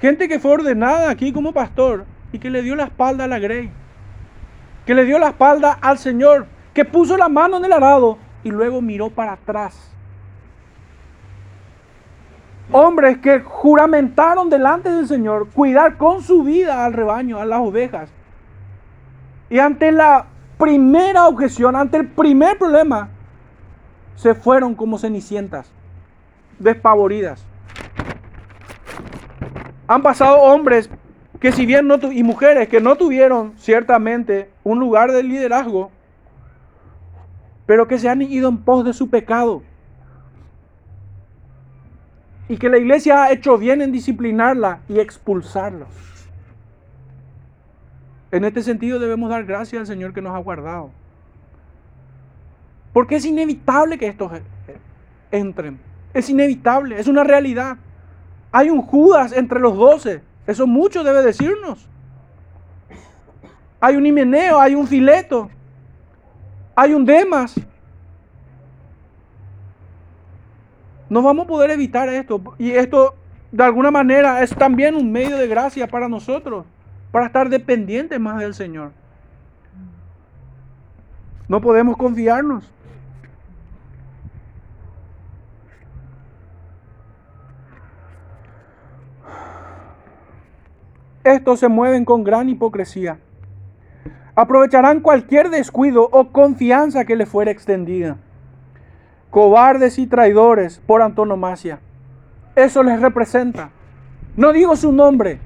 Gente 0.00 0.28
que 0.28 0.38
fue 0.38 0.52
ordenada 0.52 1.10
aquí 1.10 1.32
como 1.32 1.52
pastor 1.52 2.04
y 2.32 2.38
que 2.38 2.50
le 2.50 2.62
dio 2.62 2.76
la 2.76 2.84
espalda 2.84 3.24
a 3.24 3.28
la 3.28 3.38
grey. 3.38 3.70
Que 4.84 4.94
le 4.94 5.04
dio 5.04 5.18
la 5.18 5.28
espalda 5.28 5.78
al 5.80 5.98
Señor. 5.98 6.46
Que 6.74 6.84
puso 6.84 7.16
la 7.16 7.28
mano 7.28 7.56
en 7.56 7.64
el 7.64 7.72
arado 7.72 8.18
y 8.44 8.50
luego 8.50 8.82
miró 8.82 9.10
para 9.10 9.32
atrás. 9.32 9.90
Hombres 12.70 13.18
que 13.18 13.40
juramentaron 13.40 14.50
delante 14.50 14.90
del 14.90 15.06
Señor 15.06 15.48
cuidar 15.50 15.96
con 15.96 16.22
su 16.22 16.42
vida 16.42 16.84
al 16.84 16.92
rebaño, 16.92 17.38
a 17.38 17.46
las 17.46 17.60
ovejas. 17.60 18.10
Y 19.48 19.58
ante 19.60 19.92
la 19.92 20.26
primera 20.58 21.26
objeción, 21.26 21.76
ante 21.76 21.98
el 21.98 22.08
primer 22.08 22.58
problema, 22.58 23.08
se 24.16 24.34
fueron 24.34 24.74
como 24.74 24.98
cenicientas, 24.98 25.70
despavoridas. 26.58 27.46
Han 29.88 30.02
pasado 30.02 30.40
hombres 30.40 30.90
que 31.40 31.52
si 31.52 31.66
bien 31.66 31.86
no 31.86 31.96
y 32.12 32.22
mujeres 32.22 32.68
que 32.68 32.80
no 32.80 32.96
tuvieron 32.96 33.54
ciertamente 33.56 34.50
un 34.64 34.78
lugar 34.80 35.12
de 35.12 35.22
liderazgo, 35.22 35.90
pero 37.66 37.86
que 37.86 37.98
se 37.98 38.08
han 38.08 38.22
ido 38.22 38.48
en 38.48 38.58
pos 38.58 38.84
de 38.84 38.92
su 38.92 39.10
pecado. 39.10 39.62
Y 42.48 42.56
que 42.58 42.68
la 42.68 42.78
iglesia 42.78 43.24
ha 43.24 43.32
hecho 43.32 43.58
bien 43.58 43.82
en 43.82 43.92
disciplinarla 43.92 44.80
y 44.88 45.00
expulsarlos. 45.00 45.88
En 48.30 48.44
este 48.44 48.62
sentido 48.62 48.98
debemos 48.98 49.30
dar 49.30 49.44
gracias 49.44 49.80
al 49.80 49.86
Señor 49.86 50.12
que 50.12 50.22
nos 50.22 50.34
ha 50.34 50.38
guardado. 50.38 50.90
Porque 52.92 53.16
es 53.16 53.24
inevitable 53.24 53.98
que 53.98 54.06
estos 54.06 54.32
entren. 55.30 55.78
Es 56.14 56.30
inevitable, 56.30 56.98
es 56.98 57.08
una 57.08 57.24
realidad. 57.24 57.78
Hay 58.56 58.70
un 58.70 58.80
Judas 58.80 59.32
entre 59.32 59.60
los 59.60 59.76
doce. 59.76 60.22
Eso 60.46 60.66
mucho 60.66 61.04
debe 61.04 61.20
decirnos. 61.20 61.86
Hay 63.78 63.96
un 63.96 64.06
Himeneo, 64.06 64.58
hay 64.58 64.74
un 64.74 64.86
Fileto, 64.86 65.50
hay 66.74 66.94
un 66.94 67.04
Demas. 67.04 67.54
No 71.10 71.20
vamos 71.20 71.44
a 71.44 71.48
poder 71.48 71.70
evitar 71.70 72.08
esto. 72.08 72.40
Y 72.56 72.70
esto, 72.70 73.14
de 73.52 73.62
alguna 73.62 73.90
manera, 73.90 74.42
es 74.42 74.56
también 74.56 74.94
un 74.94 75.12
medio 75.12 75.36
de 75.36 75.48
gracia 75.48 75.86
para 75.86 76.08
nosotros, 76.08 76.64
para 77.12 77.26
estar 77.26 77.50
dependientes 77.50 78.18
más 78.18 78.38
del 78.38 78.54
Señor. 78.54 78.92
No 81.46 81.60
podemos 81.60 81.94
confiarnos. 81.98 82.64
Estos 91.26 91.58
se 91.58 91.66
mueven 91.66 92.04
con 92.04 92.22
gran 92.22 92.48
hipocresía. 92.48 93.18
Aprovecharán 94.36 95.00
cualquier 95.00 95.50
descuido 95.50 96.08
o 96.12 96.28
confianza 96.28 97.04
que 97.04 97.16
le 97.16 97.26
fuera 97.26 97.50
extendida. 97.50 98.16
Cobardes 99.30 99.98
y 99.98 100.06
traidores 100.06 100.80
por 100.86 101.02
antonomasia. 101.02 101.80
Eso 102.54 102.84
les 102.84 103.00
representa. 103.00 103.70
No 104.36 104.52
digo 104.52 104.76
su 104.76 104.92
nombre, 104.92 105.40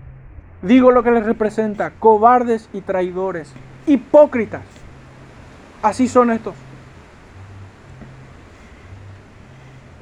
digo 0.60 0.90
lo 0.90 1.02
que 1.02 1.12
les 1.12 1.24
representa. 1.24 1.92
Cobardes 1.98 2.68
y 2.74 2.82
traidores. 2.82 3.50
Hipócritas. 3.86 4.60
Así 5.80 6.08
son 6.08 6.30
estos. 6.30 6.54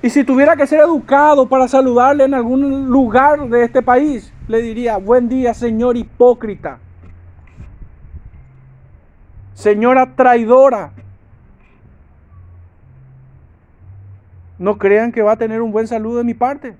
Y 0.02 0.10
si 0.10 0.24
tuviera 0.24 0.56
que 0.56 0.66
ser 0.66 0.80
educado 0.80 1.48
para 1.48 1.68
saludarle 1.68 2.24
en 2.24 2.34
algún 2.34 2.88
lugar 2.88 3.48
de 3.48 3.62
este 3.62 3.80
país, 3.80 4.32
le 4.48 4.62
diría, 4.62 4.96
buen 4.96 5.28
día 5.28 5.52
señor 5.54 5.96
hipócrita, 5.96 6.78
señora 9.52 10.14
traidora. 10.16 10.92
No 14.58 14.76
crean 14.76 15.12
que 15.12 15.22
va 15.22 15.32
a 15.32 15.36
tener 15.36 15.62
un 15.62 15.70
buen 15.70 15.86
saludo 15.86 16.18
de 16.18 16.24
mi 16.24 16.34
parte. 16.34 16.74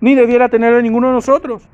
Ni 0.00 0.14
debiera 0.14 0.48
tener 0.48 0.74
de 0.74 0.82
ninguno 0.82 1.08
de 1.08 1.14
nosotros. 1.14 1.68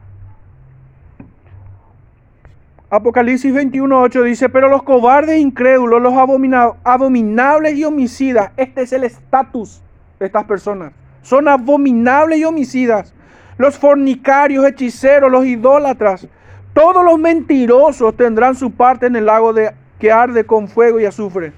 Apocalipsis 2.90 3.54
21.8 3.54 4.24
dice, 4.24 4.48
pero 4.48 4.68
los 4.68 4.82
cobardes 4.82 5.38
incrédulos, 5.38 6.02
los 6.02 6.14
abominables 6.14 7.74
y 7.74 7.84
homicidas, 7.84 8.52
este 8.56 8.82
es 8.82 8.92
el 8.92 9.04
estatus 9.04 9.82
de 10.18 10.26
estas 10.26 10.44
personas 10.44 10.92
son 11.22 11.48
abominables 11.48 12.38
y 12.38 12.44
homicidas. 12.44 13.14
Los 13.58 13.78
fornicarios, 13.78 14.64
hechiceros, 14.66 15.30
los 15.30 15.44
idólatras, 15.46 16.28
todos 16.74 17.04
los 17.04 17.18
mentirosos 17.18 18.16
tendrán 18.16 18.54
su 18.54 18.70
parte 18.70 19.06
en 19.06 19.16
el 19.16 19.26
lago 19.26 19.52
de, 19.52 19.74
que 19.98 20.10
arde 20.10 20.44
con 20.44 20.68
fuego 20.68 20.98
y 20.98 21.04
azufre, 21.04 21.52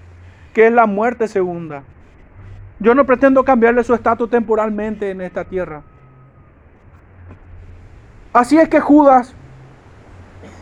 que 0.53 0.67
es 0.67 0.73
la 0.73 0.87
muerte 0.87 1.29
segunda. 1.29 1.83
Yo 2.81 2.95
no 2.95 3.07
pretendo 3.07 3.45
cambiarle 3.45 3.85
su 3.85 3.95
estatus 3.95 4.29
temporalmente 4.29 5.11
en 5.11 5.21
esta 5.21 5.45
tierra. 5.45 5.83
Así 8.33 8.59
es 8.59 8.69
que 8.69 8.81
Judas 8.81 9.35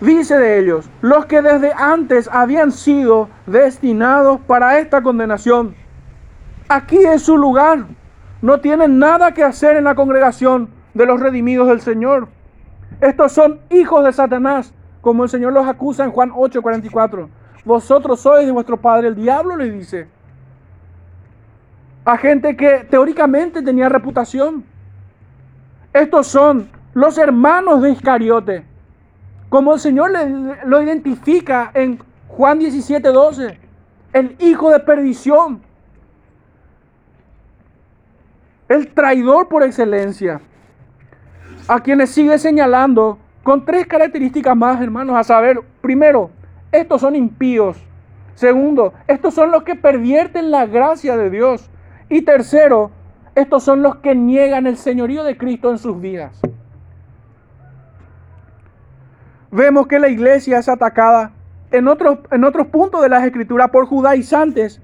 dice 0.00 0.36
de 0.36 0.58
ellos, 0.58 0.90
los 1.00 1.26
que 1.26 1.40
desde 1.40 1.72
antes 1.72 2.28
habían 2.30 2.70
sido 2.70 3.30
destinados 3.46 4.40
para 4.42 4.78
esta 4.78 5.02
condenación, 5.02 5.74
aquí 6.68 6.98
es 6.98 7.22
su 7.22 7.38
lugar 7.38 7.86
no 8.42 8.58
tienen 8.58 8.98
nada 8.98 9.32
que 9.32 9.44
hacer 9.44 9.76
en 9.76 9.84
la 9.84 9.94
congregación 9.94 10.68
de 10.94 11.06
los 11.06 11.20
redimidos 11.20 11.68
del 11.68 11.80
Señor. 11.80 12.28
Estos 13.00 13.32
son 13.32 13.60
hijos 13.70 14.04
de 14.04 14.12
Satanás, 14.12 14.74
como 15.00 15.22
el 15.22 15.30
Señor 15.30 15.52
los 15.52 15.66
acusa 15.66 16.04
en 16.04 16.10
Juan 16.10 16.30
8:44. 16.32 17.28
Vosotros 17.64 18.20
sois 18.20 18.44
de 18.44 18.52
vuestro 18.52 18.76
padre 18.76 19.08
el 19.08 19.14
diablo, 19.14 19.56
le 19.56 19.70
dice. 19.70 20.08
A 22.04 22.16
gente 22.18 22.56
que 22.56 22.86
teóricamente 22.90 23.62
tenía 23.62 23.88
reputación. 23.88 24.64
Estos 25.92 26.26
son 26.26 26.68
los 26.94 27.16
hermanos 27.18 27.80
de 27.80 27.90
Iscariote. 27.90 28.64
Como 29.48 29.74
el 29.74 29.80
Señor 29.80 30.10
lo 30.64 30.82
identifica 30.82 31.70
en 31.74 32.00
Juan 32.26 32.58
17:12. 32.58 33.56
El 34.12 34.36
hijo 34.40 34.70
de 34.70 34.80
perdición 34.80 35.62
el 38.72 38.88
traidor 38.88 39.48
por 39.48 39.62
excelencia, 39.62 40.40
a 41.68 41.80
quienes 41.80 42.10
sigue 42.10 42.38
señalando 42.38 43.18
con 43.42 43.64
tres 43.64 43.86
características 43.86 44.56
más, 44.56 44.80
hermanos, 44.80 45.16
a 45.16 45.24
saber, 45.24 45.60
primero, 45.80 46.30
estos 46.70 47.00
son 47.00 47.16
impíos. 47.16 47.76
Segundo, 48.34 48.94
estos 49.06 49.34
son 49.34 49.50
los 49.50 49.62
que 49.62 49.74
pervierten 49.74 50.50
la 50.50 50.66
gracia 50.66 51.16
de 51.16 51.30
Dios. 51.30 51.70
Y 52.08 52.22
tercero, 52.22 52.90
estos 53.34 53.62
son 53.62 53.82
los 53.82 53.96
que 53.96 54.14
niegan 54.14 54.66
el 54.66 54.76
señorío 54.76 55.24
de 55.24 55.36
Cristo 55.36 55.70
en 55.70 55.78
sus 55.78 56.00
vidas. 56.00 56.40
vemos 59.52 59.86
que 59.86 60.00
la 60.00 60.08
iglesia 60.08 60.58
es 60.58 60.68
atacada 60.68 61.30
en 61.70 61.86
otros, 61.86 62.18
en 62.30 62.42
otros 62.42 62.66
puntos 62.66 63.02
de 63.02 63.08
las 63.08 63.24
escrituras 63.24 63.70
por 63.70 63.86
judaizantes 63.86 64.80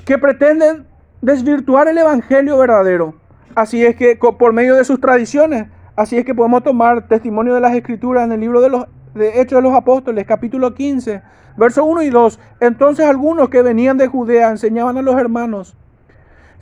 que 0.00 0.18
pretenden 0.18 0.86
desvirtuar 1.20 1.88
el 1.88 1.98
evangelio 1.98 2.58
verdadero. 2.58 3.14
Así 3.54 3.84
es 3.84 3.94
que 3.96 4.16
por 4.16 4.52
medio 4.52 4.74
de 4.74 4.84
sus 4.84 5.00
tradiciones, 5.00 5.66
así 5.94 6.16
es 6.16 6.24
que 6.24 6.34
podemos 6.34 6.62
tomar 6.62 7.06
testimonio 7.06 7.54
de 7.54 7.60
las 7.60 7.74
escrituras 7.74 8.24
en 8.24 8.32
el 8.32 8.40
libro 8.40 8.60
de 8.60 8.70
los 8.70 8.86
de 9.14 9.40
Hechos 9.40 9.58
de 9.58 9.62
los 9.68 9.74
Apóstoles, 9.74 10.26
capítulo 10.26 10.74
15, 10.74 11.22
versos 11.58 11.84
1 11.86 12.02
y 12.02 12.10
2. 12.10 12.40
Entonces 12.60 13.04
algunos 13.04 13.50
que 13.50 13.60
venían 13.60 13.98
de 13.98 14.08
Judea 14.08 14.50
enseñaban 14.50 14.96
a 14.96 15.02
los 15.02 15.18
hermanos, 15.18 15.76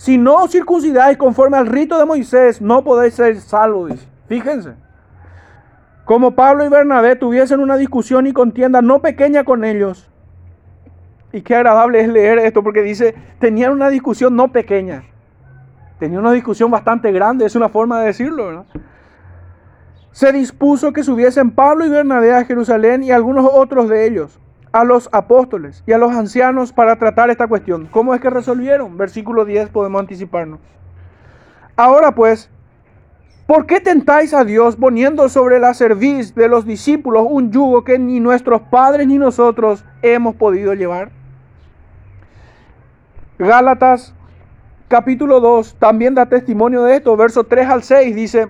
si 0.00 0.16
no 0.16 0.36
os 0.36 0.50
circuncidáis 0.50 1.18
conforme 1.18 1.58
al 1.58 1.66
rito 1.66 1.98
de 1.98 2.06
Moisés, 2.06 2.62
no 2.62 2.82
podéis 2.82 3.14
ser 3.14 3.38
salvos. 3.38 4.08
Fíjense. 4.28 4.72
Como 6.06 6.34
Pablo 6.34 6.64
y 6.64 6.70
Bernabé 6.70 7.16
tuviesen 7.16 7.60
una 7.60 7.76
discusión 7.76 8.26
y 8.26 8.32
contienda 8.32 8.80
no 8.80 9.02
pequeña 9.02 9.44
con 9.44 9.62
ellos. 9.62 10.10
Y 11.32 11.42
qué 11.42 11.56
agradable 11.56 12.00
es 12.00 12.08
leer 12.08 12.38
esto 12.38 12.62
porque 12.62 12.82
dice, 12.82 13.14
tenían 13.38 13.72
una 13.72 13.88
discusión 13.88 14.34
no 14.34 14.48
pequeña. 14.48 15.04
Tenía 15.98 16.18
una 16.18 16.32
discusión 16.32 16.70
bastante 16.70 17.12
grande, 17.12 17.44
es 17.44 17.54
una 17.54 17.68
forma 17.68 18.00
de 18.00 18.06
decirlo, 18.06 18.46
¿verdad? 18.46 18.66
Se 20.12 20.32
dispuso 20.32 20.92
que 20.92 21.04
subiesen 21.04 21.52
Pablo 21.52 21.86
y 21.86 21.88
Bernabé 21.88 22.34
a 22.34 22.44
Jerusalén 22.44 23.04
y 23.04 23.12
algunos 23.12 23.48
otros 23.52 23.88
de 23.88 24.06
ellos 24.06 24.40
a 24.72 24.84
los 24.84 25.08
apóstoles 25.12 25.82
y 25.86 25.92
a 25.92 25.98
los 25.98 26.12
ancianos 26.12 26.72
para 26.72 26.96
tratar 26.96 27.30
esta 27.30 27.46
cuestión. 27.46 27.86
¿Cómo 27.90 28.14
es 28.14 28.20
que 28.20 28.30
resolvieron? 28.30 28.96
Versículo 28.96 29.44
10 29.44 29.68
podemos 29.70 30.00
anticiparnos. 30.00 30.60
Ahora 31.76 32.14
pues, 32.14 32.50
¿por 33.46 33.66
qué 33.66 33.80
tentáis 33.80 34.34
a 34.34 34.44
Dios 34.44 34.76
poniendo 34.76 35.28
sobre 35.28 35.60
la 35.60 35.74
cerviz 35.74 36.34
de 36.34 36.48
los 36.48 36.66
discípulos 36.66 37.26
un 37.28 37.52
yugo 37.52 37.84
que 37.84 37.98
ni 37.98 38.20
nuestros 38.20 38.62
padres 38.62 39.06
ni 39.06 39.18
nosotros 39.18 39.84
hemos 40.02 40.34
podido 40.34 40.74
llevar? 40.74 41.19
Gálatas 43.40 44.14
capítulo 44.88 45.40
2 45.40 45.76
también 45.78 46.14
da 46.14 46.26
testimonio 46.26 46.82
de 46.82 46.96
esto, 46.96 47.16
verso 47.16 47.44
3 47.44 47.70
al 47.70 47.82
6 47.82 48.14
dice, 48.14 48.48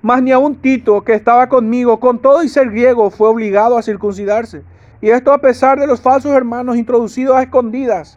mas 0.00 0.22
ni 0.22 0.30
aun 0.30 0.54
Tito, 0.54 1.02
que 1.02 1.14
estaba 1.14 1.48
conmigo, 1.48 1.98
con 1.98 2.20
todo 2.20 2.44
y 2.44 2.48
ser 2.48 2.70
griego, 2.70 3.10
fue 3.10 3.28
obligado 3.28 3.76
a 3.76 3.82
circuncidarse. 3.82 4.62
Y 5.00 5.10
esto 5.10 5.32
a 5.32 5.38
pesar 5.38 5.80
de 5.80 5.88
los 5.88 6.00
falsos 6.00 6.30
hermanos 6.30 6.76
introducidos 6.76 7.34
a 7.36 7.42
escondidas, 7.42 8.16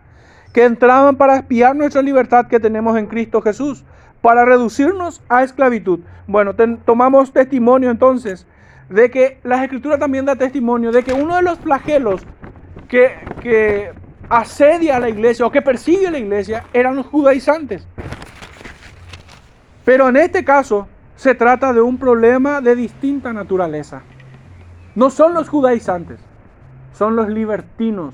que 0.53 0.63
entraban 0.63 1.15
para 1.15 1.37
espiar 1.37 1.75
nuestra 1.75 2.03
libertad 2.03 2.45
que 2.45 2.59
tenemos 2.59 2.95
en 2.95 3.07
Cristo 3.07 3.41
Jesús, 3.41 3.83
para 4.21 4.45
reducirnos 4.45 5.23
a 5.27 5.41
esclavitud. 5.41 6.01
Bueno, 6.27 6.53
tomamos 6.85 7.33
testimonio 7.33 7.89
entonces 7.89 8.45
de 8.89 9.09
que 9.09 9.39
las 9.41 9.63
escrituras 9.63 9.97
también 9.97 10.25
da 10.25 10.35
testimonio 10.35 10.91
de 10.91 11.01
que 11.01 11.13
uno 11.13 11.35
de 11.35 11.41
los 11.41 11.57
flagelos 11.57 12.21
que, 12.87 13.09
que 13.41 14.04
asedia 14.29 14.97
a 14.97 14.99
la 14.99 15.09
iglesia 15.09 15.45
o 15.45 15.51
que 15.51 15.61
persigue 15.61 16.07
a 16.07 16.11
la 16.11 16.19
iglesia 16.19 16.65
eran 16.73 16.95
los 16.95 17.05
judaizantes. 17.05 17.87
Pero 19.83 20.09
en 20.09 20.17
este 20.17 20.43
caso 20.43 20.87
se 21.15 21.35
trata 21.35 21.73
de 21.73 21.81
un 21.81 21.97
problema 21.97 22.61
de 22.61 22.75
distinta 22.75 23.31
naturaleza. 23.33 24.01
No 24.95 25.09
son 25.09 25.33
los 25.33 25.49
judaizantes, 25.49 26.19
son 26.93 27.15
los 27.15 27.29
libertinos. 27.29 28.13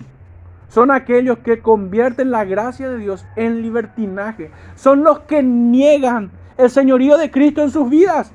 Son 0.67 0.89
aquellos 0.89 1.39
que 1.39 1.59
convierten 1.59 2.31
la 2.31 2.45
gracia 2.45 2.89
de 2.89 2.97
Dios 2.97 3.25
en 3.35 3.61
libertinaje. 3.61 4.51
Son 4.75 5.03
los 5.03 5.19
que 5.21 5.43
niegan 5.43 6.31
el 6.57 6.69
señorío 6.69 7.17
de 7.17 7.29
Cristo 7.29 7.61
en 7.61 7.71
sus 7.71 7.89
vidas. 7.89 8.31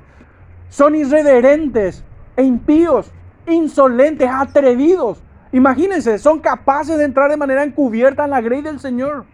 Son 0.69 0.95
irreverentes 0.95 2.03
e 2.35 2.43
impíos, 2.43 3.11
insolentes, 3.47 4.29
atrevidos. 4.31 5.23
Imagínense, 5.51 6.17
son 6.19 6.39
capaces 6.39 6.97
de 6.97 7.05
entrar 7.05 7.29
de 7.29 7.37
manera 7.37 7.63
encubierta 7.63 8.25
en 8.25 8.31
la 8.31 8.41
grey 8.41 8.61
del 8.61 8.79
Señor. 8.79 9.25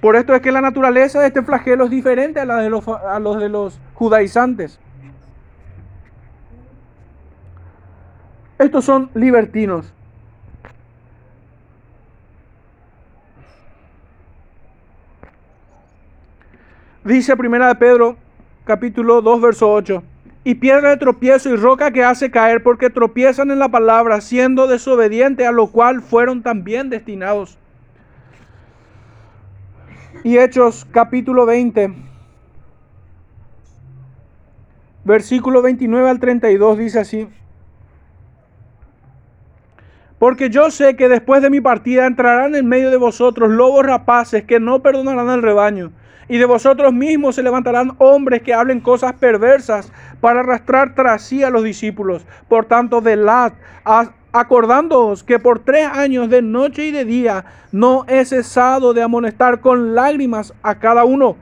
Por 0.00 0.16
esto 0.16 0.34
es 0.34 0.40
que 0.40 0.50
la 0.50 0.60
naturaleza 0.60 1.20
de 1.20 1.28
este 1.28 1.42
flagelo 1.42 1.84
es 1.84 1.90
diferente 1.90 2.40
a 2.40 2.44
la 2.44 2.56
de 2.56 2.70
los, 2.70 2.86
a 2.88 3.18
los, 3.20 3.38
de 3.38 3.48
los 3.48 3.78
judaizantes. 3.94 4.80
Estos 8.58 8.84
son 8.84 9.10
libertinos. 9.14 9.92
Dice 17.04 17.36
Primera 17.36 17.68
de 17.68 17.74
Pedro, 17.76 18.16
capítulo 18.64 19.22
2, 19.22 19.40
verso 19.40 19.72
8 19.72 20.02
y 20.42 20.54
piedra 20.54 20.90
de 20.90 20.96
tropiezo 20.96 21.50
y 21.50 21.56
roca 21.56 21.90
que 21.90 22.02
hace 22.02 22.30
caer 22.30 22.62
porque 22.62 22.88
tropiezan 22.88 23.50
en 23.50 23.58
la 23.58 23.68
palabra, 23.68 24.20
siendo 24.20 24.66
desobedientes, 24.66 25.46
a 25.46 25.52
lo 25.52 25.66
cual 25.66 26.00
fueron 26.00 26.42
también 26.42 26.88
destinados. 26.88 27.58
Y 30.24 30.38
Hechos 30.38 30.86
capítulo 30.90 31.46
20, 31.46 31.94
versículo 35.04 35.62
29 35.62 36.08
al 36.08 36.20
32 36.20 36.78
dice 36.78 37.00
así. 37.00 37.28
Porque 40.18 40.50
yo 40.50 40.70
sé 40.70 40.96
que 40.96 41.08
después 41.08 41.40
de 41.40 41.48
mi 41.48 41.62
partida 41.62 42.06
entrarán 42.06 42.54
en 42.54 42.66
medio 42.66 42.90
de 42.90 42.98
vosotros 42.98 43.48
lobos 43.50 43.86
rapaces 43.86 44.44
que 44.44 44.60
no 44.60 44.82
perdonarán 44.82 45.30
al 45.30 45.42
rebaño 45.42 45.92
y 46.30 46.38
de 46.38 46.44
vosotros 46.44 46.92
mismos 46.92 47.34
se 47.34 47.42
levantarán 47.42 47.96
hombres 47.98 48.42
que 48.42 48.54
hablen 48.54 48.80
cosas 48.80 49.14
perversas 49.14 49.92
para 50.20 50.40
arrastrar 50.40 50.94
tras 50.94 51.22
sí 51.22 51.42
a 51.42 51.50
los 51.50 51.64
discípulos. 51.64 52.24
Por 52.48 52.66
tanto, 52.66 53.00
velad, 53.00 53.52
acordándoos 54.30 55.24
que 55.24 55.40
por 55.40 55.58
tres 55.58 55.88
años 55.88 56.30
de 56.30 56.40
noche 56.40 56.86
y 56.86 56.92
de 56.92 57.04
día 57.04 57.44
no 57.72 58.04
he 58.06 58.24
cesado 58.24 58.94
de 58.94 59.02
amonestar 59.02 59.60
con 59.60 59.96
lágrimas 59.96 60.54
a 60.62 60.76
cada 60.76 61.04
uno. 61.04 61.34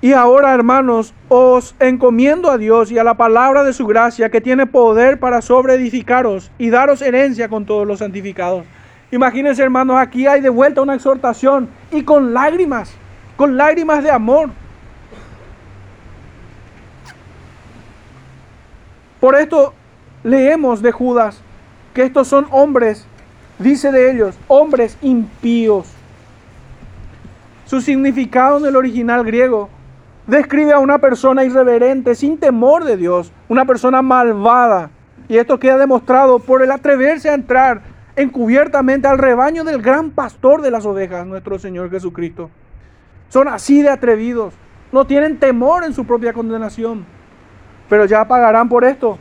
Y 0.00 0.12
ahora, 0.12 0.54
hermanos, 0.54 1.12
os 1.28 1.74
encomiendo 1.80 2.48
a 2.48 2.58
Dios 2.58 2.92
y 2.92 2.98
a 2.98 3.04
la 3.04 3.14
palabra 3.14 3.64
de 3.64 3.72
su 3.72 3.88
gracia, 3.88 4.30
que 4.30 4.40
tiene 4.40 4.66
poder 4.66 5.18
para 5.18 5.42
sobreedificaros 5.42 6.52
y 6.58 6.70
daros 6.70 7.02
herencia 7.02 7.48
con 7.48 7.66
todos 7.66 7.88
los 7.88 7.98
santificados. 7.98 8.64
Imagínense, 9.10 9.60
hermanos, 9.64 9.96
aquí 9.98 10.28
hay 10.28 10.40
de 10.40 10.48
vuelta 10.48 10.82
una 10.82 10.94
exhortación 10.94 11.68
y 11.90 12.04
con 12.04 12.32
lágrimas, 12.32 12.96
con 13.40 13.56
lágrimas 13.56 14.04
de 14.04 14.10
amor. 14.10 14.50
Por 19.18 19.34
esto 19.34 19.72
leemos 20.22 20.82
de 20.82 20.92
Judas 20.92 21.40
que 21.94 22.02
estos 22.02 22.28
son 22.28 22.48
hombres, 22.50 23.06
dice 23.58 23.92
de 23.92 24.10
ellos, 24.10 24.38
hombres 24.46 24.98
impíos. 25.00 25.90
Su 27.64 27.80
significado 27.80 28.58
en 28.58 28.66
el 28.66 28.76
original 28.76 29.24
griego 29.24 29.70
describe 30.26 30.74
a 30.74 30.78
una 30.78 30.98
persona 30.98 31.42
irreverente, 31.42 32.14
sin 32.14 32.36
temor 32.36 32.84
de 32.84 32.98
Dios, 32.98 33.32
una 33.48 33.64
persona 33.64 34.02
malvada. 34.02 34.90
Y 35.30 35.38
esto 35.38 35.58
queda 35.58 35.78
demostrado 35.78 36.40
por 36.40 36.60
el 36.60 36.70
atreverse 36.70 37.30
a 37.30 37.34
entrar 37.34 37.80
encubiertamente 38.16 39.08
al 39.08 39.16
rebaño 39.16 39.64
del 39.64 39.80
gran 39.80 40.10
pastor 40.10 40.60
de 40.60 40.70
las 40.70 40.84
ovejas, 40.84 41.26
nuestro 41.26 41.58
Señor 41.58 41.88
Jesucristo. 41.90 42.50
Son 43.30 43.46
así 43.46 43.80
de 43.80 43.88
atrevidos, 43.88 44.54
no 44.90 45.06
tienen 45.06 45.38
temor 45.38 45.84
en 45.84 45.94
su 45.94 46.04
propia 46.04 46.32
condenación, 46.32 47.06
pero 47.88 48.04
ya 48.04 48.26
pagarán 48.26 48.68
por 48.68 48.84
esto. 48.84 49.18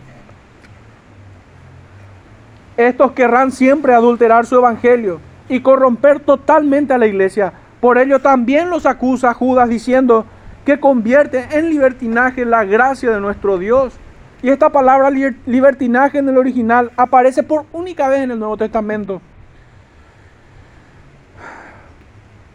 Estos 2.75 3.11
querrán 3.11 3.51
siempre 3.51 3.93
adulterar 3.93 4.47
su 4.47 4.55
evangelio 4.55 5.21
y 5.47 5.61
corromper 5.61 6.21
totalmente 6.21 6.91
a 6.91 6.97
la 6.97 7.05
iglesia. 7.05 7.53
Por 7.79 7.99
ello 7.99 8.19
también 8.19 8.71
los 8.71 8.87
acusa 8.87 9.33
Judas 9.35 9.69
diciendo 9.69 10.25
que 10.65 10.79
convierte 10.79 11.47
en 11.51 11.69
libertinaje 11.69 12.45
la 12.45 12.65
gracia 12.65 13.11
de 13.11 13.21
nuestro 13.21 13.59
Dios 13.59 13.93
y 14.41 14.49
esta 14.49 14.69
palabra 14.69 15.11
libertinaje 15.11 16.17
en 16.17 16.29
el 16.29 16.37
original 16.37 16.91
aparece 16.97 17.43
por 17.43 17.65
única 17.73 18.07
vez 18.07 18.21
en 18.21 18.31
el 18.31 18.39
Nuevo 18.39 18.57
Testamento. 18.57 19.21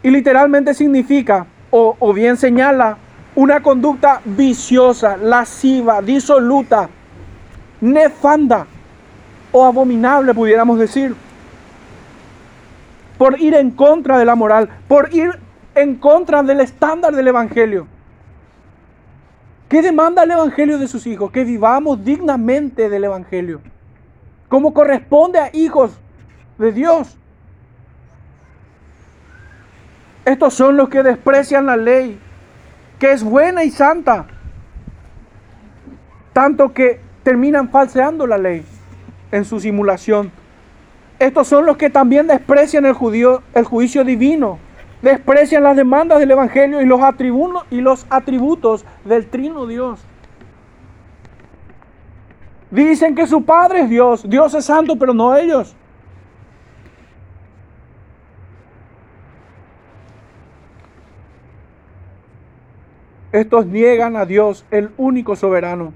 Y 0.05 0.11
literalmente 0.11 0.75
significa, 0.75 1.47
o, 1.71 2.13
bien 2.13 2.37
señala, 2.37 2.99
una 3.33 3.63
conducta 3.63 4.21
viciosa, 4.23 5.17
lasciva, 5.17 5.99
disoluta, 5.99 6.87
nefanda 7.81 8.67
o 9.51 9.65
abominable, 9.65 10.35
pudiéramos 10.35 10.77
decir. 10.77 11.15
Por 13.17 13.41
ir 13.41 13.55
en 13.55 13.71
contra 13.71 14.19
de 14.19 14.25
la 14.25 14.35
moral, 14.35 14.69
por 14.87 15.11
ir 15.11 15.39
en 15.73 15.95
contra 15.95 16.43
del 16.43 16.59
estándar 16.59 17.15
del 17.15 17.29
Evangelio. 17.29 17.87
¿Qué 19.67 19.81
demanda 19.81 20.21
el 20.21 20.29
Evangelio 20.29 20.77
de 20.77 20.87
sus 20.87 21.07
hijos? 21.07 21.31
Que 21.31 21.43
vivamos 21.43 22.05
dignamente 22.05 22.89
del 22.89 23.05
Evangelio, 23.05 23.59
como 24.49 24.71
corresponde 24.71 25.39
a 25.39 25.49
hijos 25.51 25.99
de 26.59 26.71
Dios. 26.71 27.17
Estos 30.25 30.55
son 30.55 30.75
los 30.75 30.89
que 30.89 31.03
desprecian 31.03 31.67
la 31.67 31.77
ley, 31.77 32.19
que 32.97 33.11
es 33.11 33.23
buena 33.23 33.63
y 33.63 33.69
santa, 33.69 34.25
tanto 36.33 36.73
que 36.73 36.99
terminan 37.23 37.69
falseando 37.69 38.25
la 38.25 38.39
ley 38.39 38.65
en 39.31 39.45
su 39.45 39.59
simulación. 39.59 40.31
Estos 41.19 41.47
son 41.47 41.65
los 41.65 41.77
que 41.77 41.91
también 41.91 42.27
desprecian 42.27 42.85
el, 42.85 42.93
judío, 42.93 43.43
el 43.53 43.65
juicio 43.65 44.03
divino, 44.03 44.57
desprecian 45.03 45.63
las 45.63 45.77
demandas 45.77 46.19
del 46.19 46.31
Evangelio 46.31 46.81
y 46.81 46.85
los, 46.85 46.99
y 47.69 47.81
los 47.81 48.05
atributos 48.09 48.83
del 49.05 49.27
trino 49.27 49.67
Dios. 49.67 50.03
Dicen 52.71 53.15
que 53.15 53.27
su 53.27 53.45
Padre 53.45 53.81
es 53.81 53.89
Dios, 53.89 54.27
Dios 54.27 54.53
es 54.55 54.65
santo, 54.65 54.97
pero 54.97 55.13
no 55.13 55.35
ellos. 55.37 55.75
Estos 63.35 63.65
niegan 63.65 64.15
a 64.15 64.25
Dios, 64.25 64.65
el 64.71 64.91
único 64.95 65.35
soberano, 65.35 65.91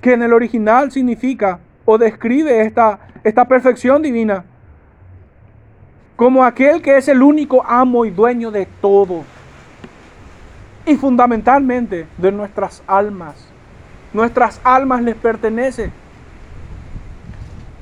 que 0.00 0.14
en 0.14 0.22
el 0.24 0.32
original 0.32 0.90
significa 0.90 1.60
o 1.84 1.96
describe 1.96 2.62
esta, 2.62 2.98
esta 3.22 3.44
perfección 3.46 4.02
divina 4.02 4.44
como 6.16 6.44
aquel 6.44 6.82
que 6.82 6.96
es 6.96 7.06
el 7.06 7.22
único 7.22 7.64
amo 7.64 8.04
y 8.04 8.10
dueño 8.10 8.50
de 8.50 8.66
todo. 8.80 9.22
Y 10.84 10.96
fundamentalmente 10.96 12.08
de 12.18 12.32
nuestras 12.32 12.82
almas. 12.88 13.36
Nuestras 14.12 14.60
almas 14.64 15.02
les 15.02 15.14
pertenece. 15.14 15.92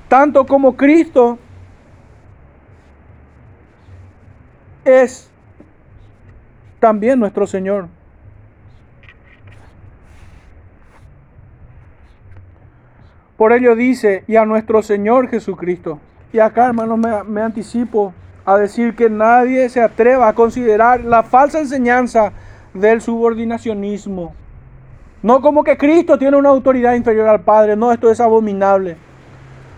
Tanto 0.08 0.46
como 0.46 0.76
Cristo 0.76 1.38
es 4.84 5.27
también 6.78 7.18
nuestro 7.18 7.46
Señor. 7.46 7.88
Por 13.38 13.52
ello 13.52 13.76
dice, 13.76 14.24
y 14.26 14.34
a 14.34 14.44
nuestro 14.44 14.82
Señor 14.82 15.28
Jesucristo. 15.28 16.00
Y 16.32 16.40
acá, 16.40 16.66
hermanos, 16.66 16.98
me, 17.28 17.40
anticipo 17.40 18.12
a 18.44 18.56
decir 18.56 18.96
que 18.96 19.08
nadie 19.08 19.68
se 19.68 19.80
atreva 19.80 20.26
a 20.26 20.34
considerar 20.34 21.04
la 21.04 21.22
falsa 21.22 21.60
enseñanza 21.60 22.32
del 22.74 23.00
subordinacionismo. 23.00 24.34
No 25.22 25.40
como 25.40 25.62
que 25.62 25.76
Cristo 25.76 26.18
tiene 26.18 26.36
una 26.36 26.48
autoridad 26.48 26.94
inferior 26.94 27.28
al 27.28 27.40
Padre, 27.40 27.76
no, 27.76 27.92
esto 27.92 28.10
es 28.10 28.20
abominable. 28.20 28.96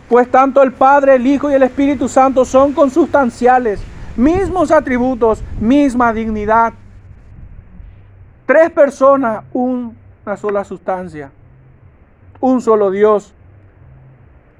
Pues 0.08 0.30
tanto 0.30 0.62
el 0.62 0.72
Padre, 0.72 1.16
el 1.16 1.26
Hijo 1.26 1.50
y 1.50 1.54
el 1.54 1.62
Espíritu 1.62 2.08
Santo 2.08 2.46
son 2.46 2.72
consustanciales, 2.72 3.82
mismos 4.16 4.70
atributos, 4.70 5.44
misma 5.60 6.14
dignidad. 6.14 6.72
Tres 8.50 8.70
personas, 8.70 9.44
una 9.52 10.36
sola 10.36 10.64
sustancia. 10.64 11.30
Un 12.40 12.60
solo 12.60 12.90
Dios. 12.90 13.32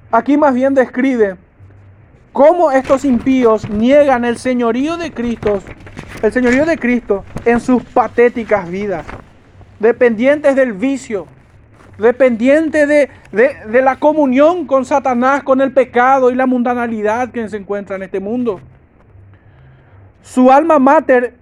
Aquí 0.09 0.37
más 0.37 0.53
bien 0.53 0.73
describe 0.73 1.35
cómo 2.31 2.71
estos 2.71 3.03
impíos 3.03 3.69
niegan 3.69 4.23
el 4.23 4.37
señorío 4.37 4.95
de 4.95 5.11
Cristo, 5.11 5.59
el 6.21 6.31
señorío 6.31 6.65
de 6.65 6.77
Cristo 6.77 7.25
en 7.43 7.59
sus 7.59 7.83
patéticas 7.83 8.69
vidas, 8.69 9.05
dependientes 9.77 10.55
del 10.55 10.71
vicio, 10.71 11.27
dependientes 11.97 12.87
de, 12.87 13.09
de 13.33 13.81
la 13.81 13.97
comunión 13.97 14.67
con 14.67 14.85
Satanás, 14.85 15.43
con 15.43 15.59
el 15.59 15.73
pecado 15.73 16.31
y 16.31 16.35
la 16.35 16.45
mundanalidad 16.45 17.31
que 17.31 17.49
se 17.49 17.57
encuentra 17.57 17.97
en 17.97 18.03
este 18.03 18.21
mundo. 18.21 18.61
Su 20.21 20.49
alma 20.49 20.79
mater 20.79 21.35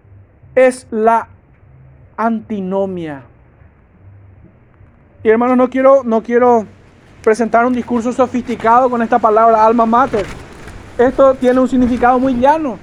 es 0.55 0.87
la 0.89 1.27
antinomia. 2.19 3.23
Y 5.23 5.29
hermanos, 5.29 5.55
no 5.55 5.69
quiero, 5.69 6.03
no 6.03 6.21
quiero 6.21 6.65
presentar 7.23 7.65
un 7.65 7.73
discurso 7.73 8.11
sofisticado 8.11 8.89
con 8.89 9.01
esta 9.01 9.19
palabra 9.19 9.65
alma 9.65 9.85
mater. 9.85 10.25
Esto 10.97 11.33
tiene 11.35 11.61
un 11.61 11.69
significado 11.69 12.19
muy 12.19 12.33
llano. 12.33 12.77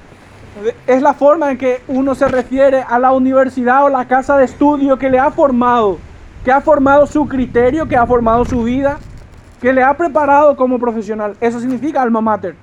Es 0.87 1.03
la 1.03 1.13
forma 1.13 1.51
en 1.51 1.59
que 1.59 1.83
uno 1.87 2.15
se 2.15 2.27
refiere 2.29 2.83
a 2.83 2.99
la 2.99 3.13
universidad 3.13 3.85
o 3.85 3.91
la 3.91 4.09
casa 4.09 4.39
de 4.39 4.47
estudio 4.47 4.99
que 4.99 5.11
le 5.11 5.19
ha 5.19 5.31
formado, 5.31 5.99
que 6.43 6.51
ha 6.51 6.63
formado 6.63 7.07
su 7.07 7.29
criterio, 7.29 7.87
que 7.87 7.97
ha 7.97 8.07
formado 8.07 8.47
su 8.47 8.63
vida, 8.63 8.99
que 9.61 9.75
le 9.75 9.83
ha 9.83 9.95
preparado 9.95 10.57
como 10.57 10.79
profesional. 10.79 11.37
Eso 11.43 11.61
significa 11.61 12.01
alma 12.01 12.23
mater. 12.23 12.57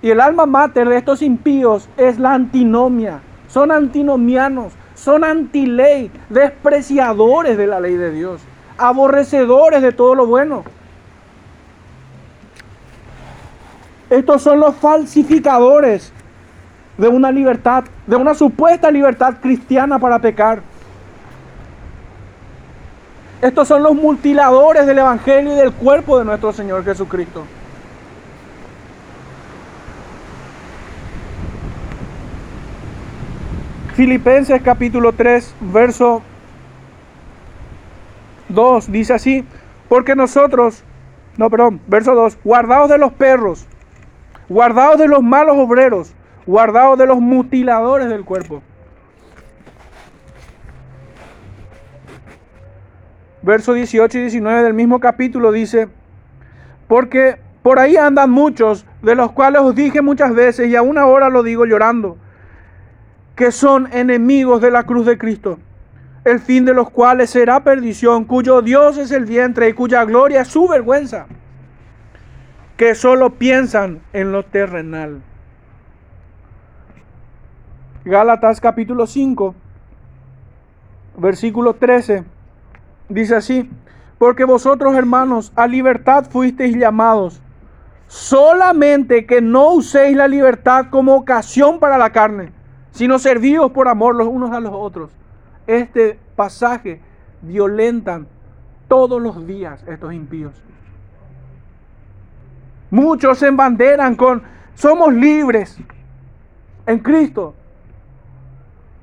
Y 0.00 0.08
el 0.08 0.20
alma 0.20 0.46
mater 0.46 0.88
de 0.88 0.96
estos 0.96 1.20
impíos 1.20 1.90
es 1.98 2.18
la 2.18 2.32
antinomia. 2.32 3.20
Son 3.48 3.70
antinomianos, 3.70 4.72
son 5.08 5.24
antiley, 5.24 6.10
despreciadores 6.28 7.56
de 7.56 7.66
la 7.66 7.80
ley 7.80 7.94
de 7.94 8.10
Dios, 8.10 8.42
aborrecedores 8.76 9.80
de 9.80 9.90
todo 9.90 10.14
lo 10.14 10.26
bueno. 10.26 10.64
Estos 14.10 14.42
son 14.42 14.60
los 14.60 14.76
falsificadores 14.76 16.12
de 16.98 17.08
una 17.08 17.32
libertad, 17.32 17.84
de 18.06 18.16
una 18.16 18.34
supuesta 18.34 18.90
libertad 18.90 19.36
cristiana 19.40 19.98
para 19.98 20.18
pecar. 20.18 20.60
Estos 23.40 23.66
son 23.66 23.82
los 23.82 23.94
mutiladores 23.94 24.86
del 24.86 24.98
Evangelio 24.98 25.54
y 25.54 25.56
del 25.56 25.72
cuerpo 25.72 26.18
de 26.18 26.26
nuestro 26.26 26.52
Señor 26.52 26.84
Jesucristo. 26.84 27.44
Filipenses 33.98 34.62
capítulo 34.62 35.12
3, 35.12 35.56
verso 35.72 36.22
2 38.48 38.92
dice 38.92 39.12
así, 39.12 39.44
porque 39.88 40.14
nosotros, 40.14 40.84
no, 41.36 41.50
perdón, 41.50 41.80
verso 41.88 42.14
2, 42.14 42.38
guardados 42.44 42.90
de 42.90 42.96
los 42.96 43.12
perros, 43.12 43.66
guardados 44.48 45.00
de 45.00 45.08
los 45.08 45.20
malos 45.24 45.56
obreros, 45.58 46.14
guardados 46.46 46.96
de 46.96 47.06
los 47.06 47.18
mutiladores 47.18 48.08
del 48.08 48.24
cuerpo. 48.24 48.62
Verso 53.42 53.74
18 53.74 54.16
y 54.16 54.20
19 54.20 54.62
del 54.62 54.74
mismo 54.74 55.00
capítulo 55.00 55.50
dice, 55.50 55.88
porque 56.86 57.40
por 57.64 57.80
ahí 57.80 57.96
andan 57.96 58.30
muchos, 58.30 58.86
de 59.02 59.16
los 59.16 59.32
cuales 59.32 59.62
os 59.62 59.74
dije 59.74 60.02
muchas 60.02 60.32
veces 60.36 60.68
y 60.68 60.76
aún 60.76 60.98
ahora 60.98 61.30
lo 61.30 61.42
digo 61.42 61.64
llorando 61.64 62.16
que 63.38 63.52
son 63.52 63.88
enemigos 63.92 64.60
de 64.60 64.72
la 64.72 64.82
cruz 64.82 65.06
de 65.06 65.16
Cristo, 65.16 65.60
el 66.24 66.40
fin 66.40 66.64
de 66.64 66.74
los 66.74 66.90
cuales 66.90 67.30
será 67.30 67.62
perdición, 67.62 68.24
cuyo 68.24 68.62
Dios 68.62 68.98
es 68.98 69.12
el 69.12 69.26
vientre 69.26 69.68
y 69.68 69.74
cuya 69.74 70.04
gloria 70.04 70.40
es 70.40 70.48
su 70.48 70.66
vergüenza, 70.66 71.26
que 72.76 72.96
solo 72.96 73.34
piensan 73.34 74.00
en 74.12 74.32
lo 74.32 74.44
terrenal. 74.44 75.22
Gálatas 78.04 78.60
capítulo 78.60 79.06
5, 79.06 79.54
versículo 81.18 81.74
13, 81.74 82.24
dice 83.08 83.36
así, 83.36 83.70
porque 84.18 84.42
vosotros 84.42 84.96
hermanos 84.96 85.52
a 85.54 85.68
libertad 85.68 86.26
fuisteis 86.28 86.76
llamados, 86.76 87.40
solamente 88.08 89.26
que 89.26 89.40
no 89.40 89.74
uséis 89.74 90.16
la 90.16 90.26
libertad 90.26 90.86
como 90.90 91.14
ocasión 91.14 91.78
para 91.78 91.98
la 91.98 92.10
carne 92.10 92.57
sino 92.98 93.20
servidos 93.20 93.70
por 93.70 93.86
amor 93.86 94.16
los 94.16 94.26
unos 94.26 94.50
a 94.50 94.58
los 94.58 94.72
otros. 94.74 95.12
Este 95.68 96.18
pasaje 96.34 97.00
violentan 97.42 98.26
todos 98.88 99.22
los 99.22 99.46
días 99.46 99.84
estos 99.86 100.12
impíos. 100.12 100.60
Muchos 102.90 103.38
se 103.38 103.46
embanderan 103.46 104.16
con, 104.16 104.42
somos 104.74 105.14
libres 105.14 105.78
en 106.86 106.98
Cristo. 106.98 107.54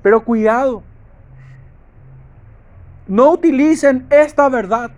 Pero 0.02 0.22
cuidado, 0.22 0.82
no 3.06 3.30
utilicen 3.30 4.06
esta 4.10 4.50
verdad 4.50 4.90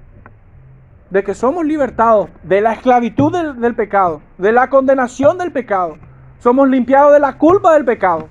de 1.09 1.23
que 1.23 1.35
somos 1.35 1.65
libertados 1.65 2.31
de 2.43 2.61
la 2.61 2.73
esclavitud 2.73 3.33
del, 3.33 3.61
del, 3.61 3.77
pecado, 3.77 4.23
de 4.39 4.51
la 4.51 4.69
condenación 4.69 5.39
del 5.39 5.53
pecado. 5.53 5.99
Somos 6.41 6.69
limpiados 6.69 7.13
de 7.13 7.21
la 7.21 7.39
culpa 7.39 7.75
del 7.75 7.85
pecado 7.85 8.29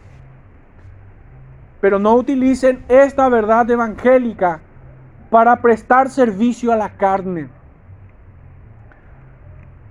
pero 1.87 1.99
no 1.99 2.15
utilicen 2.15 2.83
esta 2.89 3.29
verdad 3.29 3.71
evangélica 3.71 4.59
para 5.29 5.61
prestar 5.61 6.09
servicio 6.09 6.73
a 6.73 6.75
la 6.75 6.97
carne, 6.97 7.47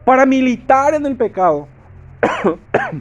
para 0.05 0.26
militar 0.26 0.92
en 0.92 1.07
el 1.07 1.16
pecado. 1.16 1.68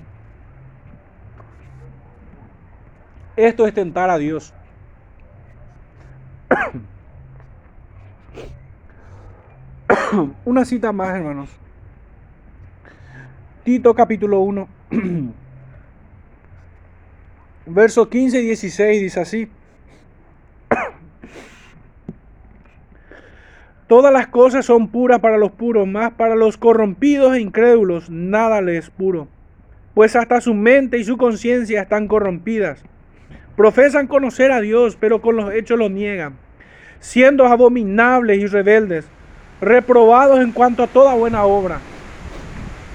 Esto 3.35 3.67
es 3.67 3.73
tentar 3.73 4.09
a 4.09 4.17
Dios. 4.17 4.53
Una 10.45 10.63
cita 10.63 10.93
más, 10.93 11.17
hermanos. 11.17 11.49
Tito 13.65 13.93
capítulo 13.93 14.39
1. 14.39 14.69
Verso 17.66 18.09
15 18.09 18.41
y 18.41 18.45
16 18.45 19.01
dice 19.01 19.20
así. 19.20 19.49
Todas 23.88 24.11
las 24.11 24.28
cosas 24.28 24.66
son 24.66 24.88
puras 24.88 25.20
para 25.20 25.38
los 25.38 25.51
puros, 25.51 25.88
más 25.88 26.11
para 26.13 26.36
los 26.36 26.57
corrompidos 26.57 27.36
e 27.36 27.41
incrédulos 27.41 28.09
nada 28.09 28.59
les 28.61 28.86
es 28.86 28.89
puro, 28.89 29.28
pues 29.93 30.16
hasta 30.16 30.41
su 30.41 30.55
mente 30.55 30.97
y 30.97 31.03
su 31.03 31.18
conciencia 31.18 31.84
están 31.84 32.07
corrompidas. 32.07 32.84
Profesan 33.55 34.07
conocer 34.07 34.51
a 34.51 34.59
Dios, 34.59 34.97
pero 34.99 35.22
con 35.22 35.36
los 35.36 35.53
hechos 35.53 35.78
lo 35.78 35.89
niegan, 35.89 36.34
siendo 36.99 37.45
abominables 37.45 38.39
y 38.39 38.47
rebeldes, 38.47 39.05
reprobados 39.61 40.39
en 40.39 40.51
cuanto 40.51 40.82
a 40.82 40.88
toda 40.88 41.13
buena 41.13 41.43
obra. 41.43 41.80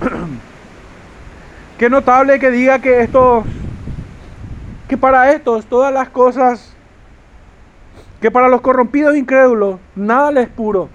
Qué 1.79 1.89
notable 1.89 2.41
que 2.41 2.51
diga 2.51 2.81
que 2.81 3.01
esto, 3.01 3.45
que 4.91 4.99
para 4.99 5.30
estos 5.30 5.66
todas 5.66 5.95
las 5.95 6.09
cosas, 6.09 6.72
que 8.20 8.28
para 8.28 8.49
los 8.49 8.61
corrompidos 8.61 9.14
e 9.14 9.18
incrédulos 9.18 9.78
nada 9.95 10.32
les 10.32 10.49
es 10.49 10.53
puro. 10.53 10.88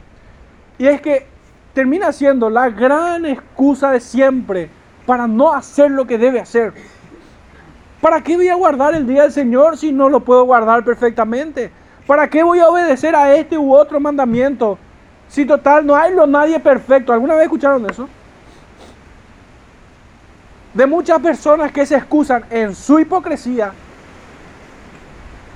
Y 0.77 0.85
es 0.85 0.99
que 0.99 1.25
termina 1.73 2.11
siendo 2.11 2.49
la 2.49 2.69
gran 2.69 3.25
excusa 3.25 3.91
de 3.91 4.01
siempre 4.01 4.69
para 5.05 5.27
no 5.27 5.53
hacer 5.53 5.91
lo 5.91 6.05
que 6.05 6.17
debe 6.17 6.41
hacer. 6.41 6.73
¿Para 8.01 8.19
qué 8.19 8.35
voy 8.35 8.49
a 8.49 8.55
guardar 8.55 8.95
el 8.95 9.07
día 9.07 9.21
del 9.21 9.31
Señor 9.31 9.77
si 9.77 9.93
no 9.93 10.09
lo 10.09 10.19
puedo 10.19 10.43
guardar 10.43 10.83
perfectamente? 10.83 11.71
¿Para 12.05 12.29
qué 12.29 12.43
voy 12.43 12.59
a 12.59 12.67
obedecer 12.67 13.15
a 13.15 13.33
este 13.33 13.57
u 13.57 13.73
otro 13.73 14.01
mandamiento? 14.01 14.77
Si 15.29 15.45
total 15.45 15.85
no 15.85 15.95
hay 15.95 16.13
lo 16.13 16.27
nadie 16.27 16.59
perfecto. 16.59 17.13
¿Alguna 17.13 17.35
vez 17.35 17.43
escucharon 17.43 17.89
eso? 17.89 18.09
De 20.73 20.85
muchas 20.85 21.21
personas 21.21 21.71
que 21.71 21.85
se 21.85 21.95
excusan 21.95 22.43
en 22.49 22.75
su 22.75 22.99
hipocresía 22.99 23.71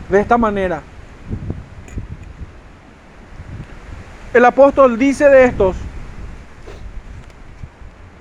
de 0.09 0.19
esta 0.19 0.37
manera. 0.37 0.81
El 4.33 4.45
apóstol 4.45 4.97
dice 4.97 5.27
de 5.27 5.45
estos, 5.45 5.75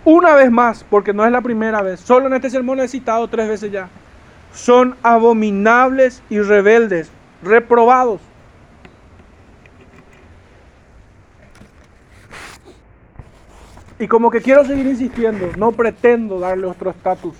una 0.05 0.35
vez 0.35 0.51
más, 0.51 0.85
porque 0.89 1.13
no 1.13 1.25
es 1.27 1.33
la 1.33 1.43
primera 1.43 1.83
vez, 1.83 2.01
solo 2.01 2.27
en 2.27 2.35
este 2.35 2.51
sermón 2.51 2.81
he 2.81 2.89
citado 2.89 3.29
tres 3.29 3.49
veces 3.49 3.71
ya, 3.71 3.89
son 4.55 4.97
abominables 5.03 6.23
y 6.31 6.41
rebeldes, 6.41 7.11
reprobados. 7.43 8.21
Y 13.99 14.07
como 14.07 14.31
que 14.31 14.41
quiero 14.41 14.65
seguir 14.65 14.87
insistiendo, 14.87 15.51
no 15.57 15.73
pretendo 15.73 16.39
darle 16.39 16.67
otro 16.67 16.91
estatus. 16.91 17.35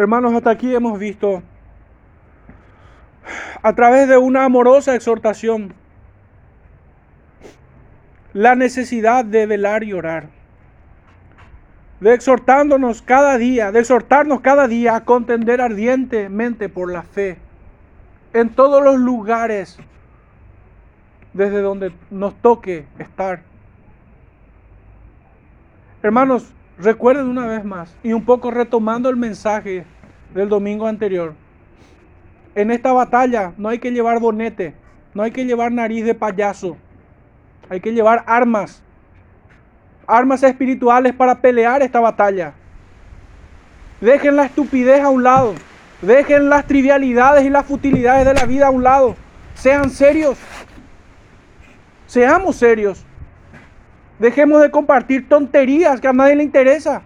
Hermanos, 0.00 0.32
hasta 0.32 0.48
aquí 0.48 0.74
hemos 0.74 0.98
visto 0.98 1.42
a 3.60 3.74
través 3.74 4.08
de 4.08 4.16
una 4.16 4.46
amorosa 4.46 4.94
exhortación 4.94 5.74
la 8.32 8.54
necesidad 8.54 9.26
de 9.26 9.44
velar 9.44 9.84
y 9.84 9.92
orar, 9.92 10.30
de 12.00 12.14
exhortándonos 12.14 13.02
cada 13.02 13.36
día, 13.36 13.72
de 13.72 13.80
exhortarnos 13.80 14.40
cada 14.40 14.68
día 14.68 14.96
a 14.96 15.04
contender 15.04 15.60
ardientemente 15.60 16.70
por 16.70 16.90
la 16.90 17.02
fe 17.02 17.36
en 18.32 18.48
todos 18.48 18.82
los 18.82 18.96
lugares 18.96 19.76
desde 21.34 21.60
donde 21.60 21.92
nos 22.10 22.34
toque 22.40 22.86
estar. 22.98 23.42
Hermanos, 26.02 26.54
recuerden 26.82 27.28
una 27.28 27.46
vez 27.46 27.64
más 27.64 27.94
y 28.02 28.12
un 28.12 28.24
poco 28.24 28.50
retomando 28.50 29.08
el 29.08 29.16
mensaje 29.16 29.84
del 30.34 30.48
domingo 30.48 30.86
anterior. 30.86 31.34
En 32.54 32.70
esta 32.70 32.92
batalla 32.92 33.52
no 33.56 33.68
hay 33.68 33.78
que 33.78 33.90
llevar 33.90 34.18
bonete, 34.18 34.74
no 35.14 35.22
hay 35.22 35.30
que 35.30 35.44
llevar 35.44 35.72
nariz 35.72 36.04
de 36.04 36.14
payaso, 36.14 36.76
hay 37.68 37.80
que 37.80 37.92
llevar 37.92 38.24
armas, 38.26 38.82
armas 40.06 40.42
espirituales 40.42 41.14
para 41.14 41.40
pelear 41.40 41.82
esta 41.82 42.00
batalla. 42.00 42.54
Dejen 44.00 44.36
la 44.36 44.46
estupidez 44.46 45.02
a 45.02 45.10
un 45.10 45.22
lado, 45.22 45.54
dejen 46.00 46.48
las 46.48 46.66
trivialidades 46.66 47.44
y 47.44 47.50
las 47.50 47.66
futilidades 47.66 48.26
de 48.26 48.34
la 48.34 48.46
vida 48.46 48.68
a 48.68 48.70
un 48.70 48.82
lado, 48.82 49.14
sean 49.54 49.90
serios, 49.90 50.38
seamos 52.06 52.56
serios. 52.56 53.04
Dejemos 54.20 54.60
de 54.60 54.70
compartir 54.70 55.26
tonterías 55.28 55.98
que 55.98 56.06
a 56.06 56.12
nadie 56.12 56.36
le 56.36 56.44
interesa. 56.44 57.02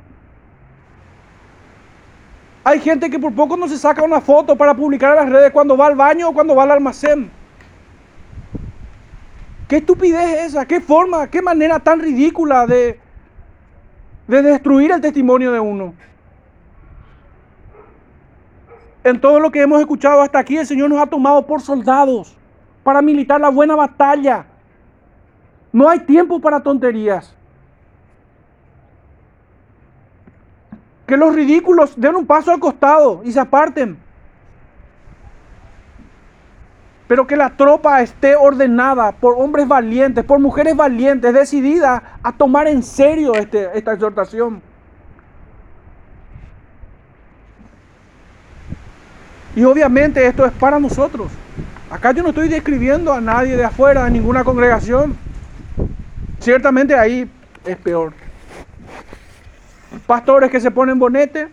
Hay 2.64 2.80
gente 2.80 3.08
que 3.08 3.20
por 3.20 3.32
poco 3.32 3.56
no 3.56 3.68
se 3.68 3.78
saca 3.78 4.02
una 4.02 4.20
foto 4.20 4.56
para 4.56 4.74
publicar 4.74 5.12
en 5.12 5.16
las 5.16 5.30
redes 5.30 5.52
cuando 5.52 5.76
va 5.76 5.86
al 5.86 5.94
baño 5.94 6.28
o 6.28 6.34
cuando 6.34 6.56
va 6.56 6.64
al 6.64 6.72
almacén. 6.72 7.30
¿Qué 9.68 9.76
estupidez 9.76 10.28
es 10.28 10.44
esa? 10.46 10.66
¿Qué 10.66 10.80
forma? 10.80 11.28
¿Qué 11.28 11.40
manera 11.40 11.78
tan 11.78 12.00
ridícula 12.00 12.66
de, 12.66 12.98
de 14.26 14.42
destruir 14.42 14.90
el 14.90 15.00
testimonio 15.00 15.52
de 15.52 15.60
uno? 15.60 15.94
En 19.04 19.20
todo 19.20 19.38
lo 19.38 19.52
que 19.52 19.62
hemos 19.62 19.78
escuchado 19.78 20.20
hasta 20.20 20.40
aquí, 20.40 20.56
el 20.56 20.66
Señor 20.66 20.90
nos 20.90 21.00
ha 21.00 21.06
tomado 21.06 21.46
por 21.46 21.60
soldados 21.60 22.36
para 22.82 23.00
militar 23.00 23.40
la 23.40 23.50
buena 23.50 23.76
batalla. 23.76 24.46
No 25.74 25.88
hay 25.88 25.98
tiempo 25.98 26.38
para 26.38 26.60
tonterías. 26.60 27.34
Que 31.04 31.16
los 31.16 31.34
ridículos 31.34 32.00
den 32.00 32.14
un 32.14 32.24
paso 32.24 32.52
al 32.52 32.60
costado 32.60 33.22
y 33.24 33.32
se 33.32 33.40
aparten. 33.40 33.98
Pero 37.08 37.26
que 37.26 37.36
la 37.36 37.56
tropa 37.56 38.00
esté 38.02 38.36
ordenada 38.36 39.10
por 39.10 39.34
hombres 39.36 39.66
valientes, 39.66 40.24
por 40.24 40.38
mujeres 40.38 40.76
valientes, 40.76 41.34
decididas 41.34 42.02
a 42.22 42.30
tomar 42.30 42.68
en 42.68 42.80
serio 42.84 43.34
este, 43.34 43.76
esta 43.76 43.94
exhortación. 43.94 44.62
Y 49.56 49.64
obviamente 49.64 50.24
esto 50.24 50.46
es 50.46 50.52
para 50.52 50.78
nosotros. 50.78 51.32
Acá 51.90 52.12
yo 52.12 52.22
no 52.22 52.28
estoy 52.28 52.48
describiendo 52.48 53.12
a 53.12 53.20
nadie 53.20 53.56
de 53.56 53.64
afuera, 53.64 54.04
de 54.04 54.12
ninguna 54.12 54.44
congregación. 54.44 55.23
Ciertamente 56.44 56.94
ahí 56.94 57.28
es 57.64 57.76
peor 57.78 58.12
pastores 60.06 60.50
que 60.50 60.60
se 60.60 60.70
ponen 60.70 60.98
bonete, 60.98 61.48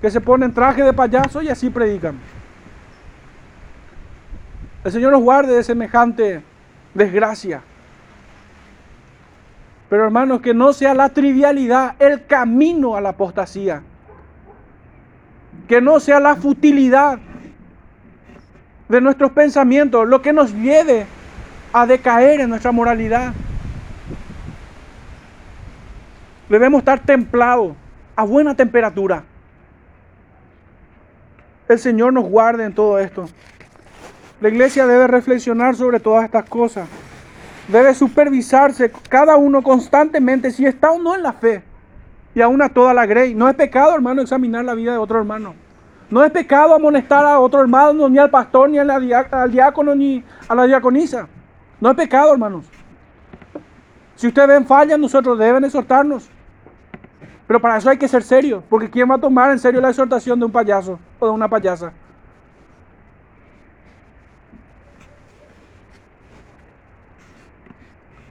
que 0.00 0.10
se 0.10 0.20
ponen 0.20 0.52
traje 0.52 0.82
de 0.82 0.92
payaso 0.92 1.42
y 1.42 1.48
así 1.48 1.70
predican. 1.70 2.18
El 4.84 4.92
Señor 4.92 5.12
nos 5.12 5.22
guarde 5.22 5.54
de 5.54 5.64
semejante 5.64 6.42
desgracia. 6.94 7.62
Pero 9.88 10.04
hermanos, 10.04 10.40
que 10.40 10.52
no 10.52 10.72
sea 10.72 10.94
la 10.94 11.08
trivialidad 11.08 11.94
el 11.98 12.26
camino 12.26 12.96
a 12.96 13.00
la 13.00 13.10
apostasía. 13.10 13.82
Que 15.68 15.80
no 15.80 15.98
sea 16.00 16.20
la 16.20 16.36
futilidad 16.36 17.18
de 18.88 19.00
nuestros 19.00 19.32
pensamientos 19.32 20.06
lo 20.06 20.22
que 20.22 20.32
nos 20.32 20.52
lleve 20.52 21.06
a 21.72 21.86
decaer 21.86 22.40
en 22.40 22.50
nuestra 22.50 22.70
moralidad. 22.72 23.32
Debemos 26.48 26.80
estar 26.80 27.00
templados, 27.00 27.74
a 28.14 28.24
buena 28.24 28.54
temperatura. 28.54 29.24
El 31.68 31.78
Señor 31.78 32.12
nos 32.12 32.24
guarde 32.24 32.64
en 32.64 32.74
todo 32.74 32.98
esto. 32.98 33.28
La 34.40 34.48
iglesia 34.48 34.86
debe 34.86 35.06
reflexionar 35.06 35.74
sobre 35.74 35.98
todas 35.98 36.24
estas 36.24 36.48
cosas. 36.48 36.88
Debe 37.68 37.94
supervisarse 37.94 38.92
cada 39.08 39.36
uno 39.36 39.62
constantemente 39.62 40.50
si 40.52 40.64
está 40.64 40.92
o 40.92 41.00
no 41.00 41.14
en 41.16 41.22
la 41.22 41.32
fe. 41.32 41.64
Y 42.34 42.40
aún 42.40 42.62
a 42.62 42.68
toda 42.68 42.94
la 42.94 43.06
grey. 43.06 43.34
No 43.34 43.48
es 43.48 43.56
pecado, 43.56 43.94
hermano, 43.94 44.22
examinar 44.22 44.64
la 44.64 44.74
vida 44.74 44.92
de 44.92 44.98
otro 44.98 45.18
hermano. 45.18 45.54
No 46.08 46.22
es 46.22 46.30
pecado 46.30 46.74
amonestar 46.74 47.26
a 47.26 47.40
otro 47.40 47.60
hermano, 47.60 48.08
ni 48.08 48.18
al 48.18 48.30
pastor, 48.30 48.70
ni 48.70 48.78
al 48.78 49.50
diácono, 49.50 49.94
ni 49.96 50.22
a 50.46 50.54
la 50.54 50.64
diaconisa. 50.66 51.26
No 51.80 51.90
es 51.90 51.96
pecado, 51.96 52.32
hermanos. 52.32 52.66
Si 54.14 54.28
ustedes 54.28 54.48
ven 54.48 54.66
fallas, 54.66 54.98
nosotros 54.98 55.36
deben 55.38 55.64
exhortarnos. 55.64 56.30
Pero 57.46 57.60
para 57.60 57.76
eso 57.76 57.88
hay 57.88 57.96
que 57.96 58.08
ser 58.08 58.22
serio, 58.22 58.62
porque 58.68 58.90
¿quién 58.90 59.08
va 59.08 59.14
a 59.14 59.20
tomar 59.20 59.52
en 59.52 59.58
serio 59.58 59.80
la 59.80 59.90
exhortación 59.90 60.38
de 60.38 60.46
un 60.46 60.52
payaso 60.52 60.98
o 61.18 61.26
de 61.26 61.32
una 61.32 61.48
payasa? 61.48 61.92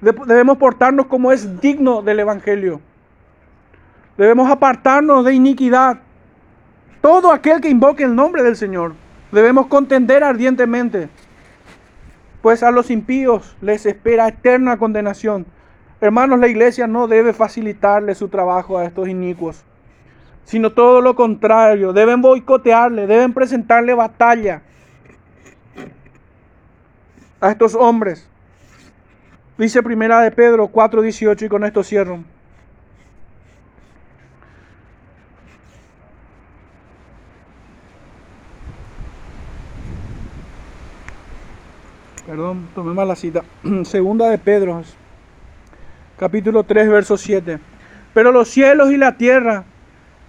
Debemos 0.02 0.58
portarnos 0.58 1.08
como 1.08 1.32
es 1.32 1.60
digno 1.62 2.02
del 2.02 2.20
Evangelio. 2.20 2.82
Debemos 4.18 4.50
apartarnos 4.52 5.26
de 5.26 5.34
iniquidad. 5.34 6.00
Todo 7.02 7.32
aquel 7.32 7.62
que 7.62 7.70
invoque 7.70 8.04
el 8.04 8.16
nombre 8.16 8.44
del 8.44 8.56
Señor, 8.56 8.94
debemos 9.32 9.68
contender 9.68 10.24
ardientemente, 10.24 11.10
pues 12.42 12.64
a 12.64 12.72
los 12.72 12.92
impíos 12.92 13.56
les 13.62 13.86
espera 13.86 14.28
eterna 14.28 14.78
condenación 14.78 15.46
Hermanos, 16.02 16.40
la 16.40 16.48
iglesia 16.48 16.88
no 16.88 17.08
debe 17.08 17.34
facilitarle 17.34 18.16
su 18.16 18.28
trabajo 18.28 18.78
a 18.78 18.86
estos 18.86 19.08
inicuos. 19.08 19.64
sino 20.46 20.72
todo 20.72 21.02
lo 21.02 21.16
contrario. 21.16 21.92
Deben 21.92 22.22
boicotearle, 22.22 23.08
deben 23.08 23.34
presentarle 23.34 23.94
batalla 23.94 24.62
a 27.42 27.52
estos 27.52 27.76
hombres. 27.76 28.28
Dice 29.58 29.82
primera 29.84 30.22
de 30.22 30.32
Pedro 30.32 30.68
4:18 30.68 31.46
y 31.46 31.50
con 31.50 31.64
esto 31.64 31.84
cierro. 31.84 32.20
Perdón, 42.28 42.68
tomé 42.74 42.94
mal 42.94 43.08
la 43.08 43.16
cita. 43.16 43.44
Segunda 43.84 44.30
de 44.30 44.38
Pedro, 44.38 44.82
capítulo 46.18 46.64
3, 46.64 46.90
verso 46.90 47.18
7. 47.18 47.60
Pero 48.14 48.32
los 48.32 48.50
cielos 48.50 48.92
y 48.92 48.98
la 48.98 49.18
tierra 49.18 49.66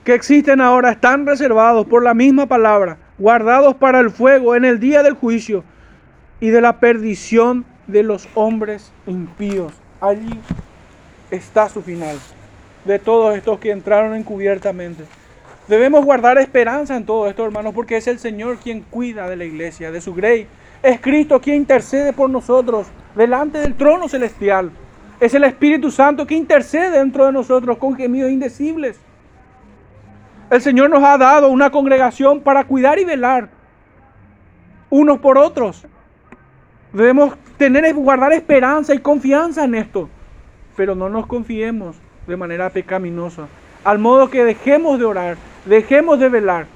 que 0.05 0.15
existen 0.15 0.61
ahora 0.61 0.93
están 0.93 1.27
reservados 1.27 1.87
por 1.87 2.03
la 2.03 2.15
misma 2.15 2.47
palabra, 2.47 2.99
guardados 3.19 3.75
para 3.75 4.01
el 4.01 4.11
fuego 4.11 4.55
en 4.55 4.65
el 4.65 4.79
día 4.79 5.03
del 5.03 5.15
juicio 5.15 5.65
y 6.41 6.51
de 6.51 6.61
la 6.61 6.79
perdición 6.81 7.65
de 7.87 8.03
los 8.03 8.29
hombres 8.35 8.93
impíos. 9.07 9.73
Allí 10.01 10.41
está 11.31 11.69
su 11.69 11.83
final, 11.83 12.17
de 12.85 12.99
todos 12.99 13.37
estos 13.37 13.59
que 13.59 13.71
entraron 13.71 14.15
encubiertamente. 14.15 15.05
Debemos 15.69 16.05
guardar 16.05 16.39
esperanza 16.39 16.97
en 16.97 17.05
todo 17.05 17.29
esto, 17.29 17.45
hermanos, 17.45 17.75
porque 17.75 17.97
es 17.97 18.07
el 18.07 18.21
Señor 18.21 18.59
quien 18.59 18.83
cuida 18.83 19.29
de 19.29 19.37
la 19.37 19.45
iglesia, 19.45 19.91
de 19.91 20.01
su 20.01 20.15
grey. 20.15 20.47
Es 20.83 21.01
Cristo 21.01 21.41
quien 21.41 21.57
intercede 21.57 22.13
por 22.13 22.31
nosotros 22.31 22.87
delante 23.17 23.59
del 23.59 23.75
trono 23.75 24.09
celestial. 24.09 24.71
Es 25.21 25.35
el 25.35 25.45
Espíritu 25.45 25.91
Santo 25.91 26.27
que 26.27 26.35
intercede 26.35 26.99
dentro 26.99 27.27
de 27.27 27.33
nosotros 27.33 27.79
con 27.79 27.97
gemidos 27.97 28.31
indecibles. 28.31 28.99
El 30.51 30.61
Señor 30.61 30.91
nos 30.91 31.03
ha 31.03 31.17
dado 31.17 31.49
una 31.49 31.71
congregación 31.71 32.41
para 32.41 32.65
cuidar 32.65 32.99
y 32.99 33.05
velar 33.05 33.49
unos 34.91 35.19
por 35.19 35.39
otros. 35.39 35.87
Debemos 36.93 37.35
tener, 37.57 37.93
guardar 37.95 38.33
esperanza 38.33 38.95
y 38.95 38.99
confianza 38.99 39.65
en 39.65 39.75
esto. 39.75 40.09
Pero 40.77 40.95
no 40.95 41.09
nos 41.09 41.27
confiemos 41.27 41.97
de 42.27 42.37
manera 42.37 42.71
pecaminosa. 42.71 43.49
Al 43.85 43.99
modo 43.99 44.31
que 44.31 44.45
dejemos 44.45 44.99
de 44.99 45.05
orar, 45.05 45.37
dejemos 45.65 46.19
de 46.21 46.29
velar. 46.29 46.67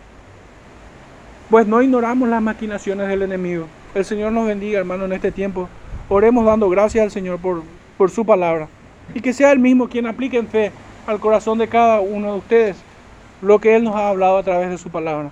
Pues 1.51 1.67
no 1.67 1.83
ignoramos 1.83 2.29
las 2.29 2.43
maquinaciones 2.43 3.09
del 3.09 3.23
enemigo. 3.23 3.67
El 3.95 4.05
Señor 4.05 4.33
nos 4.33 4.47
bendiga, 4.47 4.79
hermano, 4.79 5.05
en 5.05 5.13
este 5.13 5.33
tiempo. 5.33 5.69
Oremos 6.09 6.45
dando 6.45 6.69
gracias 6.69 7.03
al 7.03 7.11
Señor 7.11 7.39
por, 7.41 7.63
por 8.01 8.11
su 8.11 8.25
palabra. 8.25 8.67
Y 9.13 9.21
que 9.21 9.35
sea 9.35 9.53
Él 9.53 9.59
mismo 9.59 9.87
quien 9.87 10.07
aplique 10.07 10.39
en 10.39 10.49
fe 10.49 10.73
al 11.07 11.21
corazón 11.21 11.59
de 11.59 11.69
cada 11.69 12.01
uno 12.01 12.33
de 12.33 12.39
ustedes 12.39 12.77
lo 13.43 13.59
que 13.59 13.77
Él 13.77 13.85
nos 13.85 13.95
ha 13.95 14.09
hablado 14.09 14.39
a 14.39 14.43
través 14.43 14.71
de 14.71 14.79
su 14.79 14.89
palabra. 14.89 15.31